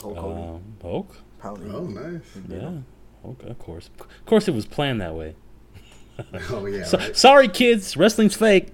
Hulk 0.00 0.16
Hogan, 0.16 0.42
Um, 0.56 0.62
Hulk? 0.82 1.16
pounding. 1.38 1.74
Oh, 1.74 1.84
nice. 1.84 2.22
Yeah, 2.48 2.78
Hulk, 3.22 3.42
of 3.44 3.58
course. 3.58 3.88
Of 3.98 4.26
course, 4.26 4.48
it 4.48 4.54
was 4.54 4.66
planned 4.66 5.00
that 5.00 5.14
way. 5.14 5.34
Oh 6.50 6.66
yeah. 6.66 6.84
So, 6.84 6.98
right. 6.98 7.16
Sorry, 7.16 7.48
kids, 7.48 7.96
wrestling's 7.96 8.36
fake. 8.36 8.68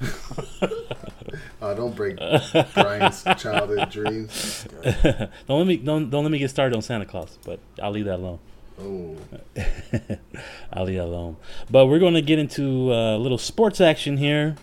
Uh, 1.60 1.74
don't 1.74 1.94
break 1.94 2.16
Brian's 2.74 3.24
childhood 3.38 3.90
dreams. 3.90 4.66
don't 4.82 5.30
let 5.48 5.66
me 5.66 5.76
don't 5.76 6.10
don't 6.10 6.24
let 6.24 6.30
me 6.30 6.38
get 6.38 6.50
started 6.50 6.74
on 6.74 6.82
Santa 6.82 7.06
Claus, 7.06 7.38
but 7.44 7.60
I'll 7.82 7.90
leave 7.90 8.06
that 8.06 8.16
alone. 8.16 8.38
Oh, 8.80 9.16
I'll 10.72 10.84
leave 10.84 10.96
that 10.96 11.04
alone. 11.04 11.36
But 11.70 11.86
we're 11.86 11.98
going 11.98 12.14
to 12.14 12.22
get 12.22 12.38
into 12.38 12.92
uh, 12.92 13.16
a 13.16 13.18
little 13.18 13.38
sports 13.38 13.80
action 13.80 14.16
here 14.16 14.56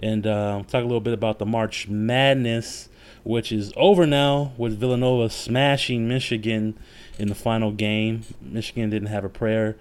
and 0.00 0.26
uh, 0.26 0.62
talk 0.68 0.82
a 0.82 0.86
little 0.86 1.00
bit 1.00 1.14
about 1.14 1.38
the 1.38 1.46
March 1.46 1.88
Madness, 1.88 2.88
which 3.24 3.50
is 3.50 3.72
over 3.76 4.06
now 4.06 4.52
with 4.56 4.78
Villanova 4.78 5.30
smashing 5.30 6.06
Michigan 6.06 6.78
in 7.18 7.28
the 7.28 7.34
final 7.34 7.72
game. 7.72 8.22
Michigan 8.40 8.88
didn't 8.90 9.08
have 9.08 9.24
a 9.24 9.28
prayer. 9.28 9.76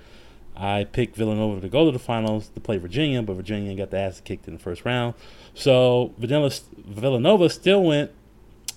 I 0.59 0.85
picked 0.85 1.15
Villanova 1.15 1.61
to 1.61 1.69
go 1.69 1.85
to 1.85 1.91
the 1.91 1.99
finals 1.99 2.49
to 2.49 2.59
play 2.59 2.77
Virginia, 2.77 3.21
but 3.21 3.35
Virginia 3.35 3.75
got 3.75 3.91
the 3.91 3.99
ass 3.99 4.19
kicked 4.21 4.47
in 4.47 4.55
the 4.55 4.59
first 4.59 4.85
round. 4.85 5.13
So 5.53 6.13
Villanova, 6.17 7.49
still 7.49 7.83
went 7.83 8.11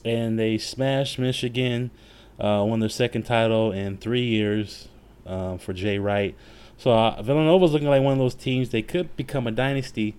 and 0.05 0.39
they 0.39 0.59
smashed 0.59 1.19
Michigan, 1.19 1.91
uh, 2.39 2.65
won 2.67 2.81
their 2.81 2.91
second 2.91 3.23
title 3.23 3.73
in 3.73 3.97
three 3.97 4.25
years 4.25 4.89
um, 5.27 5.59
for 5.59 5.73
Jay 5.73 5.99
Wright. 5.99 6.37
So 6.77 6.93
uh, 6.93 7.23
Villanova's 7.23 7.73
looking 7.73 7.89
like 7.89 8.03
one 8.03 8.13
of 8.13 8.19
those 8.19 8.35
teams. 8.35 8.69
They 8.69 8.83
could 8.83 9.17
become 9.17 9.47
a 9.47 9.51
dynasty 9.51 10.15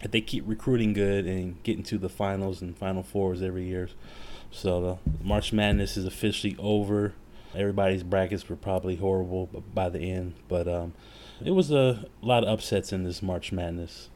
if 0.00 0.10
they 0.10 0.22
keep 0.22 0.44
recruiting 0.46 0.94
good 0.94 1.26
and 1.26 1.62
getting 1.62 1.82
to 1.84 1.98
the 1.98 2.08
finals 2.08 2.62
and 2.62 2.76
Final 2.76 3.02
Fours 3.02 3.42
every 3.42 3.64
year. 3.64 3.90
So 4.50 4.80
the 4.80 5.24
March 5.24 5.52
Madness 5.52 5.96
is 5.96 6.06
officially 6.06 6.56
over. 6.58 7.12
Everybody's 7.56 8.02
brackets 8.02 8.48
were 8.48 8.56
probably 8.56 8.96
horrible 8.96 9.46
by 9.74 9.88
the 9.88 10.00
end, 10.00 10.34
but 10.48 10.68
um, 10.68 10.92
it 11.44 11.52
was 11.52 11.70
a 11.70 12.06
lot 12.22 12.42
of 12.44 12.48
upsets 12.50 12.92
in 12.92 13.04
this 13.04 13.22
March 13.22 13.50
Madness. 13.52 14.10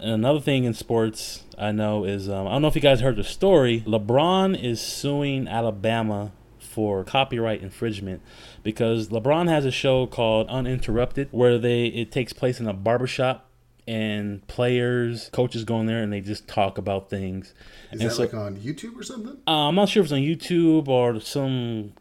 And 0.00 0.10
another 0.10 0.40
thing 0.40 0.64
in 0.64 0.74
sports 0.74 1.44
I 1.56 1.70
know 1.72 2.04
is 2.04 2.28
um, 2.28 2.46
I 2.48 2.50
don't 2.52 2.62
know 2.62 2.68
if 2.68 2.74
you 2.74 2.80
guys 2.80 3.00
heard 3.00 3.16
the 3.16 3.24
story. 3.24 3.82
LeBron 3.86 4.60
is 4.60 4.80
suing 4.80 5.46
Alabama 5.46 6.32
for 6.58 7.04
copyright 7.04 7.62
infringement 7.62 8.20
because 8.64 9.08
LeBron 9.10 9.48
has 9.48 9.64
a 9.64 9.70
show 9.70 10.06
called 10.06 10.48
Uninterrupted 10.48 11.28
where 11.30 11.58
they 11.58 11.86
it 11.86 12.10
takes 12.10 12.32
place 12.32 12.58
in 12.58 12.66
a 12.66 12.72
barbershop 12.72 13.48
and 13.86 14.46
players, 14.46 15.28
coaches 15.32 15.64
go 15.64 15.80
in 15.80 15.86
there 15.86 16.02
and 16.02 16.12
they 16.12 16.20
just 16.20 16.46
talk 16.48 16.78
about 16.78 17.10
things. 17.10 17.46
is 17.48 17.54
And 17.90 18.00
that 18.00 18.12
so- 18.12 18.22
like 18.22 18.32
on 18.34 18.56
YouTube 18.56 18.96
or 18.98 19.02
something? 19.02 19.36
uh, 19.46 19.68
I'm 19.68 19.74
not 19.74 19.88
sure 19.88 20.00
if 20.02 20.06
it's 20.06 20.12
on 20.12 20.20
YouTube 20.20 20.88
or 20.88 21.20
some. 21.20 21.92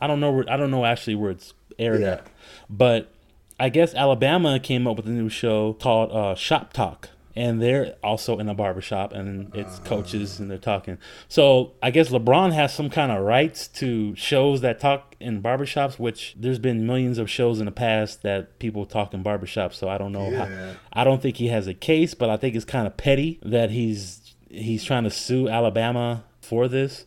I 0.00 0.06
don't 0.06 0.20
know. 0.20 0.32
Where, 0.32 0.50
I 0.50 0.56
don't 0.56 0.70
know 0.70 0.84
actually 0.84 1.14
where 1.16 1.30
it's 1.30 1.54
aired 1.78 2.00
Yeah. 2.00 2.08
at, 2.12 2.26
but 2.70 3.12
I 3.58 3.68
guess 3.68 3.94
Alabama 3.94 4.58
came 4.60 4.86
up 4.86 4.96
with 4.96 5.06
a 5.06 5.10
new 5.10 5.28
show 5.28 5.72
called 5.74 6.12
uh, 6.12 6.34
Shop 6.34 6.72
Talk, 6.72 7.08
and 7.34 7.60
they're 7.60 7.94
also 8.02 8.38
in 8.38 8.48
a 8.48 8.54
barbershop 8.54 9.12
and 9.12 9.54
it's 9.54 9.78
coaches 9.80 10.38
and 10.40 10.50
they're 10.50 10.56
talking. 10.58 10.96
So 11.28 11.72
I 11.82 11.90
guess 11.90 12.08
LeBron 12.10 12.52
has 12.52 12.72
some 12.74 12.88
kind 12.90 13.12
of 13.12 13.22
rights 13.22 13.68
to 13.68 14.14
shows 14.16 14.62
that 14.62 14.80
talk 14.80 15.16
in 15.20 15.42
barbershops, 15.42 15.98
which 15.98 16.34
there's 16.38 16.58
been 16.58 16.86
millions 16.86 17.18
of 17.18 17.28
shows 17.30 17.58
in 17.60 17.66
the 17.66 17.72
past 17.72 18.22
that 18.22 18.58
people 18.58 18.86
talk 18.86 19.12
in 19.14 19.22
barbershops. 19.22 19.74
So 19.74 19.88
I 19.88 19.98
don't 19.98 20.12
know. 20.12 20.30
Yeah. 20.30 20.46
How, 20.46 20.72
I 20.92 21.04
don't 21.04 21.20
think 21.20 21.36
he 21.36 21.48
has 21.48 21.66
a 21.66 21.74
case, 21.74 22.14
but 22.14 22.30
I 22.30 22.36
think 22.38 22.54
it's 22.56 22.64
kind 22.64 22.86
of 22.86 22.96
petty 22.96 23.38
that 23.42 23.70
he's 23.70 24.34
he's 24.50 24.84
trying 24.84 25.04
to 25.04 25.10
sue 25.10 25.48
Alabama 25.48 26.24
for 26.40 26.68
this. 26.68 27.04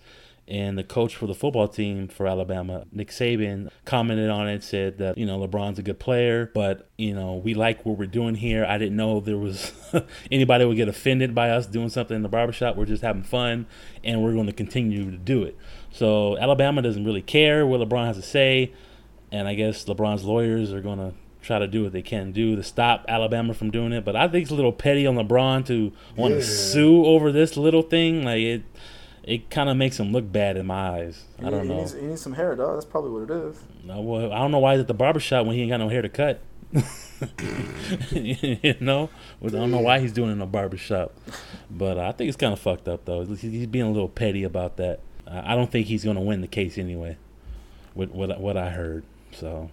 And 0.49 0.79
the 0.79 0.83
coach 0.83 1.15
for 1.15 1.27
the 1.27 1.35
football 1.35 1.67
team 1.67 2.07
for 2.07 2.25
Alabama, 2.25 2.85
Nick 2.91 3.09
Saban, 3.09 3.69
commented 3.85 4.31
on 4.31 4.49
it, 4.49 4.63
said 4.63 4.97
that, 4.97 5.15
you 5.15 5.27
know, 5.27 5.38
LeBron's 5.39 5.77
a 5.77 5.83
good 5.83 5.99
player, 5.99 6.49
but, 6.55 6.89
you 6.97 7.13
know, 7.13 7.35
we 7.35 7.53
like 7.53 7.85
what 7.85 7.99
we're 7.99 8.07
doing 8.07 8.33
here. 8.33 8.65
I 8.65 8.79
didn't 8.79 8.95
know 8.95 9.19
there 9.19 9.38
was 9.38 9.71
anybody 10.31 10.65
would 10.65 10.75
get 10.75 10.88
offended 10.88 11.35
by 11.35 11.51
us 11.51 11.67
doing 11.67 11.89
something 11.89 12.15
in 12.15 12.23
the 12.23 12.29
barbershop. 12.29 12.75
We're 12.77 12.85
just 12.85 13.03
having 13.03 13.21
fun, 13.21 13.67
and 14.03 14.23
we're 14.23 14.33
going 14.33 14.47
to 14.47 14.51
continue 14.53 15.12
to 15.12 15.17
do 15.17 15.43
it. 15.43 15.55
So 15.91 16.35
Alabama 16.39 16.81
doesn't 16.81 17.05
really 17.05 17.21
care 17.21 17.67
what 17.67 17.79
LeBron 17.88 18.07
has 18.07 18.15
to 18.15 18.23
say, 18.23 18.73
and 19.31 19.47
I 19.47 19.53
guess 19.53 19.85
LeBron's 19.85 20.23
lawyers 20.23 20.73
are 20.73 20.81
going 20.81 20.97
to 20.97 21.13
try 21.43 21.59
to 21.59 21.67
do 21.67 21.83
what 21.83 21.93
they 21.93 22.01
can 22.01 22.31
do 22.31 22.55
to 22.55 22.63
stop 22.63 23.05
Alabama 23.07 23.53
from 23.53 23.69
doing 23.69 23.93
it. 23.93 24.03
But 24.03 24.15
I 24.15 24.27
think 24.27 24.41
it's 24.41 24.51
a 24.51 24.55
little 24.55 24.73
petty 24.73 25.05
on 25.05 25.13
LeBron 25.15 25.65
to 25.67 25.93
want 26.15 26.33
Yeah. 26.33 26.39
to 26.39 26.43
sue 26.45 27.05
over 27.05 27.31
this 27.31 27.55
little 27.55 27.83
thing. 27.83 28.23
Like 28.23 28.41
it, 28.41 28.63
it 29.29 29.51
kind 29.51 29.69
of 29.69 29.77
makes 29.77 29.99
him 29.99 30.11
look 30.11 30.31
bad 30.31 30.57
in 30.57 30.65
my 30.65 30.89
eyes. 30.89 31.25
I 31.37 31.51
don't 31.51 31.63
he, 31.63 31.69
know. 31.69 31.75
He 31.75 31.79
needs, 31.81 31.93
he 31.93 32.01
needs 32.01 32.21
some 32.21 32.33
hair, 32.33 32.55
dog. 32.55 32.75
That's 32.75 32.85
probably 32.85 33.11
what 33.11 33.29
it 33.29 33.31
is. 33.31 33.61
No, 33.83 34.01
well, 34.01 34.33
I 34.33 34.39
don't 34.39 34.51
know 34.51 34.57
why 34.57 34.73
he's 34.73 34.81
at 34.81 34.87
the 34.87 34.95
barbershop 34.95 35.45
when 35.45 35.55
he 35.55 35.61
ain't 35.61 35.69
got 35.69 35.77
no 35.77 35.87
hair 35.87 36.01
to 36.01 36.09
cut. 36.09 36.41
you 38.11 38.75
know, 38.79 39.09
I 39.43 39.47
don't 39.49 39.71
know 39.71 39.79
why 39.79 39.99
he's 39.99 40.11
doing 40.11 40.29
it 40.29 40.33
in 40.33 40.41
a 40.41 40.47
barbershop. 40.47 41.13
But 41.69 41.97
uh, 41.99 42.07
I 42.07 42.11
think 42.11 42.27
it's 42.27 42.37
kind 42.37 42.53
of 42.53 42.59
fucked 42.59 42.87
up 42.87 43.05
though. 43.05 43.23
He's 43.23 43.67
being 43.67 43.85
a 43.85 43.91
little 43.91 44.09
petty 44.09 44.43
about 44.43 44.77
that. 44.77 45.01
I 45.27 45.53
I 45.53 45.55
don't 45.55 45.71
think 45.71 45.87
he's 45.87 46.03
going 46.03 46.15
to 46.15 46.21
win 46.21 46.41
the 46.41 46.47
case 46.47 46.77
anyway. 46.77 47.17
With 47.93 48.09
what 48.09 48.39
what 48.39 48.57
I 48.57 48.69
heard, 48.69 49.03
so. 49.31 49.69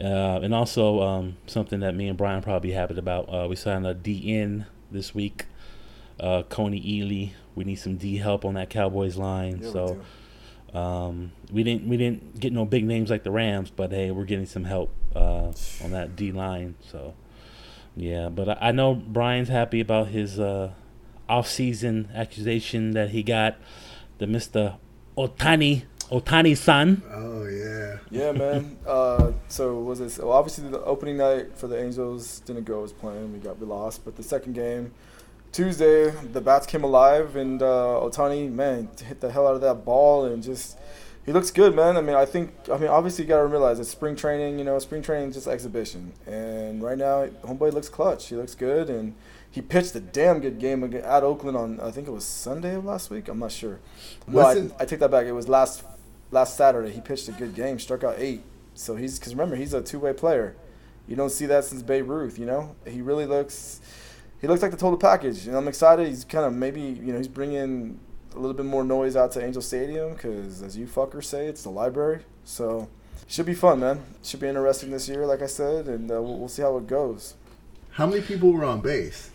Uh, 0.00 0.40
and 0.42 0.54
also 0.54 1.00
um, 1.02 1.36
something 1.46 1.80
that 1.80 1.94
me 1.94 2.08
and 2.08 2.16
Brian 2.16 2.42
probably 2.42 2.72
happy 2.72 2.96
about. 2.96 3.32
Uh, 3.32 3.46
we 3.48 3.56
signed 3.56 3.86
a 3.86 3.94
DN 3.94 4.66
this 4.90 5.14
week. 5.14 5.46
Uh, 6.18 6.42
Kony 6.48 6.82
Ealy. 6.84 7.32
We 7.54 7.64
need 7.64 7.76
some 7.76 7.96
D 7.96 8.16
help 8.16 8.44
on 8.44 8.54
that 8.54 8.70
Cowboys 8.70 9.16
line. 9.16 9.58
Yeah, 9.60 9.66
we 9.66 9.72
so 9.72 10.02
do. 10.72 10.78
um, 10.78 11.32
we 11.50 11.62
didn't 11.62 11.88
we 11.88 11.96
didn't 11.96 12.40
get 12.40 12.52
no 12.52 12.64
big 12.64 12.84
names 12.84 13.10
like 13.10 13.24
the 13.24 13.30
Rams, 13.30 13.70
but 13.70 13.90
hey, 13.90 14.10
we're 14.10 14.24
getting 14.24 14.46
some 14.46 14.64
help 14.64 14.90
uh, 15.14 15.52
on 15.82 15.90
that 15.90 16.16
D 16.16 16.32
line. 16.32 16.76
So 16.90 17.14
yeah, 17.96 18.28
but 18.28 18.48
I, 18.48 18.58
I 18.68 18.72
know 18.72 18.94
Brian's 18.94 19.48
happy 19.48 19.80
about 19.80 20.08
his 20.08 20.40
uh, 20.40 20.72
off-season 21.28 22.08
accusation 22.14 22.92
that 22.92 23.10
he 23.10 23.22
got 23.22 23.56
the 24.18 24.26
Mister 24.26 24.76
Ohtani 25.16 25.84
Ohtani 26.10 26.56
son. 26.56 27.02
Oh 27.12 27.44
yeah. 27.46 27.98
Yeah, 28.10 28.32
man. 28.32 28.76
uh, 28.86 29.32
so 29.48 29.78
was 29.78 30.00
it? 30.00 30.18
Well, 30.22 30.32
obviously 30.32 30.68
the 30.68 30.82
opening 30.84 31.16
night 31.16 31.56
for 31.56 31.66
the 31.66 31.82
Angels 31.82 32.40
didn't 32.40 32.64
go 32.64 32.84
as 32.84 32.92
planned. 32.92 33.32
We 33.32 33.38
got 33.38 33.58
we 33.58 33.66
lost, 33.66 34.04
but 34.04 34.16
the 34.16 34.22
second 34.22 34.52
game, 34.52 34.92
Tuesday, 35.52 36.10
the 36.10 36.40
bats 36.40 36.66
came 36.66 36.82
alive, 36.82 37.36
and 37.36 37.62
uh, 37.62 38.00
Ohtani, 38.02 38.50
man, 38.50 38.88
hit 39.04 39.20
the 39.20 39.30
hell 39.30 39.46
out 39.46 39.54
of 39.54 39.60
that 39.60 39.84
ball, 39.84 40.24
and 40.24 40.42
just 40.42 40.78
he 41.26 41.32
looks 41.32 41.50
good, 41.50 41.76
man. 41.76 41.96
I 41.96 42.00
mean, 42.00 42.16
I 42.16 42.24
think, 42.24 42.52
I 42.72 42.78
mean, 42.78 42.88
obviously 42.88 43.24
you 43.24 43.28
got 43.28 43.38
to 43.38 43.46
realize 43.46 43.78
it's 43.78 43.90
spring 43.90 44.16
training. 44.16 44.58
You 44.58 44.64
know, 44.64 44.78
spring 44.78 45.02
training 45.02 45.28
is 45.28 45.34
just 45.34 45.46
exhibition, 45.46 46.14
and 46.26 46.82
right 46.82 46.96
now, 46.96 47.26
homeboy 47.44 47.72
looks 47.72 47.90
clutch. 47.90 48.28
He 48.28 48.36
looks 48.36 48.54
good, 48.54 48.88
and 48.88 49.14
he 49.50 49.60
pitched 49.60 49.94
a 49.94 50.00
damn 50.00 50.40
good 50.40 50.58
game 50.58 50.82
at 50.82 51.22
Oakland 51.22 51.56
on 51.56 51.78
I 51.80 51.90
think 51.90 52.08
it 52.08 52.12
was 52.12 52.24
Sunday 52.24 52.74
of 52.74 52.86
last 52.86 53.10
week. 53.10 53.28
I'm 53.28 53.38
not 53.38 53.52
sure. 53.52 53.78
No, 54.26 54.40
I, 54.40 54.70
I 54.80 54.86
take 54.86 55.00
that 55.00 55.10
back. 55.10 55.26
It 55.26 55.32
was 55.32 55.48
last 55.48 55.84
last 56.30 56.56
Saturday. 56.56 56.90
He 56.90 57.02
pitched 57.02 57.28
a 57.28 57.32
good 57.32 57.54
game, 57.54 57.78
struck 57.78 58.02
out 58.02 58.14
eight. 58.16 58.42
So 58.74 58.96
he's 58.96 59.18
because 59.18 59.34
remember 59.34 59.56
he's 59.56 59.74
a 59.74 59.82
two 59.82 59.98
way 60.00 60.14
player. 60.14 60.56
You 61.06 61.14
don't 61.14 61.30
see 61.30 61.44
that 61.46 61.64
since 61.64 61.82
Babe 61.82 62.08
Ruth. 62.08 62.38
You 62.38 62.46
know 62.46 62.74
he 62.86 63.02
really 63.02 63.26
looks. 63.26 63.82
He 64.42 64.48
looks 64.48 64.60
like 64.60 64.72
the 64.72 64.76
total 64.76 64.98
package, 64.98 65.46
and 65.46 65.56
I'm 65.56 65.68
excited. 65.68 66.08
He's 66.08 66.24
kind 66.24 66.44
of 66.44 66.52
maybe 66.52 66.80
you 66.80 67.12
know 67.12 67.18
he's 67.18 67.28
bringing 67.28 67.98
a 68.34 68.38
little 68.38 68.54
bit 68.54 68.66
more 68.66 68.82
noise 68.82 69.14
out 69.14 69.30
to 69.32 69.44
Angel 69.44 69.62
Stadium 69.62 70.14
because 70.14 70.62
as 70.62 70.76
you 70.76 70.86
fuckers 70.86 71.24
say, 71.24 71.46
it's 71.46 71.62
the 71.62 71.70
library. 71.70 72.24
So 72.44 72.88
should 73.28 73.46
be 73.46 73.54
fun, 73.54 73.78
man. 73.80 74.02
Should 74.24 74.40
be 74.40 74.48
interesting 74.48 74.90
this 74.90 75.08
year, 75.08 75.24
like 75.26 75.42
I 75.42 75.46
said, 75.46 75.86
and 75.86 76.10
uh, 76.10 76.20
we'll, 76.20 76.38
we'll 76.38 76.48
see 76.48 76.62
how 76.62 76.76
it 76.76 76.88
goes. 76.88 77.34
How 77.90 78.06
many 78.06 78.20
people 78.20 78.52
were 78.52 78.64
on 78.64 78.80
base? 78.80 79.30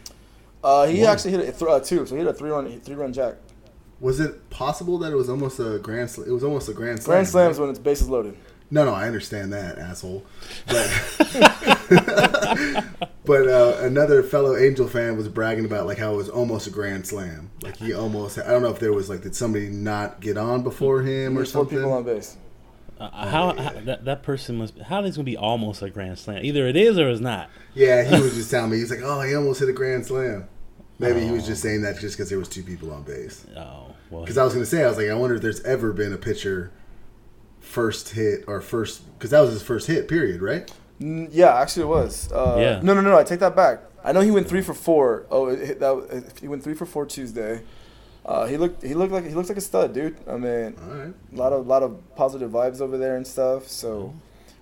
Uh, 0.62 0.88
he 0.88 1.02
One. 1.02 1.10
actually 1.10 1.32
hit 1.32 1.40
a 1.40 1.52
th- 1.54 1.62
uh, 1.64 1.80
two, 1.80 2.06
so 2.06 2.16
he 2.16 2.20
hit 2.22 2.28
a 2.28 2.34
three 2.34 2.50
run 2.50 2.80
three 2.82 2.96
run 2.96 3.14
jack. 3.14 3.36
Was 4.02 4.20
it 4.20 4.50
possible 4.50 4.98
that 5.00 5.14
it 5.14 5.16
was 5.16 5.30
almost 5.30 5.58
a 5.60 5.80
grand? 5.80 6.10
Sl- 6.10 6.24
it 6.24 6.32
was 6.32 6.44
almost 6.44 6.68
a 6.68 6.74
grand 6.74 7.02
slam. 7.02 7.16
Grand 7.16 7.28
slams 7.30 7.58
right? 7.58 7.62
when 7.62 7.70
it's 7.70 7.80
bases 7.80 8.10
loaded. 8.10 8.36
No, 8.70 8.84
no, 8.84 8.94
I 8.94 9.08
understand 9.08 9.54
that, 9.54 9.78
asshole. 9.78 10.26
But, 10.68 10.90
but 13.26 13.48
uh, 13.48 13.78
another 13.82 14.24
fellow 14.24 14.58
Angel 14.58 14.88
fan 14.88 15.16
was 15.18 15.28
bragging 15.30 15.66
about 15.66 15.86
like 15.86 15.98
how 15.98 16.14
it 16.14 16.18
was 16.18 16.30
almost 16.30 16.68
a 16.68 16.70
grand 16.70 17.08
slam. 17.08 17.50
Like 17.62 17.78
he 17.78 17.94
almost. 17.94 18.38
I 18.38 18.48
don't 18.52 18.62
know 18.62 18.70
if 18.72 18.80
there 18.80 18.94
was 18.94 19.10
like 19.10 19.22
did 19.22 19.36
somebody 19.36 19.70
not 19.70 20.20
get 20.20 20.38
on 20.38 20.64
before 20.64 21.02
him 21.02 21.34
or 21.34 21.42
There's 21.42 21.52
four 21.52 21.62
something. 21.64 21.78
people 21.78 21.94
on 21.94 22.04
base. 22.04 22.38
Uh, 23.00 23.10
how, 23.30 23.54
yeah. 23.54 23.62
how 23.62 23.80
that, 23.82 24.06
that 24.06 24.24
person 24.24 24.58
must 24.58 24.78
how 24.80 25.04
is 25.04 25.16
going 25.16 25.26
to 25.26 25.32
be 25.32 25.38
almost 25.38 25.82
a 25.82 25.90
grand 25.90 26.18
slam? 26.18 26.44
Either 26.44 26.68
it 26.68 26.76
is 26.76 26.98
or 26.98 27.10
it's 27.10 27.22
not. 27.22 27.50
Yeah, 27.74 28.04
he 28.04 28.22
was 28.22 28.34
just 28.36 28.50
telling 28.52 28.72
me 28.72 28.78
he's 28.78 28.90
like, 28.92 29.02
oh, 29.04 29.22
he 29.22 29.36
almost 29.36 29.60
hit 29.60 29.70
a 29.70 29.74
grand 29.74 30.06
slam. 30.06 30.48
Maybe 31.00 31.22
he 31.22 31.32
was 31.32 31.44
Oh. 31.44 31.48
just 31.48 31.62
saying 31.62 31.84
that 31.84 32.00
just 32.00 32.18
because 32.18 32.30
there 32.30 32.40
was 32.40 32.50
two 32.50 32.64
people 32.64 32.92
on 32.92 33.04
base. 33.04 33.46
Oh 33.56 33.94
well, 34.10 34.22
Because 34.22 34.38
I 34.38 34.44
was 34.44 34.54
gonna 34.54 34.66
say, 34.66 34.84
I 34.84 34.88
was 34.90 34.98
like, 34.98 35.10
I 35.10 35.14
wonder 35.14 35.36
if 35.36 35.42
there's 35.44 35.62
ever 35.62 35.94
been 35.94 36.12
a 36.12 36.18
pitcher 36.18 36.72
first 37.62 38.10
hit 38.10 38.46
or 38.48 38.62
first 38.62 39.02
because 39.18 39.32
that 39.32 39.40
was 39.42 39.52
his 39.52 39.64
first 39.64 39.88
hit. 39.88 40.08
Period. 40.08 40.42
Right? 40.42 40.72
Yeah, 41.00 41.56
actually 41.56 41.84
it 41.84 41.88
was. 41.90 42.32
Uh, 42.32 42.56
Yeah. 42.60 42.80
No, 42.84 42.94
no, 42.94 43.02
no. 43.02 43.18
I 43.18 43.24
take 43.24 43.40
that 43.42 43.56
back. 43.56 43.82
I 44.04 44.12
know 44.14 44.22
he 44.22 44.32
went 44.32 44.48
three 44.48 44.62
for 44.62 44.74
four. 44.74 45.26
Oh, 45.30 45.48
it, 45.50 45.80
that 45.80 46.34
he 46.42 46.48
went 46.48 46.64
three 46.64 46.74
for 46.74 46.86
four 46.86 47.06
Tuesday. 47.06 47.62
Uh, 48.26 48.46
he 48.46 48.58
looked 48.58 48.84
he 48.84 48.94
looked 48.94 49.14
like 49.14 49.26
he 49.26 49.34
looks 49.34 49.50
like 49.50 49.58
a 49.58 49.62
stud, 49.62 49.94
dude. 49.94 50.18
I 50.28 50.38
mean, 50.38 50.76
All 50.82 50.94
right. 50.96 51.14
a 51.34 51.36
lot 51.36 51.54
of 51.54 51.68
lot 51.68 51.84
of 51.84 52.16
positive 52.16 52.52
vibes 52.52 52.82
over 52.82 52.98
there 52.98 53.16
and 53.16 53.26
stuff. 53.26 53.68
So 53.68 54.14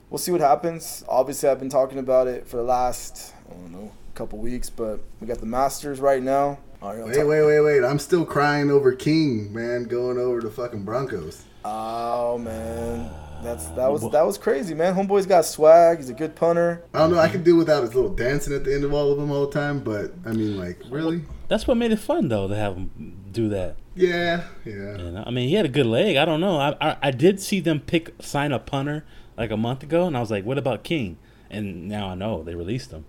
we'll 0.09 0.17
see 0.19 0.31
what 0.31 0.41
happens. 0.41 1.03
Obviously, 1.07 1.49
I've 1.49 1.59
been 1.59 1.69
talking 1.69 1.97
about 1.99 2.27
it 2.27 2.47
for 2.47 2.57
the 2.57 2.63
last 2.63 3.33
I 3.49 3.53
don't 3.53 3.71
know 3.71 3.91
couple 4.13 4.39
weeks, 4.39 4.69
but 4.69 5.01
we 5.19 5.27
got 5.27 5.39
the 5.39 5.45
Masters 5.45 5.99
right 5.99 6.23
now. 6.23 6.57
All 6.81 6.89
right, 6.93 6.99
I'll 6.99 7.05
Wait, 7.07 7.15
talk- 7.15 7.27
wait, 7.27 7.45
wait, 7.45 7.59
wait! 7.61 7.83
I'm 7.83 7.99
still 7.99 8.23
crying 8.25 8.69
over 8.71 8.93
King, 8.93 9.51
man, 9.53 9.83
going 9.85 10.17
over 10.17 10.39
the 10.41 10.49
fucking 10.51 10.83
Broncos. 10.83 11.43
Oh 11.67 12.37
man, 12.37 13.09
that's 13.41 13.65
that 13.69 13.91
was 13.91 14.07
that 14.11 14.23
was 14.23 14.37
crazy, 14.37 14.75
man. 14.75 14.93
Homeboy's 14.93 15.25
got 15.25 15.45
swag. 15.45 15.97
He's 15.97 16.09
a 16.09 16.13
good 16.13 16.35
punter. 16.35 16.83
I 16.93 16.99
don't 16.99 17.11
know. 17.11 17.17
I 17.17 17.27
can 17.27 17.41
do 17.41 17.55
without 17.55 17.81
his 17.81 17.95
little 17.95 18.13
dancing 18.13 18.53
at 18.53 18.63
the 18.65 18.75
end 18.75 18.83
of 18.83 18.93
all 18.93 19.11
of 19.11 19.17
them 19.17 19.31
all 19.31 19.47
the 19.47 19.51
time, 19.51 19.79
but 19.79 20.13
I 20.25 20.31
mean, 20.31 20.59
like, 20.59 20.79
really? 20.91 21.23
that's 21.47 21.65
what 21.65 21.75
made 21.77 21.91
it 21.91 21.97
fun 21.97 22.27
though 22.27 22.47
to 22.47 22.55
have 22.55 22.75
him 22.75 23.19
do 23.31 23.49
that. 23.49 23.77
Yeah, 23.95 24.43
yeah. 24.63 24.73
And 24.73 25.17
I 25.17 25.31
mean, 25.31 25.49
he 25.49 25.55
had 25.55 25.65
a 25.65 25.69
good 25.69 25.87
leg. 25.87 26.17
I 26.17 26.25
don't 26.25 26.39
know. 26.39 26.59
I, 26.59 26.75
I 26.79 26.97
I 27.01 27.11
did 27.11 27.39
see 27.39 27.59
them 27.61 27.79
pick 27.79 28.13
sign 28.19 28.51
a 28.51 28.59
punter 28.59 29.03
like 29.35 29.49
a 29.49 29.57
month 29.57 29.81
ago, 29.81 30.05
and 30.05 30.15
I 30.15 30.19
was 30.19 30.29
like, 30.29 30.45
what 30.45 30.59
about 30.59 30.83
King? 30.83 31.17
And 31.49 31.87
now 31.87 32.09
I 32.09 32.15
know 32.15 32.43
they 32.43 32.53
released 32.53 32.91
him. 32.91 33.05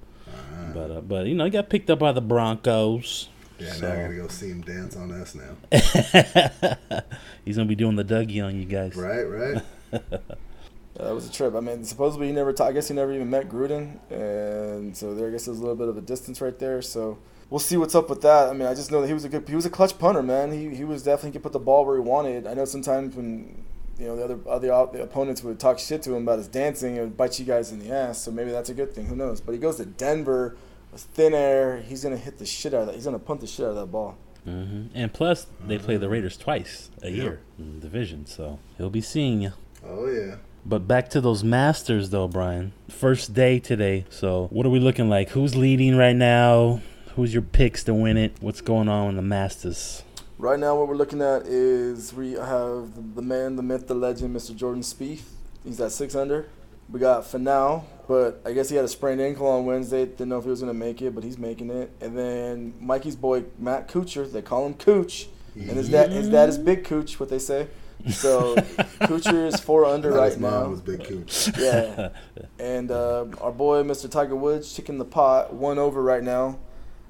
But 0.72 0.90
uh, 0.90 1.00
but 1.02 1.26
you 1.26 1.34
know, 1.34 1.44
he 1.44 1.50
got 1.50 1.68
picked 1.68 1.90
up 1.90 1.98
by 1.98 2.12
the 2.12 2.22
Broncos. 2.22 3.28
Yeah, 3.58 3.72
So- 3.72 3.88
now 3.88 3.94
I 3.94 4.02
gotta 4.02 4.14
go 4.16 4.28
see 4.28 4.48
him 4.50 4.60
dance 4.62 4.96
on 4.96 5.10
us 5.12 5.34
now. 5.34 5.56
He's 7.44 7.56
gonna 7.56 7.68
be 7.68 7.74
doing 7.74 7.96
the 7.96 8.04
Dougie 8.04 8.44
on 8.44 8.56
you 8.58 8.64
guys. 8.66 8.94
Right, 8.96 9.22
right. 9.22 9.62
Yeah, 9.92 9.98
uh, 10.02 11.04
that 11.04 11.14
was 11.14 11.28
a 11.28 11.32
trip. 11.32 11.54
I 11.54 11.60
mean, 11.60 11.84
supposedly 11.84 12.26
he 12.28 12.32
never. 12.32 12.52
ta- 12.52 12.66
I 12.66 12.72
guess 12.72 12.88
he 12.88 12.94
never 12.94 13.12
even 13.12 13.30
met 13.30 13.48
Gruden, 13.48 13.98
and 14.10 14.96
so 14.96 15.14
there. 15.14 15.28
I 15.28 15.30
guess 15.30 15.44
there's 15.46 15.58
a 15.58 15.60
little 15.60 15.76
bit 15.76 15.88
of 15.88 15.96
a 15.96 16.00
distance 16.00 16.40
right 16.40 16.58
there. 16.58 16.82
So 16.82 17.18
we'll 17.50 17.60
see 17.60 17.76
what's 17.76 17.94
up 17.94 18.10
with 18.10 18.22
that. 18.22 18.48
I 18.48 18.52
mean, 18.52 18.66
I 18.68 18.74
just 18.74 18.90
know 18.90 19.00
that 19.00 19.06
he 19.06 19.14
was 19.14 19.24
a 19.24 19.28
good. 19.28 19.48
He 19.48 19.54
was 19.54 19.64
a 19.66 19.70
clutch 19.70 19.98
punter, 19.98 20.22
man. 20.22 20.52
He 20.52 20.74
he 20.74 20.84
was 20.84 21.02
definitely 21.02 21.32
could 21.32 21.42
put 21.42 21.52
the 21.52 21.58
ball 21.60 21.84
where 21.86 21.96
he 21.96 22.02
wanted. 22.02 22.46
I 22.46 22.54
know 22.54 22.64
sometimes 22.64 23.14
when 23.14 23.64
you 23.98 24.06
know 24.08 24.16
the 24.16 24.24
other 24.24 24.38
other 24.48 24.96
the 24.98 25.02
opponents 25.04 25.42
would 25.44 25.60
talk 25.60 25.78
shit 25.78 26.02
to 26.02 26.14
him 26.14 26.22
about 26.24 26.38
his 26.38 26.48
dancing 26.48 26.98
and 26.98 27.16
bite 27.16 27.38
you 27.38 27.44
guys 27.44 27.70
in 27.72 27.78
the 27.78 27.90
ass. 27.92 28.18
So 28.22 28.30
maybe 28.32 28.50
that's 28.50 28.68
a 28.70 28.74
good 28.74 28.92
thing. 28.92 29.06
Who 29.06 29.16
knows? 29.16 29.40
But 29.40 29.52
he 29.52 29.58
goes 29.58 29.76
to 29.76 29.86
Denver 29.86 30.56
with 30.96 31.04
thin 31.04 31.34
air. 31.34 31.82
He's 31.86 32.02
gonna 32.02 32.16
hit 32.16 32.38
the 32.38 32.46
shit 32.46 32.72
out 32.72 32.82
of 32.82 32.86
that. 32.86 32.94
He's 32.94 33.04
gonna 33.04 33.18
punt 33.18 33.42
the 33.42 33.46
shit 33.46 33.66
out 33.66 33.70
of 33.70 33.76
that 33.76 33.92
ball. 33.92 34.16
hmm 34.44 34.86
And 34.94 35.12
plus, 35.12 35.46
they 35.66 35.76
play 35.78 35.98
the 35.98 36.08
Raiders 36.08 36.36
twice 36.38 36.88
a 37.02 37.10
year 37.10 37.40
in 37.58 37.74
the 37.74 37.80
division, 37.80 38.24
so 38.26 38.58
he'll 38.78 38.90
be 38.90 39.02
seeing 39.02 39.42
you. 39.42 39.52
Oh 39.86 40.06
yeah. 40.06 40.36
But 40.64 40.88
back 40.88 41.10
to 41.10 41.20
those 41.20 41.44
Masters, 41.44 42.10
though, 42.10 42.26
Brian. 42.26 42.72
First 42.88 43.34
day 43.34 43.60
today. 43.60 44.04
So, 44.10 44.48
what 44.50 44.66
are 44.66 44.70
we 44.70 44.80
looking 44.80 45.08
like? 45.08 45.28
Who's 45.28 45.54
leading 45.54 45.96
right 45.96 46.16
now? 46.16 46.80
Who's 47.14 47.32
your 47.32 47.42
picks 47.42 47.84
to 47.84 47.94
win 47.94 48.16
it? 48.16 48.32
What's 48.40 48.62
going 48.62 48.88
on 48.88 49.10
in 49.10 49.16
the 49.16 49.22
Masters? 49.22 50.02
Right 50.38 50.58
now, 50.58 50.76
what 50.76 50.88
we're 50.88 50.96
looking 50.96 51.22
at 51.22 51.42
is 51.46 52.12
we 52.12 52.32
have 52.32 53.14
the 53.14 53.22
man, 53.22 53.56
the 53.56 53.62
myth, 53.62 53.86
the 53.86 53.94
legend, 53.94 54.34
Mr. 54.34 54.56
Jordan 54.56 54.82
Spieth. 54.82 55.22
He's 55.62 55.80
at 55.80 55.92
six 55.92 56.14
under. 56.16 56.48
We 56.88 57.00
got 57.00 57.24
Finau, 57.24 57.84
but 58.06 58.40
I 58.44 58.52
guess 58.52 58.68
he 58.68 58.76
had 58.76 58.84
a 58.84 58.88
sprained 58.88 59.20
ankle 59.20 59.46
on 59.48 59.66
Wednesday. 59.66 60.06
Didn't 60.06 60.28
know 60.28 60.38
if 60.38 60.44
he 60.44 60.50
was 60.50 60.60
going 60.60 60.72
to 60.72 60.78
make 60.78 61.02
it, 61.02 61.14
but 61.14 61.24
he's 61.24 61.38
making 61.38 61.70
it. 61.70 61.90
And 62.00 62.16
then 62.16 62.74
Mikey's 62.80 63.16
boy, 63.16 63.44
Matt 63.58 63.88
Kuchar, 63.88 64.30
they 64.30 64.42
call 64.42 64.66
him 64.66 64.74
Cooch. 64.74 65.28
And 65.54 65.70
his 65.70 65.88
dad, 65.88 66.12
his 66.12 66.28
dad 66.28 66.48
is 66.48 66.58
Big 66.58 66.84
Cooch, 66.84 67.18
what 67.18 67.28
they 67.28 67.38
say. 67.38 67.66
So 68.10 68.54
Kuchar 69.00 69.46
is 69.46 69.58
four 69.58 69.84
under 69.84 70.10
Thought 70.12 70.18
right 70.18 70.32
his 70.32 70.38
mom 70.38 70.52
now. 70.52 70.68
was 70.68 70.80
big 70.80 71.02
cooch. 71.02 71.48
Yeah. 71.58 72.10
And 72.58 72.90
uh, 72.90 73.24
our 73.40 73.50
boy, 73.50 73.82
Mr. 73.82 74.08
Tiger 74.08 74.36
Woods, 74.36 74.72
chicken 74.72 74.98
the 74.98 75.04
pot, 75.04 75.54
one 75.54 75.78
over 75.78 76.02
right 76.02 76.22
now. 76.22 76.58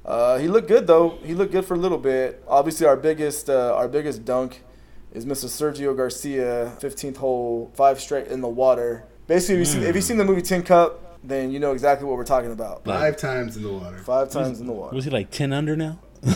Uh, 0.04 0.38
he 0.38 0.46
looked 0.48 0.68
good 0.68 0.86
though. 0.86 1.18
He 1.24 1.34
looked 1.34 1.52
good 1.52 1.64
for 1.64 1.74
a 1.74 1.78
little 1.78 1.98
bit. 1.98 2.42
Obviously, 2.46 2.86
our 2.86 2.96
biggest, 2.96 3.50
uh, 3.50 3.74
our 3.74 3.88
biggest 3.88 4.24
dunk 4.24 4.62
is 5.12 5.26
Mr. 5.26 5.46
Sergio 5.46 5.94
Garcia, 5.96 6.72
15th 6.80 7.16
hole, 7.16 7.72
five 7.74 8.00
straight 8.00 8.28
in 8.28 8.40
the 8.40 8.48
water. 8.48 9.04
Basically, 9.26 9.54
if 9.54 9.58
you've 9.60 9.68
seen, 9.68 9.82
if 9.82 9.94
you've 9.94 10.04
seen 10.04 10.16
the 10.18 10.24
movie 10.24 10.42
Tin 10.42 10.62
Cup, 10.62 11.18
then 11.24 11.50
you 11.50 11.58
know 11.58 11.72
exactly 11.72 12.06
what 12.06 12.16
we're 12.16 12.24
talking 12.24 12.52
about. 12.52 12.84
Five 12.84 13.16
times 13.16 13.56
in 13.56 13.62
the 13.62 13.72
water. 13.72 13.98
Five 13.98 14.30
times 14.30 14.60
in 14.60 14.66
the 14.66 14.72
water. 14.72 14.94
Was 14.94 15.04
he 15.04 15.10
like 15.10 15.30
ten 15.30 15.52
under 15.52 15.74
now? 15.76 15.98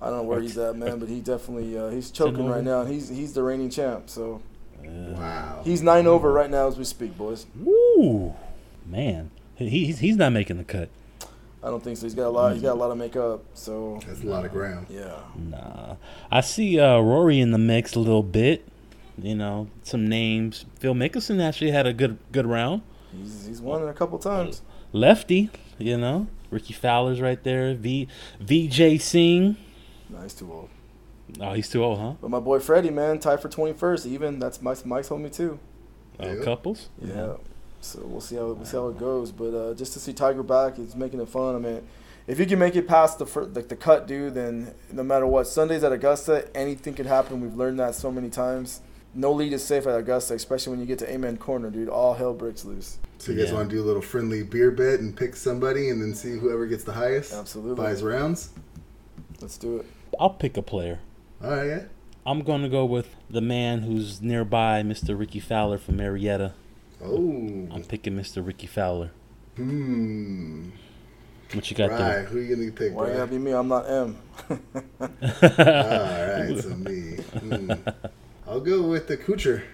I 0.00 0.06
don't 0.10 0.16
know 0.18 0.22
where 0.22 0.40
he's 0.40 0.56
at, 0.58 0.76
man, 0.76 0.98
but 0.98 1.08
he 1.08 1.20
definitely 1.20 1.76
uh, 1.78 1.88
he's 1.90 2.10
choking 2.10 2.46
right 2.48 2.62
now. 2.62 2.84
He's 2.84 3.08
he's 3.08 3.32
the 3.32 3.42
reigning 3.42 3.70
champ, 3.70 4.08
so 4.10 4.42
Wow. 4.84 5.60
he's 5.64 5.82
nine 5.82 6.06
over 6.06 6.32
right 6.32 6.48
now 6.48 6.68
as 6.68 6.78
we 6.78 6.84
speak, 6.84 7.16
boys. 7.18 7.46
Woo, 7.58 8.34
man, 8.86 9.30
he, 9.56 9.68
he's 9.68 9.98
he's 9.98 10.16
not 10.16 10.32
making 10.32 10.56
the 10.58 10.64
cut. 10.64 10.88
I 11.62 11.66
don't 11.70 11.82
think 11.82 11.96
so. 11.96 12.06
He's 12.06 12.14
got 12.14 12.28
a 12.28 12.30
lot. 12.30 12.52
He's 12.52 12.62
got 12.62 12.74
a 12.74 12.78
lot 12.78 12.92
of 12.92 12.96
makeup, 12.98 13.42
so 13.54 14.00
That's 14.06 14.22
a 14.22 14.26
lot 14.26 14.44
of 14.44 14.52
ground. 14.52 14.86
yeah. 14.88 15.16
Nah, 15.36 15.96
I 16.30 16.40
see 16.42 16.78
uh, 16.78 17.00
Rory 17.00 17.40
in 17.40 17.50
the 17.50 17.58
mix 17.58 17.94
a 17.96 17.98
little 18.00 18.22
bit. 18.22 18.64
You 19.20 19.34
know, 19.34 19.68
some 19.82 20.06
names. 20.08 20.64
Phil 20.78 20.94
Mickelson 20.94 21.42
actually 21.42 21.70
had 21.72 21.86
a 21.86 21.92
good 21.92 22.18
good 22.32 22.46
round. 22.46 22.82
He's 23.12 23.46
he's 23.46 23.60
won 23.60 23.82
it 23.82 23.88
a 23.88 23.92
couple 23.94 24.18
times. 24.18 24.62
Lefty, 24.92 25.50
you 25.78 25.96
know, 25.98 26.28
Rickie 26.50 26.72
Fowler's 26.74 27.20
right 27.20 27.42
there. 27.42 27.74
V 27.74 28.08
Vijay 28.40 29.00
Singh. 29.00 29.56
No, 30.08 30.20
he's 30.22 30.34
too 30.34 30.50
old. 30.52 30.68
Oh, 31.40 31.52
he's 31.52 31.68
too 31.68 31.84
old, 31.84 31.98
huh? 31.98 32.14
But 32.20 32.30
my 32.30 32.40
boy 32.40 32.58
Freddie, 32.58 32.90
man, 32.90 33.18
tied 33.18 33.40
for 33.42 33.48
21st. 33.48 34.06
Even 34.06 34.38
that's 34.38 34.62
Mike's 34.62 34.84
Mike's 34.86 35.08
homie 35.08 35.34
too. 35.34 35.58
Oh, 36.20 36.32
Yeah. 36.32 36.42
couples. 36.44 36.88
Yeah. 37.02 37.34
So 37.80 38.00
we'll 38.04 38.20
see 38.20 38.36
how 38.36 38.46
we'll 38.52 38.64
see 38.64 38.76
how 38.76 38.88
it 38.88 38.98
goes. 38.98 39.30
But 39.32 39.54
uh, 39.54 39.74
just 39.74 39.92
to 39.94 39.98
see 40.00 40.12
Tiger 40.12 40.42
back, 40.42 40.78
it's 40.78 40.94
making 40.94 41.20
it 41.20 41.28
fun. 41.28 41.54
I 41.54 41.58
mean, 41.58 41.86
if 42.26 42.38
you 42.40 42.46
can 42.46 42.58
make 42.58 42.76
it 42.76 42.88
past 42.88 43.18
the 43.18 43.26
fir- 43.26 43.46
the, 43.46 43.62
the 43.62 43.76
cut, 43.76 44.06
dude, 44.06 44.34
then 44.34 44.74
no 44.92 45.02
matter 45.02 45.26
what, 45.26 45.46
Sundays 45.46 45.84
at 45.84 45.92
Augusta, 45.92 46.48
anything 46.56 46.94
could 46.94 47.06
happen. 47.06 47.40
We've 47.40 47.54
learned 47.56 47.78
that 47.80 47.94
so 47.94 48.10
many 48.10 48.30
times. 48.30 48.80
No 49.14 49.32
lead 49.32 49.52
is 49.52 49.64
safe 49.64 49.86
at 49.86 49.98
Augusta, 49.98 50.34
especially 50.34 50.70
when 50.72 50.80
you 50.80 50.86
get 50.86 50.98
to 51.00 51.10
Amen 51.10 51.36
Corner, 51.38 51.70
dude. 51.70 51.88
All 51.88 52.14
hell 52.14 52.34
breaks 52.34 52.64
loose. 52.64 52.98
So 53.18 53.32
you 53.32 53.38
guys 53.38 53.48
Yeah. 53.48 53.54
want 53.54 53.70
to 53.70 53.76
do 53.76 53.82
a 53.82 53.86
little 53.86 54.02
friendly 54.02 54.42
beer 54.42 54.70
bet 54.70 55.00
and 55.00 55.16
pick 55.16 55.34
somebody 55.34 55.88
and 55.88 56.00
then 56.00 56.14
see 56.14 56.32
whoever 56.38 56.66
gets 56.66 56.84
the 56.84 56.92
highest? 56.92 57.32
Absolutely. 57.32 57.82
Buys 57.84 58.02
rounds? 58.02 58.50
Let's 59.40 59.56
do 59.58 59.78
it. 59.78 59.86
I'll 60.20 60.30
pick 60.30 60.56
a 60.56 60.62
player. 60.62 61.00
All 61.42 61.50
right, 61.50 61.66
yeah. 61.66 61.82
I'm 62.26 62.42
going 62.42 62.62
to 62.62 62.68
go 62.68 62.84
with 62.84 63.14
the 63.30 63.40
man 63.40 63.82
who's 63.82 64.20
nearby, 64.20 64.82
Mr. 64.82 65.18
Rickie 65.18 65.40
Fowler 65.40 65.78
from 65.78 65.96
Murrieta. 65.98 66.52
Oh. 67.02 67.68
I'm 67.70 67.84
picking 67.88 68.14
Mr. 68.14 68.44
Rickie 68.46 68.66
Fowler. 68.66 69.10
Hmm. 69.56 70.68
What 71.54 71.70
you 71.70 71.76
got 71.76 71.96
there? 71.96 72.24
Who 72.24 72.38
are 72.38 72.42
you 72.42 72.56
gonna 72.56 72.70
pick, 72.72 72.94
Why 72.94 73.08
you 73.08 73.14
gotta 73.14 73.26
be 73.30 73.38
me? 73.38 73.52
I'm 73.52 73.68
not 73.68 73.88
M. 73.88 74.16
All 74.50 75.08
right, 75.08 76.54
so 76.60 76.68
me. 76.76 77.16
Hmm. 77.38 77.72
I'll 78.48 78.60
go 78.60 78.82
with 78.82 79.08
the 79.08 79.16
Coocher, 79.16 79.64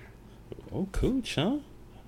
oh, 0.72 0.89
Cooch, 0.93 1.37
huh? 1.37 1.59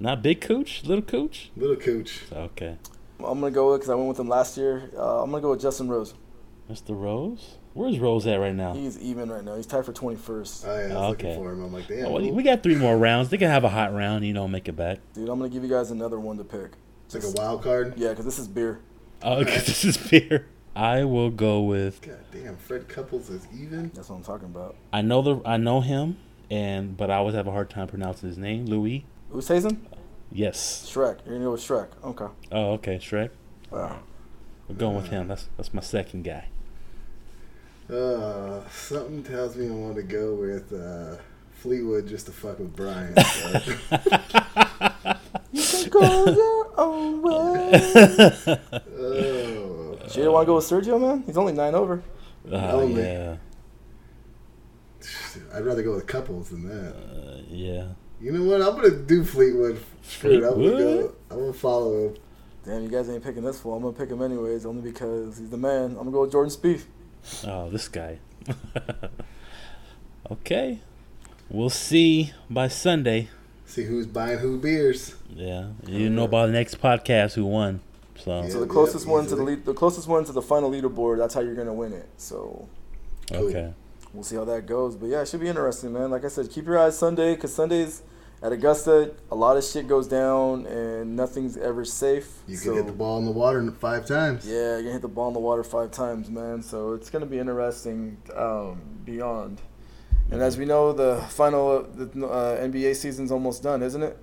Not 0.00 0.22
big 0.22 0.40
Cooch, 0.40 0.82
little 0.84 1.02
Cooch. 1.04 1.50
little 1.56 1.76
Cooch. 1.76 2.22
Okay, 2.32 2.76
I'm 3.20 3.40
gonna 3.40 3.50
go 3.50 3.70
with 3.72 3.80
because 3.82 3.90
I 3.90 3.94
went 3.94 4.08
with 4.08 4.18
him 4.20 4.28
last 4.28 4.56
year. 4.56 4.90
Uh, 4.96 5.22
I'm 5.22 5.30
gonna 5.30 5.42
go 5.42 5.50
with 5.50 5.60
Justin 5.60 5.88
Rose. 5.88 6.14
Mr. 6.70 7.00
Rose. 7.00 7.58
Where's 7.74 7.98
Rose 8.00 8.26
at 8.26 8.40
right 8.40 8.54
now? 8.54 8.72
He's 8.74 8.98
even 8.98 9.30
right 9.30 9.44
now. 9.44 9.54
He's 9.54 9.66
tied 9.66 9.84
for 9.84 9.92
21st. 9.92 10.64
Oh, 10.66 10.78
yeah, 10.78 10.82
I 10.82 10.86
was 10.88 10.96
Okay. 11.14 11.28
looking 11.28 11.44
for 11.44 11.52
him. 11.52 11.62
I'm 11.62 11.72
like, 11.72 11.86
damn. 11.86 12.06
Oh, 12.06 12.12
well, 12.12 12.32
we 12.32 12.42
got 12.42 12.62
three 12.62 12.74
more 12.74 12.96
rounds. 12.96 13.28
They 13.28 13.36
can 13.38 13.50
have 13.50 13.64
a 13.64 13.68
hot 13.68 13.94
round, 13.94 14.24
you 14.26 14.32
know, 14.32 14.48
make 14.48 14.66
it 14.66 14.72
back. 14.72 14.98
Dude, 15.12 15.28
I'm 15.28 15.38
gonna 15.38 15.50
give 15.50 15.62
you 15.62 15.68
guys 15.68 15.90
another 15.92 16.18
one 16.18 16.38
to 16.38 16.44
pick. 16.44 16.72
it's 17.04 17.14
like 17.14 17.22
a 17.24 17.30
wild 17.30 17.62
card. 17.62 17.94
Yeah, 17.96 18.08
because 18.10 18.24
this 18.24 18.38
is 18.40 18.48
beer. 18.48 18.80
Oh, 19.22 19.38
because 19.44 19.66
this 19.66 19.84
is 19.84 19.96
beer. 19.96 20.46
I 20.74 21.04
will 21.04 21.30
go 21.30 21.60
with. 21.62 22.00
God 22.02 22.18
damn, 22.32 22.56
Fred 22.56 22.88
Couples 22.88 23.30
is 23.30 23.46
even. 23.56 23.90
That's 23.94 24.08
what 24.08 24.16
I'm 24.16 24.24
talking 24.24 24.46
about. 24.46 24.74
I 24.92 25.02
know 25.02 25.22
the 25.22 25.40
I 25.48 25.56
know 25.58 25.80
him, 25.82 26.16
and 26.50 26.96
but 26.96 27.10
I 27.10 27.16
always 27.16 27.34
have 27.34 27.46
a 27.46 27.50
hard 27.52 27.70
time 27.70 27.88
pronouncing 27.88 28.28
his 28.28 28.38
name. 28.38 28.66
Louis. 28.66 29.04
Oosthuizen? 29.32 29.78
Yes. 30.32 30.88
Shrek. 30.92 31.18
You're 31.24 31.34
gonna 31.36 31.44
go 31.44 31.52
with 31.52 31.60
Shrek. 31.60 31.88
Okay. 32.04 32.26
Oh, 32.52 32.72
okay, 32.72 32.96
Shrek. 32.98 33.30
Wow. 33.70 34.00
We're 34.68 34.74
going 34.76 34.96
with 34.96 35.08
him. 35.08 35.28
That's 35.28 35.48
that's 35.56 35.72
my 35.74 35.80
second 35.82 36.24
guy. 36.24 36.46
Uh, 37.88 38.60
something 38.68 39.22
tells 39.22 39.54
me 39.56 39.68
I 39.68 39.70
want 39.70 39.94
to 39.96 40.02
go 40.02 40.34
with 40.34 40.72
uh, 40.72 41.16
Fleetwood 41.52 42.08
just 42.08 42.26
to 42.26 42.32
fuck 42.32 42.58
with 42.58 42.74
Brian. 42.74 43.14
You 45.52 45.62
can 45.62 45.88
go 45.90 46.24
your 46.26 46.72
own 46.78 47.22
way. 47.22 47.70
oh, 48.98 49.98
So 50.08 50.18
you 50.18 50.24
don't 50.24 50.32
want 50.34 50.42
to 50.42 50.46
go 50.46 50.56
with 50.56 50.64
Sergio, 50.64 51.00
man? 51.00 51.22
He's 51.24 51.36
only 51.38 51.52
nine 51.54 51.74
over. 51.74 52.02
Oh 52.50 52.80
Only. 52.82 53.02
yeah, 53.02 53.36
I'd 55.54 55.64
rather 55.64 55.82
go 55.82 55.94
with 55.94 56.06
Couples 56.06 56.50
than 56.50 56.68
that. 56.68 56.94
uh, 56.94 57.42
yeah. 57.48 57.88
You 58.20 58.32
know 58.32 58.44
what? 58.44 58.62
I'm 58.62 58.74
gonna 58.74 58.90
do 58.96 59.24
Fleetwood. 59.24 59.78
Screw 60.02 60.30
it. 60.32 60.36
I'm 60.36 60.54
gonna 60.54 60.70
go. 60.78 61.14
I'm 61.30 61.40
gonna 61.40 61.52
follow 61.52 62.06
him. 62.08 62.16
Damn, 62.64 62.82
you 62.82 62.88
guys 62.88 63.08
ain't 63.08 63.22
picking 63.22 63.44
this 63.44 63.60
fool. 63.60 63.74
I'm 63.76 63.82
gonna 63.82 63.92
pick 63.92 64.10
him 64.10 64.22
anyways, 64.22 64.64
only 64.66 64.82
because 64.82 65.38
he's 65.38 65.50
the 65.50 65.56
man. 65.58 65.90
I'm 65.90 65.96
gonna 65.96 66.10
go 66.10 66.22
with 66.22 66.32
Jordan 66.32 66.50
Spieth. 66.52 66.84
Oh, 67.46 67.68
this 67.70 67.88
guy. 67.88 68.18
okay, 70.30 70.80
we'll 71.50 71.70
see 71.70 72.32
by 72.48 72.68
Sunday. 72.68 73.28
See 73.66 73.84
who's 73.84 74.06
buying 74.06 74.38
who 74.38 74.58
beers. 74.58 75.14
Yeah, 75.28 75.70
you 75.86 76.08
know 76.08 76.26
by 76.26 76.46
the 76.46 76.52
next 76.52 76.80
podcast 76.80 77.34
who 77.34 77.44
won. 77.44 77.80
So 78.16 78.42
Yeah. 78.42 78.48
So 78.48 78.60
the 78.60 78.66
closest 78.66 79.06
one 79.06 79.26
to 79.26 79.34
the 79.36 79.42
lead, 79.42 79.64
the 79.64 79.74
closest 79.74 80.08
one 80.08 80.24
to 80.24 80.32
the 80.32 80.42
final 80.42 80.70
leaderboard. 80.70 81.18
That's 81.18 81.34
how 81.34 81.40
you're 81.40 81.54
gonna 81.54 81.74
win 81.74 81.92
it. 81.92 82.08
So 82.16 82.68
Cool. 83.30 83.74
Okay. 84.16 84.16
we'll 84.16 84.24
see 84.24 84.36
how 84.36 84.44
that 84.44 84.66
goes. 84.66 84.96
But 84.96 85.06
yeah, 85.06 85.22
it 85.22 85.28
should 85.28 85.40
be 85.40 85.48
interesting, 85.48 85.92
man. 85.92 86.10
Like 86.10 86.24
I 86.24 86.28
said, 86.28 86.50
keep 86.50 86.66
your 86.66 86.78
eyes 86.78 86.98
Sunday 86.98 87.34
because 87.34 87.54
Sundays 87.54 88.02
at 88.42 88.52
Augusta, 88.52 89.12
a 89.30 89.34
lot 89.34 89.56
of 89.56 89.64
shit 89.64 89.88
goes 89.88 90.06
down 90.06 90.66
and 90.66 91.16
nothing's 91.16 91.56
ever 91.56 91.84
safe. 91.84 92.28
You 92.46 92.56
can 92.56 92.64
so, 92.64 92.74
hit 92.74 92.86
the 92.86 92.92
ball 92.92 93.18
in 93.18 93.24
the 93.24 93.30
water 93.30 93.70
five 93.72 94.06
times. 94.06 94.46
Yeah, 94.46 94.76
you 94.76 94.84
can 94.84 94.92
hit 94.92 95.02
the 95.02 95.08
ball 95.08 95.28
in 95.28 95.34
the 95.34 95.40
water 95.40 95.64
five 95.64 95.90
times, 95.90 96.28
man. 96.28 96.62
So 96.62 96.92
it's 96.92 97.10
gonna 97.10 97.26
be 97.26 97.38
interesting 97.38 98.18
um, 98.34 98.80
beyond. 99.04 99.60
And 100.30 100.42
as 100.42 100.58
we 100.58 100.64
know, 100.64 100.92
the 100.92 101.24
final 101.30 101.82
the, 101.82 102.26
uh, 102.26 102.60
NBA 102.60 102.96
season's 102.96 103.30
almost 103.30 103.62
done, 103.62 103.82
isn't 103.82 104.02
it? 104.02 104.18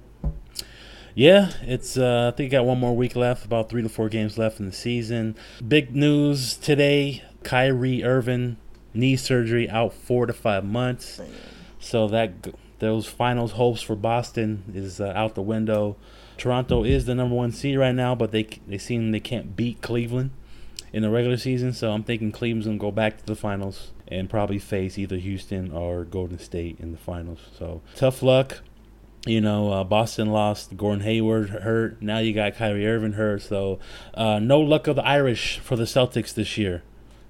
Yeah, 1.16 1.52
it's. 1.62 1.98
Uh, 1.98 2.32
I 2.34 2.36
think 2.36 2.52
got 2.52 2.66
one 2.66 2.80
more 2.80 2.96
week 2.96 3.16
left. 3.16 3.46
About 3.46 3.70
three 3.70 3.84
to 3.84 3.90
four 3.90 4.10
games 4.10 4.38
left 4.38 4.60
in 4.60 4.66
the 4.66 4.72
season. 4.74 5.36
Big 5.66 5.96
news 5.96 6.58
today: 6.58 7.24
Kyrie 7.44 8.04
Irving 8.04 8.58
knee 8.94 9.16
surgery, 9.16 9.70
out 9.70 9.94
four 9.94 10.26
to 10.26 10.34
five 10.34 10.66
months. 10.66 11.22
So 11.80 12.08
that 12.08 12.54
those 12.80 13.08
finals 13.08 13.54
hopes 13.54 13.82
for 13.82 13.96
Boston 13.96 14.64
is 14.74 15.00
uh, 15.00 15.14
out 15.16 15.36
the 15.36 15.42
window. 15.42 15.96
Toronto 16.38 16.84
is 16.84 17.06
the 17.06 17.16
number 17.16 17.36
one 17.36 17.52
seed 17.52 17.78
right 17.78 17.96
now, 17.96 18.16
but 18.16 18.32
they 18.32 18.44
they 18.68 18.78
seem 18.78 19.12
they 19.12 19.20
can't 19.20 19.56
beat 19.56 19.82
Cleveland 19.82 20.32
in 20.92 21.02
the 21.02 21.10
regular 21.10 21.38
season. 21.38 21.74
So 21.74 21.92
I'm 21.92 22.04
thinking 22.04 22.32
Cleveland's 22.32 22.68
gonna 22.68 22.78
go 22.78 22.92
back 22.92 23.18
to 23.18 23.26
the 23.26 23.36
finals 23.36 23.92
and 24.08 24.30
probably 24.30 24.60
face 24.60 24.98
either 24.98 25.18
Houston 25.18 25.72
or 25.72 26.04
Golden 26.04 26.40
State 26.40 26.80
in 26.80 26.92
the 26.92 26.98
finals. 26.98 27.40
So 27.58 27.82
tough 27.96 28.22
luck. 28.22 28.60
You 29.26 29.40
know, 29.40 29.72
uh, 29.72 29.84
Boston 29.86 30.32
lost 30.32 30.76
Gordon 30.76 31.02
Hayward 31.02 31.50
hurt. 31.50 32.02
Now 32.02 32.18
you 32.18 32.34
got 32.34 32.56
Kyrie 32.56 32.86
Irving 32.86 33.14
hurt. 33.14 33.42
So 33.44 33.80
uh, 34.14 34.40
no 34.40 34.60
luck 34.60 34.88
of 34.88 34.98
the 34.98 35.06
Irish 35.06 35.60
for 35.60 35.78
the 35.78 35.86
Celtics 35.86 36.34
this 36.34 36.58
year. 36.58 36.84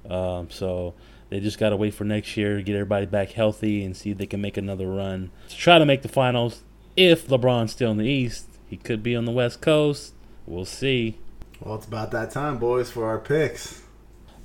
Um, 0.09 0.49
so 0.49 0.95
they 1.33 1.39
just 1.39 1.57
got 1.57 1.69
to 1.69 1.75
wait 1.75 1.95
for 1.95 2.03
next 2.03 2.37
year 2.37 2.57
to 2.57 2.61
get 2.61 2.75
everybody 2.75 3.07
back 3.07 3.31
healthy 3.31 3.83
and 3.83 3.97
see 3.97 4.11
if 4.11 4.19
they 4.19 4.27
can 4.27 4.39
make 4.39 4.55
another 4.55 4.87
run 4.87 5.31
to 5.49 5.55
try 5.55 5.79
to 5.79 5.85
make 5.85 6.03
the 6.03 6.07
finals. 6.07 6.61
If 6.95 7.27
LeBron's 7.27 7.71
still 7.71 7.89
in 7.89 7.97
the 7.97 8.05
East, 8.05 8.45
he 8.67 8.77
could 8.77 9.01
be 9.01 9.15
on 9.15 9.25
the 9.25 9.31
West 9.31 9.59
Coast. 9.59 10.13
We'll 10.45 10.65
see. 10.65 11.17
Well, 11.59 11.73
it's 11.73 11.87
about 11.87 12.11
that 12.11 12.29
time, 12.29 12.59
boys, 12.59 12.91
for 12.91 13.07
our 13.07 13.17
picks. 13.17 13.81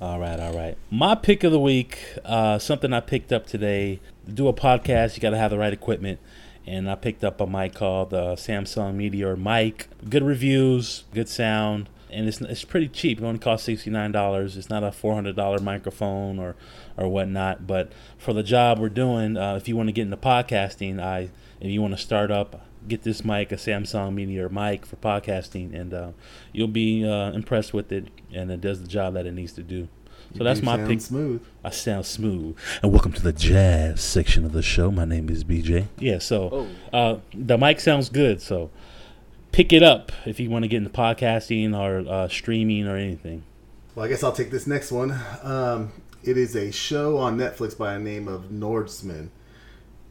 All 0.01 0.19
right, 0.19 0.39
all 0.39 0.53
right. 0.53 0.77
My 0.89 1.13
pick 1.13 1.43
of 1.43 1.51
the 1.51 1.59
week, 1.59 1.99
uh, 2.25 2.57
something 2.57 2.91
I 2.91 3.01
picked 3.01 3.31
up 3.31 3.45
today. 3.45 3.99
To 4.25 4.31
do 4.31 4.47
a 4.47 4.53
podcast, 4.53 5.15
you 5.15 5.21
got 5.21 5.29
to 5.29 5.37
have 5.37 5.51
the 5.51 5.59
right 5.59 5.73
equipment. 5.73 6.19
And 6.65 6.89
I 6.89 6.95
picked 6.95 7.23
up 7.23 7.39
a 7.39 7.45
mic 7.45 7.75
called 7.75 8.09
the 8.09 8.33
Samsung 8.33 8.95
Meteor 8.95 9.35
mic. 9.35 9.89
Good 10.09 10.23
reviews, 10.23 11.03
good 11.13 11.29
sound, 11.29 11.87
and 12.11 12.27
it's 12.27 12.41
it's 12.41 12.63
pretty 12.65 12.87
cheap. 12.87 13.19
It 13.19 13.23
only 13.23 13.39
costs 13.39 13.65
sixty 13.65 13.89
nine 13.89 14.11
dollars. 14.11 14.57
It's 14.57 14.69
not 14.69 14.83
a 14.83 14.91
four 14.91 15.13
hundred 15.13 15.35
dollar 15.35 15.59
microphone 15.59 16.39
or 16.39 16.55
or 16.97 17.07
whatnot. 17.07 17.67
But 17.67 17.91
for 18.17 18.33
the 18.33 18.43
job 18.43 18.79
we're 18.79 18.89
doing, 18.89 19.37
uh, 19.37 19.55
if 19.55 19.67
you 19.67 19.75
want 19.75 19.87
to 19.89 19.93
get 19.93 20.03
into 20.03 20.17
podcasting, 20.17 20.99
I 21.01 21.29
if 21.59 21.69
you 21.69 21.81
want 21.81 21.93
to 21.95 22.01
start 22.01 22.31
up, 22.31 22.65
get 22.87 23.03
this 23.03 23.23
mic, 23.25 23.51
a 23.51 23.55
Samsung 23.55 24.13
Meteor 24.13 24.49
mic 24.49 24.85
for 24.85 24.95
podcasting, 24.95 25.73
and 25.79 25.93
uh, 25.93 26.11
you'll 26.53 26.67
be 26.67 27.05
uh, 27.07 27.31
impressed 27.31 27.73
with 27.73 27.91
it, 27.91 28.07
and 28.33 28.49
it 28.51 28.61
does 28.61 28.81
the 28.81 28.87
job 28.87 29.13
that 29.15 29.25
it 29.25 29.33
needs 29.33 29.53
to 29.53 29.63
do. 29.63 29.87
So 30.33 30.37
You 30.39 30.43
that's 30.43 30.61
my 30.61 30.75
sound 30.75 30.87
pick. 30.87 31.01
Smooth. 31.01 31.41
I 31.63 31.71
sound 31.71 32.05
smooth. 32.05 32.55
And 32.83 32.91
welcome 32.91 33.11
to 33.13 33.21
the 33.21 33.33
jazz 33.33 33.99
section 33.99 34.45
of 34.45 34.51
the 34.51 34.61
show. 34.61 34.91
My 34.91 35.03
name 35.05 35.27
is 35.27 35.43
BJ. 35.43 35.87
Yeah, 35.97 36.19
so 36.19 36.67
Oh. 36.93 36.97
uh, 36.97 37.19
the 37.33 37.57
mic 37.57 37.79
sounds 37.79 38.09
good. 38.09 38.39
So 38.39 38.69
pick 39.51 39.73
it 39.73 39.83
up 39.83 40.11
if 40.25 40.39
you 40.39 40.49
want 40.49 40.63
to 40.63 40.67
get 40.67 40.77
into 40.77 40.89
podcasting 40.89 41.77
or 41.77 42.09
uh, 42.11 42.27
streaming 42.27 42.87
or 42.87 42.95
anything. 42.95 43.43
Well, 43.95 44.05
I 44.05 44.09
guess 44.09 44.23
I'll 44.23 44.31
take 44.31 44.51
this 44.51 44.67
next 44.67 44.91
one. 44.91 45.19
Um, 45.43 45.91
it 46.23 46.37
is 46.37 46.55
a 46.55 46.71
show 46.71 47.17
on 47.17 47.37
Netflix 47.37 47.77
by 47.77 47.93
the 47.93 47.99
name 47.99 48.27
of 48.27 48.51
Norsemen. 48.51 49.31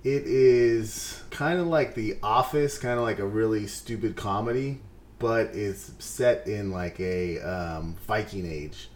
It 0.05 0.25
is 0.27 1.23
kind 1.31 1.59
of 1.59 1.67
like 1.67 1.95
The 1.95 2.17
Office, 2.23 2.79
kind 2.79 2.99
of 2.99 3.05
like 3.05 3.19
a 3.19 3.27
really 3.27 3.67
stupid 3.67 4.17
comedy, 4.17 4.81
but 5.19 5.55
it's 5.55 5.93
set 5.99 6.47
in 6.47 6.71
like 6.71 6.99
a 7.01 7.41
um, 7.41 7.97
Viking 8.07 8.47
age. 8.51 8.91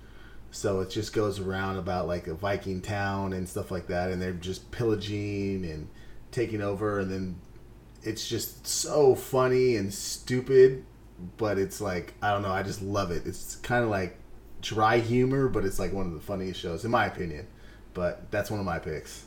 So 0.50 0.80
it 0.80 0.90
just 0.90 1.12
goes 1.12 1.40
around 1.40 1.78
about 1.78 2.06
like 2.06 2.26
a 2.26 2.34
Viking 2.34 2.82
town 2.82 3.32
and 3.32 3.48
stuff 3.48 3.70
like 3.70 3.88
that, 3.88 4.10
and 4.10 4.20
they're 4.20 4.32
just 4.32 4.70
pillaging 4.70 5.64
and 5.64 5.88
taking 6.30 6.62
over, 6.62 7.00
and 7.00 7.10
then 7.10 7.40
it's 8.02 8.28
just 8.28 8.66
so 8.66 9.14
funny 9.14 9.76
and 9.76 9.92
stupid, 9.92 10.84
but 11.36 11.58
it's 11.58 11.80
like 11.80 12.14
I 12.22 12.32
don't 12.32 12.42
know, 12.42 12.52
I 12.52 12.62
just 12.62 12.82
love 12.82 13.10
it. 13.10 13.26
It's 13.26 13.56
kind 13.56 13.84
of 13.84 13.90
like 13.90 14.16
dry 14.60 14.98
humor, 14.98 15.48
but 15.48 15.64
it's 15.64 15.78
like 15.78 15.92
one 15.92 16.06
of 16.06 16.14
the 16.14 16.20
funniest 16.20 16.60
shows 16.60 16.84
in 16.84 16.90
my 16.90 17.06
opinion. 17.06 17.46
But 17.94 18.30
that's 18.30 18.50
one 18.50 18.58
of 18.58 18.66
my 18.66 18.78
picks. 18.78 19.26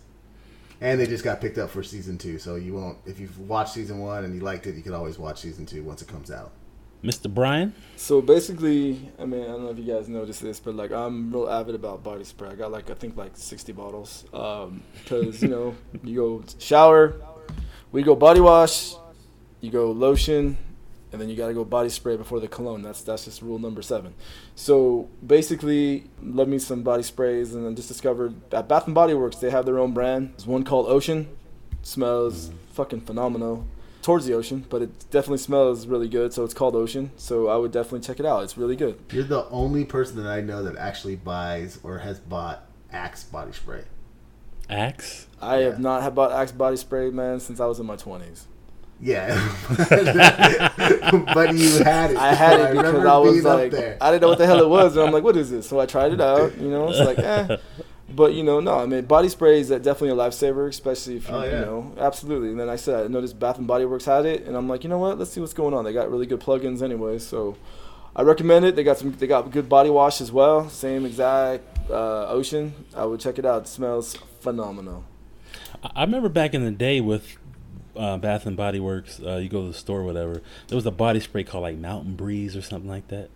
And 0.82 1.00
they 1.00 1.06
just 1.06 1.24
got 1.24 1.40
picked 1.40 1.58
up 1.58 1.70
for 1.70 1.84
season 1.84 2.18
two, 2.18 2.38
so 2.38 2.56
you 2.56 2.74
won't. 2.74 2.98
If 3.06 3.20
you've 3.20 3.40
watched 3.40 3.74
season 3.74 4.00
one 4.00 4.26
and 4.26 4.36
you 4.36 4.42
liked 4.42 4.68
it, 4.68 4.76
you 4.76 4.82
can 4.82 4.94
always 4.94 5.18
watch 5.18 5.40
season 5.40 5.66
two 5.66 5.84
once 5.84 6.02
it 6.02 6.08
comes 6.08 6.32
out. 6.32 6.52
Mr. 7.06 7.32
Brian? 7.32 7.74
So 7.96 8.20
basically, 8.20 9.12
I 9.20 9.26
mean, 9.26 9.44
I 9.44 9.48
don't 9.48 9.64
know 9.64 9.70
if 9.70 9.78
you 9.78 9.86
guys 9.86 10.10
noticed 10.10 10.42
this, 10.42 10.60
but 10.60 10.76
like 10.76 10.92
I'm 10.92 11.32
real 11.32 11.50
avid 11.50 11.76
about 11.76 12.04
body 12.04 12.24
spray. 12.24 12.50
I 12.50 12.56
got 12.56 12.72
like 12.72 12.90
I 12.90 12.96
think 12.96 13.16
like 13.16 13.38
60 13.38 13.72
bottles. 13.74 14.26
Um, 14.34 14.82
cause 15.06 15.42
you 15.42 15.50
know 15.50 15.76
you 16.04 16.16
go 16.16 16.44
shower, 16.58 17.16
we 17.96 18.04
go 18.04 18.14
body 18.14 18.42
wash, 18.42 18.94
you 19.62 19.72
go 19.72 19.90
lotion, 19.90 20.58
and 21.14 21.22
then 21.22 21.30
you 21.30 21.36
gotta 21.38 21.54
go 21.54 21.64
body 21.64 21.88
spray 21.88 22.18
before 22.18 22.42
the 22.42 22.48
cologne. 22.48 22.82
That's 22.82 23.02
that's 23.02 23.24
just 23.24 23.42
rule 23.42 23.58
number 23.58 23.82
seven. 23.82 24.14
So 24.54 25.08
basically, 25.26 26.10
love 26.22 26.50
me 26.50 26.60
some 26.60 26.84
body 26.84 27.04
sprays, 27.04 27.56
and 27.56 27.66
then 27.66 27.74
just 27.74 27.88
discovered 27.88 28.36
at 28.54 28.68
Bath 28.68 28.86
and 28.88 28.94
Body 28.94 29.14
Works 29.14 29.38
they 29.38 29.50
have 29.50 29.66
their 29.66 29.80
own 29.80 29.94
brand. 29.94 30.34
There's 30.34 30.46
one 30.46 30.66
called 30.66 30.88
Ocean, 30.88 31.30
smells 31.84 32.52
fucking 32.74 33.00
phenomenal 33.00 33.66
towards 34.02 34.26
the 34.26 34.34
ocean, 34.34 34.66
but 34.70 34.82
it 34.82 35.10
definitely 35.10 35.38
smells 35.38 35.88
really 35.88 36.10
good. 36.10 36.34
So 36.34 36.44
it's 36.44 36.54
called 36.54 36.76
Ocean. 36.76 37.12
So 37.16 37.48
I 37.48 37.56
would 37.56 37.72
definitely 37.72 38.02
check 38.02 38.20
it 38.20 38.26
out. 38.26 38.44
It's 38.44 38.58
really 38.58 38.76
good. 38.76 39.00
You're 39.12 39.24
the 39.24 39.48
only 39.50 39.86
person 39.86 40.22
that 40.22 40.30
I 40.30 40.42
know 40.42 40.62
that 40.64 40.76
actually 40.76 41.16
buys 41.16 41.80
or 41.82 42.00
has 42.00 42.20
bought 42.20 42.68
Axe 42.92 43.24
body 43.24 43.54
spray. 43.54 43.84
Axe? 44.70 45.28
I 45.42 45.60
Yeah. 45.60 45.66
have 45.66 45.80
not 45.80 46.02
had 46.04 46.16
bought 46.16 46.32
Axe 46.32 46.52
body 46.52 46.78
spray, 46.78 47.10
man, 47.10 47.40
since 47.40 47.60
I 47.60 47.66
was 47.66 47.80
in 47.80 47.86
my 47.86 47.96
twenties. 47.96 48.48
Yeah, 49.02 49.28
but 49.70 51.54
you 51.56 51.84
had 51.84 52.12
it. 52.12 52.18
I 52.18 52.34
had 52.34 52.60
it 52.62 52.72
because 52.78 53.06
I 53.06 53.18
was 53.18 53.44
like, 53.44 53.72
there. 53.72 53.98
I 54.00 54.10
didn't 54.10 54.22
know 54.22 54.30
what 54.30 54.38
the 54.38 54.46
hell 54.46 54.62
it 54.62 54.70
was, 54.70 54.96
and 54.96 55.06
I'm 55.06 55.12
like, 55.14 55.24
what 55.24 55.36
is 55.36 55.52
this? 55.52 55.68
So 55.68 55.80
I 55.82 55.86
tried 55.86 56.14
it 56.14 56.22
out. 56.22 56.58
You 56.58 56.70
know, 56.70 56.90
it's 56.90 57.00
like, 57.00 57.20
eh. 57.20 57.58
But 58.08 58.34
you 58.36 58.44
know, 58.44 58.60
no, 58.60 58.76
I 58.80 58.86
mean, 58.86 59.04
body 59.06 59.28
spray 59.30 59.60
is 59.60 59.70
definitely 59.70 60.10
a 60.12 60.16
lifesaver, 60.16 60.70
especially 60.70 61.18
if 61.18 61.28
you, 61.28 61.34
Oh, 61.36 61.44
yeah. 61.44 61.60
you 61.60 61.66
know, 61.66 61.94
absolutely. 61.98 62.50
And 62.52 62.60
then 62.60 62.70
I 62.70 62.76
said, 62.78 63.04
I 63.04 63.08
noticed 63.08 63.38
Bath 63.40 63.58
and 63.58 63.66
Body 63.68 63.84
Works 63.84 64.06
had 64.06 64.26
it, 64.28 64.46
and 64.46 64.56
I'm 64.56 64.70
like, 64.70 64.84
you 64.84 64.90
know 64.90 65.00
what? 65.00 65.18
Let's 65.20 65.32
see 65.32 65.42
what's 65.42 65.54
going 65.54 65.74
on. 65.74 65.84
They 65.84 65.92
got 65.92 66.10
really 66.10 66.28
good 66.28 66.40
plugins 66.40 66.82
anyway, 66.84 67.18
so 67.18 67.58
I 68.16 68.22
recommend 68.22 68.64
it. 68.64 68.76
They 68.76 68.84
got 68.84 69.00
some, 69.00 69.12
they 69.14 69.26
got 69.28 69.52
good 69.52 69.68
body 69.68 69.90
wash 69.90 70.22
as 70.22 70.32
well, 70.32 70.70
same 70.70 71.04
exact 71.06 71.64
uh, 71.90 72.28
Ocean. 72.28 72.74
I 72.96 73.06
would 73.06 73.20
check 73.20 73.38
it 73.40 73.46
out. 73.46 73.64
It 73.64 73.68
smells 73.68 74.16
phenomenal. 74.40 75.04
I 75.84 75.90
I 75.96 76.02
remember 76.04 76.30
back 76.30 76.54
in 76.54 76.64
the 76.64 76.72
day 76.72 77.02
with 77.02 77.38
uh, 77.96 78.18
Bath 78.18 78.46
and 78.46 78.58
Body 78.58 78.80
Works, 78.80 79.20
uh, 79.26 79.38
you 79.38 79.50
go 79.50 79.62
to 79.62 79.68
the 79.68 79.74
store, 79.74 80.00
or 80.02 80.04
whatever. 80.04 80.42
There 80.68 80.76
was 80.76 80.86
a 80.86 80.92
body 80.92 81.20
spray 81.20 81.44
called 81.44 81.64
like 81.64 81.78
Mountain 81.78 82.16
Breeze 82.16 82.56
or 82.56 82.62
something 82.62 82.90
like 82.90 83.08
that, 83.10 83.30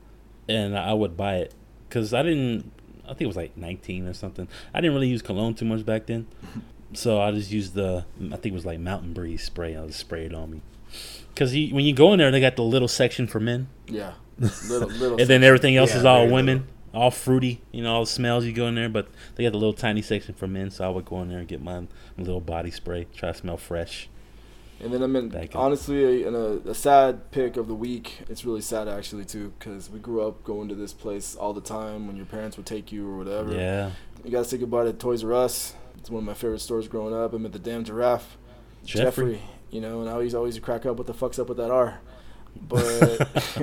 and 0.48 0.78
I 0.78 0.94
would 0.94 1.16
buy 1.16 1.38
it 1.38 1.54
because 1.88 2.14
I 2.14 2.24
didn't. 2.24 2.72
I 3.06 3.10
think 3.14 3.22
it 3.22 3.28
was 3.28 3.38
like 3.38 3.58
19 3.58 4.06
or 4.06 4.14
something. 4.14 4.48
I 4.74 4.82
didn't 4.82 4.94
really 4.94 5.08
use 5.08 5.24
cologne 5.24 5.56
too 5.56 5.66
much 5.66 5.84
back 5.86 6.06
then, 6.06 6.28
so 6.94 7.22
I 7.22 7.32
just 7.32 7.52
used 7.52 7.74
the. 7.74 8.06
I 8.20 8.36
think 8.36 8.48
it 8.48 8.54
was 8.54 8.66
like 8.66 8.80
Mountain 8.80 9.14
Breeze 9.14 9.44
spray. 9.44 9.76
I 9.76 9.86
just 9.88 10.00
sprayed 10.00 10.32
it 10.32 10.36
on 10.36 10.52
me. 10.52 10.62
Because 11.34 11.54
when 11.54 11.86
you 11.86 11.94
go 11.94 12.12
in 12.14 12.20
there, 12.20 12.32
they 12.32 12.42
got 12.42 12.56
the 12.56 12.64
little 12.64 12.88
section 12.88 13.28
for 13.28 13.40
men, 13.40 13.68
Yeah, 13.88 14.14
little, 14.68 14.90
little. 14.90 15.18
and 15.20 15.30
then 15.30 15.44
everything 15.44 15.78
else 15.78 15.92
Yeah, 15.92 16.00
is 16.00 16.06
all 16.06 16.22
very 16.22 16.32
women, 16.32 16.68
all 16.94 17.12
fruity. 17.12 17.62
You 17.72 17.84
know, 17.84 17.94
all 17.94 18.02
the 18.06 18.10
smells 18.10 18.46
you 18.46 18.52
go 18.54 18.68
in 18.68 18.76
there, 18.76 18.90
but 18.90 19.08
they 19.36 19.44
got 19.44 19.52
the 19.52 19.58
little 19.58 19.74
tiny 19.74 20.02
section 20.02 20.34
for 20.36 20.48
men. 20.48 20.72
So 20.72 20.86
I 20.86 20.90
would 20.90 21.06
go 21.06 21.22
in 21.22 21.30
there 21.30 21.40
and 21.40 21.48
get 21.48 21.62
my 21.62 21.88
little 22.18 22.42
body 22.42 22.72
spray, 22.72 23.08
try 23.16 23.32
to 23.32 23.38
smell 23.38 23.58
fresh. 23.58 24.10
And 24.82 24.94
then 24.94 25.04
I 25.04 25.08
mean, 25.08 25.28
Back 25.28 25.54
in- 25.56 25.60
honestly, 25.60 26.24
a, 26.24 26.28
in 26.28 26.36
a, 26.36 26.70
a 26.70 26.74
sad 26.74 27.32
pick 27.32 27.58
of 27.58 27.68
the 27.68 27.76
week. 27.76 28.22
It's 28.30 28.46
really 28.46 28.62
sad 28.62 28.88
actually 28.88 29.26
too, 29.26 29.52
because 29.60 29.90
we 29.90 30.00
grew 30.00 30.22
up 30.26 30.44
going 30.46 30.70
to 30.70 30.76
this 30.76 30.94
place 30.94 31.36
all 31.36 31.54
the 31.54 31.60
time 31.62 32.08
when 32.08 32.16
your 32.16 32.26
parents 32.26 32.56
would 32.56 32.66
take 32.66 32.92
you 32.92 33.06
or 33.10 33.18
whatever. 33.18 33.54
Yeah, 33.54 33.92
You 34.24 34.32
gotta 34.32 34.46
say 34.46 34.58
goodbye 34.58 34.86
to 34.86 34.94
Toys 34.94 35.24
R 35.24 35.34
Us. 35.34 35.74
It's 35.98 36.10
one 36.10 36.20
of 36.24 36.26
my 36.26 36.34
favorite 36.34 36.62
stores 36.62 36.88
growing 36.88 37.14
up. 37.14 37.34
I'm 37.34 37.46
at 37.46 37.52
the 37.52 37.60
damn 37.60 37.84
giraffe. 37.84 38.38
Geoffrey. 38.86 39.42
you 39.70 39.82
know, 39.82 40.00
and 40.00 40.10
I 40.10 40.14
always 40.14 40.34
always 40.34 40.58
crack 40.60 40.86
up. 40.86 40.96
What 40.98 41.08
the 41.08 41.14
fuck's 41.14 41.38
up 41.40 41.50
with 41.50 41.58
that 41.58 41.72
R? 41.72 42.00
But 42.56 42.84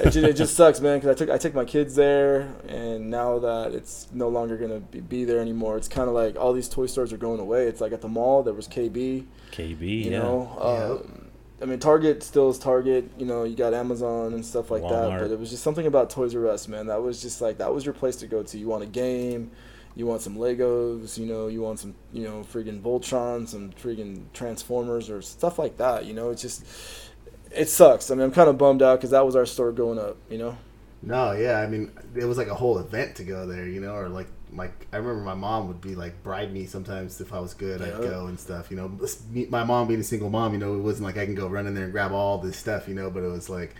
it, 0.00 0.04
just, 0.04 0.16
it 0.16 0.36
just 0.36 0.56
sucks, 0.56 0.80
man. 0.80 0.98
Because 0.98 1.10
I 1.10 1.18
took 1.18 1.30
I 1.30 1.38
took 1.38 1.54
my 1.54 1.64
kids 1.64 1.94
there, 1.94 2.54
and 2.68 3.10
now 3.10 3.38
that 3.38 3.72
it's 3.72 4.08
no 4.12 4.28
longer 4.28 4.56
gonna 4.56 4.80
be, 4.80 5.00
be 5.00 5.24
there 5.24 5.40
anymore, 5.40 5.76
it's 5.76 5.88
kind 5.88 6.08
of 6.08 6.14
like 6.14 6.36
all 6.36 6.52
these 6.52 6.68
toy 6.68 6.86
stores 6.86 7.12
are 7.12 7.18
going 7.18 7.40
away. 7.40 7.66
It's 7.66 7.80
like 7.80 7.92
at 7.92 8.00
the 8.00 8.08
mall 8.08 8.42
there 8.42 8.54
was 8.54 8.68
KB, 8.68 9.24
KB. 9.52 9.80
you 9.80 10.10
yeah. 10.10 10.18
know. 10.18 11.00
Um, 11.04 11.30
I 11.62 11.66
mean, 11.66 11.78
Target 11.78 12.22
still 12.22 12.50
is 12.50 12.58
Target. 12.58 13.10
You 13.16 13.26
know, 13.26 13.44
you 13.44 13.56
got 13.56 13.72
Amazon 13.72 14.34
and 14.34 14.44
stuff 14.44 14.70
like 14.70 14.82
that. 14.82 15.20
But 15.20 15.30
it 15.30 15.38
was 15.38 15.50
just 15.50 15.62
something 15.62 15.86
about 15.86 16.10
Toys 16.10 16.34
R 16.34 16.48
Us, 16.48 16.68
man. 16.68 16.88
That 16.88 17.02
was 17.02 17.22
just 17.22 17.40
like 17.40 17.58
that 17.58 17.72
was 17.72 17.84
your 17.84 17.94
place 17.94 18.16
to 18.16 18.26
go 18.26 18.42
to. 18.42 18.58
You 18.58 18.68
want 18.68 18.82
a 18.82 18.86
game, 18.86 19.50
you 19.96 20.06
want 20.06 20.22
some 20.22 20.36
Legos, 20.36 21.18
you 21.18 21.26
know, 21.26 21.46
you 21.46 21.60
want 21.62 21.78
some, 21.78 21.94
you 22.12 22.24
know, 22.24 22.44
friggin' 22.52 22.80
Voltron, 22.80 23.46
some 23.46 23.70
friggin' 23.70 24.24
Transformers 24.32 25.08
or 25.08 25.22
stuff 25.22 25.58
like 25.58 25.76
that. 25.76 26.04
You 26.04 26.14
know, 26.14 26.30
it's 26.30 26.42
just, 26.42 26.64
it 27.56 27.68
sucks. 27.68 28.10
I 28.10 28.14
mean, 28.14 28.24
I'm 28.24 28.32
kind 28.32 28.48
of 28.48 28.58
bummed 28.58 28.82
out 28.82 28.98
because 28.98 29.10
that 29.10 29.24
was 29.24 29.36
our 29.36 29.46
store 29.46 29.72
growing 29.72 29.98
up. 29.98 30.16
You 30.30 30.38
know. 30.38 30.56
No, 31.02 31.32
yeah, 31.32 31.58
I 31.60 31.66
mean, 31.66 31.90
it 32.14 32.24
was 32.24 32.38
like 32.38 32.48
a 32.48 32.54
whole 32.54 32.78
event 32.78 33.16
to 33.16 33.24
go 33.24 33.46
there, 33.46 33.66
you 33.66 33.80
know, 33.80 33.94
or 33.94 34.08
like, 34.08 34.28
like 34.54 34.86
I 34.90 34.96
remember 34.96 35.22
my 35.22 35.34
mom 35.34 35.68
would 35.68 35.82
be 35.82 35.94
like 35.94 36.22
bribe 36.22 36.50
me 36.50 36.64
sometimes 36.64 37.20
if 37.20 37.32
I 37.32 37.40
was 37.40 37.52
good, 37.52 37.82
I'd 37.82 38.00
go 38.00 38.26
and 38.26 38.40
stuff, 38.40 38.70
you 38.70 38.76
know. 38.76 38.98
My 39.50 39.64
mom 39.64 39.86
being 39.86 40.00
a 40.00 40.04
single 40.04 40.30
mom, 40.30 40.54
you 40.54 40.58
know, 40.58 40.74
it 40.74 40.80
wasn't 40.80 41.04
like 41.04 41.18
I 41.18 41.26
can 41.26 41.34
go 41.34 41.46
run 41.46 41.66
in 41.66 41.74
there 41.74 41.84
and 41.84 41.92
grab 41.92 42.12
all 42.12 42.38
this 42.38 42.56
stuff, 42.56 42.88
you 42.88 42.94
know, 42.94 43.10
but 43.10 43.22
it 43.22 43.28
was 43.28 43.50
like. 43.50 43.74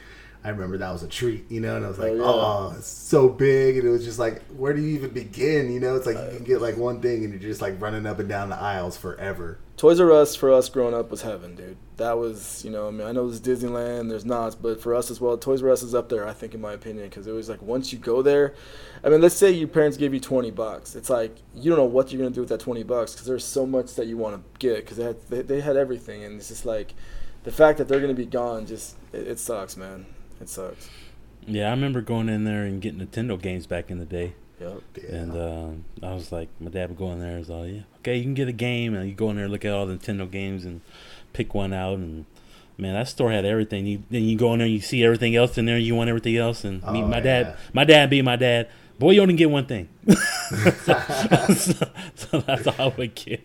I 0.46 0.50
remember 0.50 0.76
that 0.76 0.92
was 0.92 1.02
a 1.02 1.08
treat, 1.08 1.50
you 1.50 1.62
know, 1.62 1.76
and 1.76 1.86
I 1.86 1.88
was 1.88 1.98
like, 1.98 2.12
Oh, 2.12 2.22
oh, 2.22 2.74
it's 2.76 2.86
so 2.86 3.30
big, 3.30 3.78
and 3.78 3.88
it 3.88 3.90
was 3.90 4.04
just 4.04 4.18
like, 4.18 4.42
where 4.48 4.74
do 4.74 4.82
you 4.82 4.94
even 4.94 5.08
begin, 5.08 5.72
you 5.72 5.80
know? 5.80 5.96
It's 5.96 6.04
like 6.04 6.18
you 6.18 6.36
can 6.36 6.44
get 6.44 6.60
like 6.60 6.76
one 6.76 7.00
thing, 7.00 7.24
and 7.24 7.32
you're 7.32 7.40
just 7.40 7.62
like 7.62 7.80
running 7.80 8.04
up 8.04 8.18
and 8.18 8.28
down 8.28 8.50
the 8.50 8.56
aisles 8.56 8.98
forever. 8.98 9.56
Toys 9.76 9.98
R 9.98 10.12
Us 10.12 10.36
for 10.36 10.52
us 10.52 10.68
growing 10.68 10.94
up 10.94 11.10
was 11.10 11.22
heaven, 11.22 11.56
dude. 11.56 11.76
That 11.96 12.18
was, 12.18 12.64
you 12.64 12.70
know, 12.70 12.88
I 12.88 12.90
mean, 12.90 13.06
I 13.06 13.12
know 13.12 13.28
there's 13.28 13.40
Disneyland, 13.40 14.08
there's 14.08 14.24
not, 14.24 14.60
but 14.62 14.80
for 14.80 14.94
us 14.94 15.10
as 15.10 15.20
well, 15.20 15.36
Toys 15.36 15.62
R 15.62 15.70
Us 15.70 15.82
is 15.82 15.94
up 15.94 16.08
there, 16.08 16.26
I 16.26 16.32
think, 16.32 16.54
in 16.54 16.60
my 16.60 16.72
opinion, 16.72 17.08
because 17.08 17.26
it 17.26 17.32
was 17.32 17.48
like 17.48 17.60
once 17.60 17.92
you 17.92 17.98
go 17.98 18.22
there, 18.22 18.54
I 19.02 19.08
mean, 19.08 19.20
let's 19.20 19.34
say 19.34 19.50
your 19.50 19.68
parents 19.68 19.96
gave 19.96 20.14
you 20.14 20.20
20 20.20 20.52
bucks. 20.52 20.94
It's 20.94 21.10
like 21.10 21.36
you 21.54 21.70
don't 21.70 21.78
know 21.78 21.84
what 21.84 22.12
you're 22.12 22.22
gonna 22.22 22.34
do 22.34 22.40
with 22.40 22.50
that 22.50 22.60
20 22.60 22.84
bucks 22.84 23.12
because 23.12 23.26
there's 23.26 23.44
so 23.44 23.66
much 23.66 23.94
that 23.96 24.06
you 24.06 24.16
want 24.16 24.36
to 24.36 24.58
get 24.58 24.76
because 24.76 24.96
they 24.96 25.04
had 25.04 25.28
they, 25.28 25.42
they 25.42 25.60
had 25.60 25.76
everything, 25.76 26.22
and 26.22 26.36
it's 26.36 26.48
just 26.48 26.64
like 26.64 26.94
the 27.42 27.52
fact 27.52 27.78
that 27.78 27.88
they're 27.88 28.00
gonna 28.00 28.14
be 28.14 28.26
gone, 28.26 28.66
just 28.66 28.96
it, 29.12 29.26
it 29.26 29.38
sucks, 29.40 29.76
man. 29.76 30.06
It 30.40 30.48
sucks. 30.48 30.88
Yeah, 31.46 31.66
I 31.66 31.70
remember 31.70 32.00
going 32.00 32.28
in 32.28 32.44
there 32.44 32.64
and 32.64 32.80
getting 32.80 33.06
Nintendo 33.06 33.40
games 33.40 33.66
back 33.66 33.90
in 33.90 33.98
the 33.98 34.06
day. 34.06 34.34
Yep. 34.60 34.82
Yeah. 34.96 35.14
And 35.16 35.36
uh, 35.36 36.06
I 36.06 36.14
was 36.14 36.30
like, 36.32 36.48
my 36.60 36.70
dad 36.70 36.90
would 36.90 36.98
go 36.98 37.12
in 37.12 37.20
there 37.20 37.30
and 37.30 37.38
was 37.40 37.50
all, 37.50 37.66
yeah, 37.66 37.82
okay, 37.98 38.16
you 38.16 38.22
can 38.22 38.34
get 38.34 38.48
a 38.48 38.52
game. 38.52 38.94
And 38.94 39.08
you 39.08 39.14
go 39.14 39.30
in 39.30 39.36
there, 39.36 39.48
look 39.48 39.64
at 39.64 39.72
all 39.72 39.86
the 39.86 39.96
Nintendo 39.96 40.30
games 40.30 40.64
and 40.64 40.80
pick 41.32 41.54
one 41.54 41.72
out. 41.72 41.98
And 41.98 42.24
man, 42.78 42.94
that 42.94 43.08
store 43.08 43.30
had 43.32 43.44
everything. 43.44 43.86
You 43.86 44.02
Then 44.10 44.24
you 44.24 44.36
go 44.38 44.52
in 44.52 44.60
there, 44.60 44.68
you 44.68 44.80
see 44.80 45.04
everything 45.04 45.34
else 45.36 45.58
in 45.58 45.66
there, 45.66 45.78
you 45.78 45.94
want 45.94 46.08
everything 46.08 46.36
else. 46.36 46.64
And 46.64 46.82
me, 46.82 47.02
Oh, 47.02 47.06
my 47.08 47.20
dad, 47.20 47.56
my 47.72 47.84
dad 47.84 48.10
be 48.10 48.22
my 48.22 48.36
dad. 48.36 48.68
Boy, 48.98 49.10
you 49.12 49.22
only 49.22 49.34
get 49.34 49.50
one 49.50 49.66
thing. 49.66 49.88
so, 50.08 50.94
so 52.14 52.40
that's 52.40 52.66
all 52.68 52.74
I 52.78 52.94
would 52.96 53.14
get. 53.16 53.40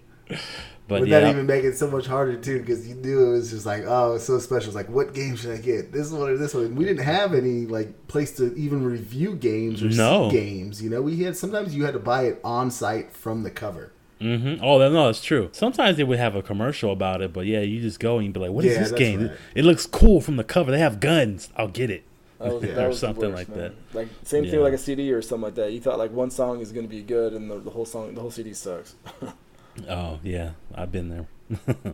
But 0.89 1.01
Would 1.01 1.09
yeah, 1.09 1.19
that 1.21 1.29
even 1.29 1.45
make 1.45 1.63
it 1.63 1.77
so 1.77 1.89
much 1.89 2.07
harder 2.07 2.35
too? 2.35 2.59
Because 2.59 2.85
you 2.87 2.95
knew 2.95 3.27
it 3.27 3.31
was 3.33 3.51
just 3.51 3.65
like, 3.65 3.83
oh, 3.85 4.15
it's 4.15 4.25
so 4.25 4.39
special. 4.39 4.69
It's 4.69 4.75
like, 4.75 4.89
what 4.89 5.13
game 5.13 5.35
should 5.35 5.51
I 5.51 5.57
get? 5.57 5.91
This 5.93 6.11
one 6.11 6.27
or 6.29 6.35
this 6.35 6.53
one? 6.55 6.75
We 6.75 6.83
didn't 6.83 7.05
have 7.05 7.33
any 7.35 7.67
like 7.67 8.07
place 8.07 8.35
to 8.37 8.53
even 8.55 8.83
review 8.83 9.35
games 9.35 9.83
or 9.83 9.89
No. 9.89 10.29
see 10.29 10.35
games. 10.35 10.81
You 10.81 10.89
know, 10.89 11.01
we 11.03 11.17
had 11.23 11.37
sometimes 11.37 11.75
you 11.75 11.85
had 11.85 11.93
to 11.93 11.99
buy 11.99 12.23
it 12.25 12.41
on 12.43 12.71
site 12.71 13.13
from 13.13 13.43
the 13.43 13.51
cover. 13.51 13.91
Mm-hmm. 14.19 14.61
Oh, 14.63 14.79
no, 14.79 15.05
that's 15.05 15.23
true. 15.23 15.49
Sometimes 15.53 15.95
they 15.95 16.03
would 16.03 16.17
have 16.19 16.35
a 16.35 16.41
commercial 16.41 16.91
about 16.91 17.21
it, 17.21 17.31
but 17.31 17.45
yeah, 17.45 17.61
you 17.61 17.79
just 17.79 17.99
go 17.99 18.17
and 18.17 18.25
you 18.25 18.33
be 18.33 18.39
like, 18.41 18.51
"What 18.51 18.65
is 18.65 18.73
Yeah, 18.73 18.79
this 18.79 18.91
game? 18.91 19.27
right. 19.27 19.37
It 19.55 19.63
looks 19.65 19.85
cool 19.85 20.19
from 20.19 20.35
the 20.35 20.43
cover. 20.43 20.71
They 20.71 20.79
have 20.79 20.99
guns. 20.99 21.49
I'll 21.55 21.69
get 21.69 21.89
it." 21.89 22.03
That 22.39 22.53
was, 22.53 22.63
Yeah. 22.65 22.73
that 22.73 22.85
Or 22.85 22.87
was 22.89 22.99
something 22.99 23.31
worst, 23.31 23.47
like 23.49 23.55
man. 23.57 23.75
Like 23.93 24.07
same 24.23 24.43
Yeah. 24.45 24.51
thing 24.51 24.59
like 24.61 24.73
a 24.73 24.77
CD 24.77 25.13
or 25.13 25.21
something 25.21 25.43
like 25.43 25.55
that. 25.55 25.71
You 25.71 25.79
thought 25.79 25.99
like 25.99 26.11
one 26.11 26.31
song 26.31 26.59
is 26.61 26.71
gonna 26.71 26.87
be 26.87 27.03
good 27.03 27.31
and 27.33 27.49
the, 27.49 27.59
the 27.59 27.69
whole 27.69 27.85
song, 27.85 28.13
the 28.15 28.21
whole 28.21 28.31
CD 28.31 28.53
sucks. 28.53 28.95
Oh 29.87 30.19
yeah, 30.23 30.51
I've 30.75 30.91
been 30.91 31.09
there. 31.09 31.27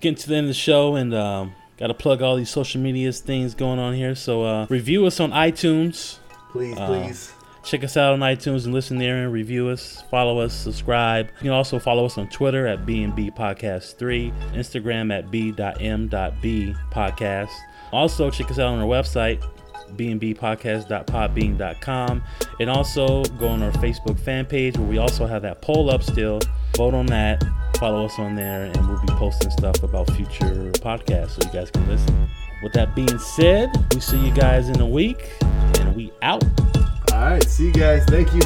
Getting 0.00 0.16
to 0.16 0.28
the 0.28 0.36
end 0.36 0.44
of 0.44 0.48
the 0.48 0.54
show, 0.54 0.94
and 0.96 1.14
um, 1.14 1.54
got 1.78 1.86
to 1.88 1.94
plug 1.94 2.20
all 2.22 2.36
these 2.36 2.50
social 2.50 2.80
media 2.80 3.10
things 3.12 3.54
going 3.54 3.78
on 3.78 3.94
here. 3.94 4.14
So 4.14 4.42
uh, 4.44 4.66
review 4.68 5.06
us 5.06 5.20
on 5.20 5.30
iTunes. 5.30 6.18
Please, 6.52 6.76
Uh, 6.78 6.86
please. 6.86 7.32
Check 7.64 7.82
us 7.82 7.96
out 7.96 8.12
on 8.12 8.20
iTunes 8.20 8.64
and 8.64 8.72
listen 8.72 8.98
there 8.98 9.24
and 9.24 9.32
review 9.32 9.68
us. 9.70 10.04
Follow 10.08 10.38
us, 10.38 10.54
subscribe. 10.54 11.26
You 11.38 11.42
can 11.44 11.50
also 11.50 11.80
follow 11.80 12.04
us 12.06 12.16
on 12.16 12.28
Twitter 12.28 12.64
at 12.68 12.86
B&B 12.86 13.32
Podcast 13.32 13.96
3, 13.96 14.32
Instagram 14.52 15.12
at 15.12 15.32
B.M.B 15.32 16.74
Podcast. 16.92 17.50
Also, 17.90 18.30
check 18.30 18.52
us 18.52 18.60
out 18.60 18.68
on 18.68 18.78
our 18.78 18.86
website, 18.86 19.42
bnbpodcast.podbean.com. 19.96 22.22
And 22.60 22.70
also 22.70 23.24
go 23.24 23.48
on 23.48 23.62
our 23.62 23.72
Facebook 23.72 24.18
fan 24.18 24.46
page 24.46 24.78
where 24.78 24.86
we 24.86 24.96
also 24.98 25.26
have 25.26 25.42
that 25.42 25.60
poll 25.62 25.90
up 25.90 26.02
still. 26.02 26.40
Vote 26.76 26.94
on 26.94 27.06
that. 27.06 27.44
Follow 27.78 28.06
us 28.06 28.18
on 28.18 28.34
there, 28.34 28.64
and 28.64 28.88
we'll 28.88 29.00
be 29.00 29.12
posting 29.14 29.50
stuff 29.50 29.82
about 29.82 30.10
future 30.12 30.70
podcasts 30.72 31.32
so 31.32 31.46
you 31.46 31.52
guys 31.52 31.70
can 31.70 31.86
listen. 31.88 32.28
With 32.62 32.72
that 32.72 32.94
being 32.94 33.18
said, 33.18 33.70
we 33.92 34.00
see 34.00 34.18
you 34.18 34.32
guys 34.32 34.70
in 34.70 34.80
a 34.80 34.86
week, 34.86 35.30
and 35.42 35.94
we 35.94 36.10
out. 36.22 36.42
All 37.12 37.20
right. 37.20 37.44
See 37.44 37.66
you 37.66 37.72
guys. 37.72 38.04
Thank 38.06 38.32
you. 38.32 38.40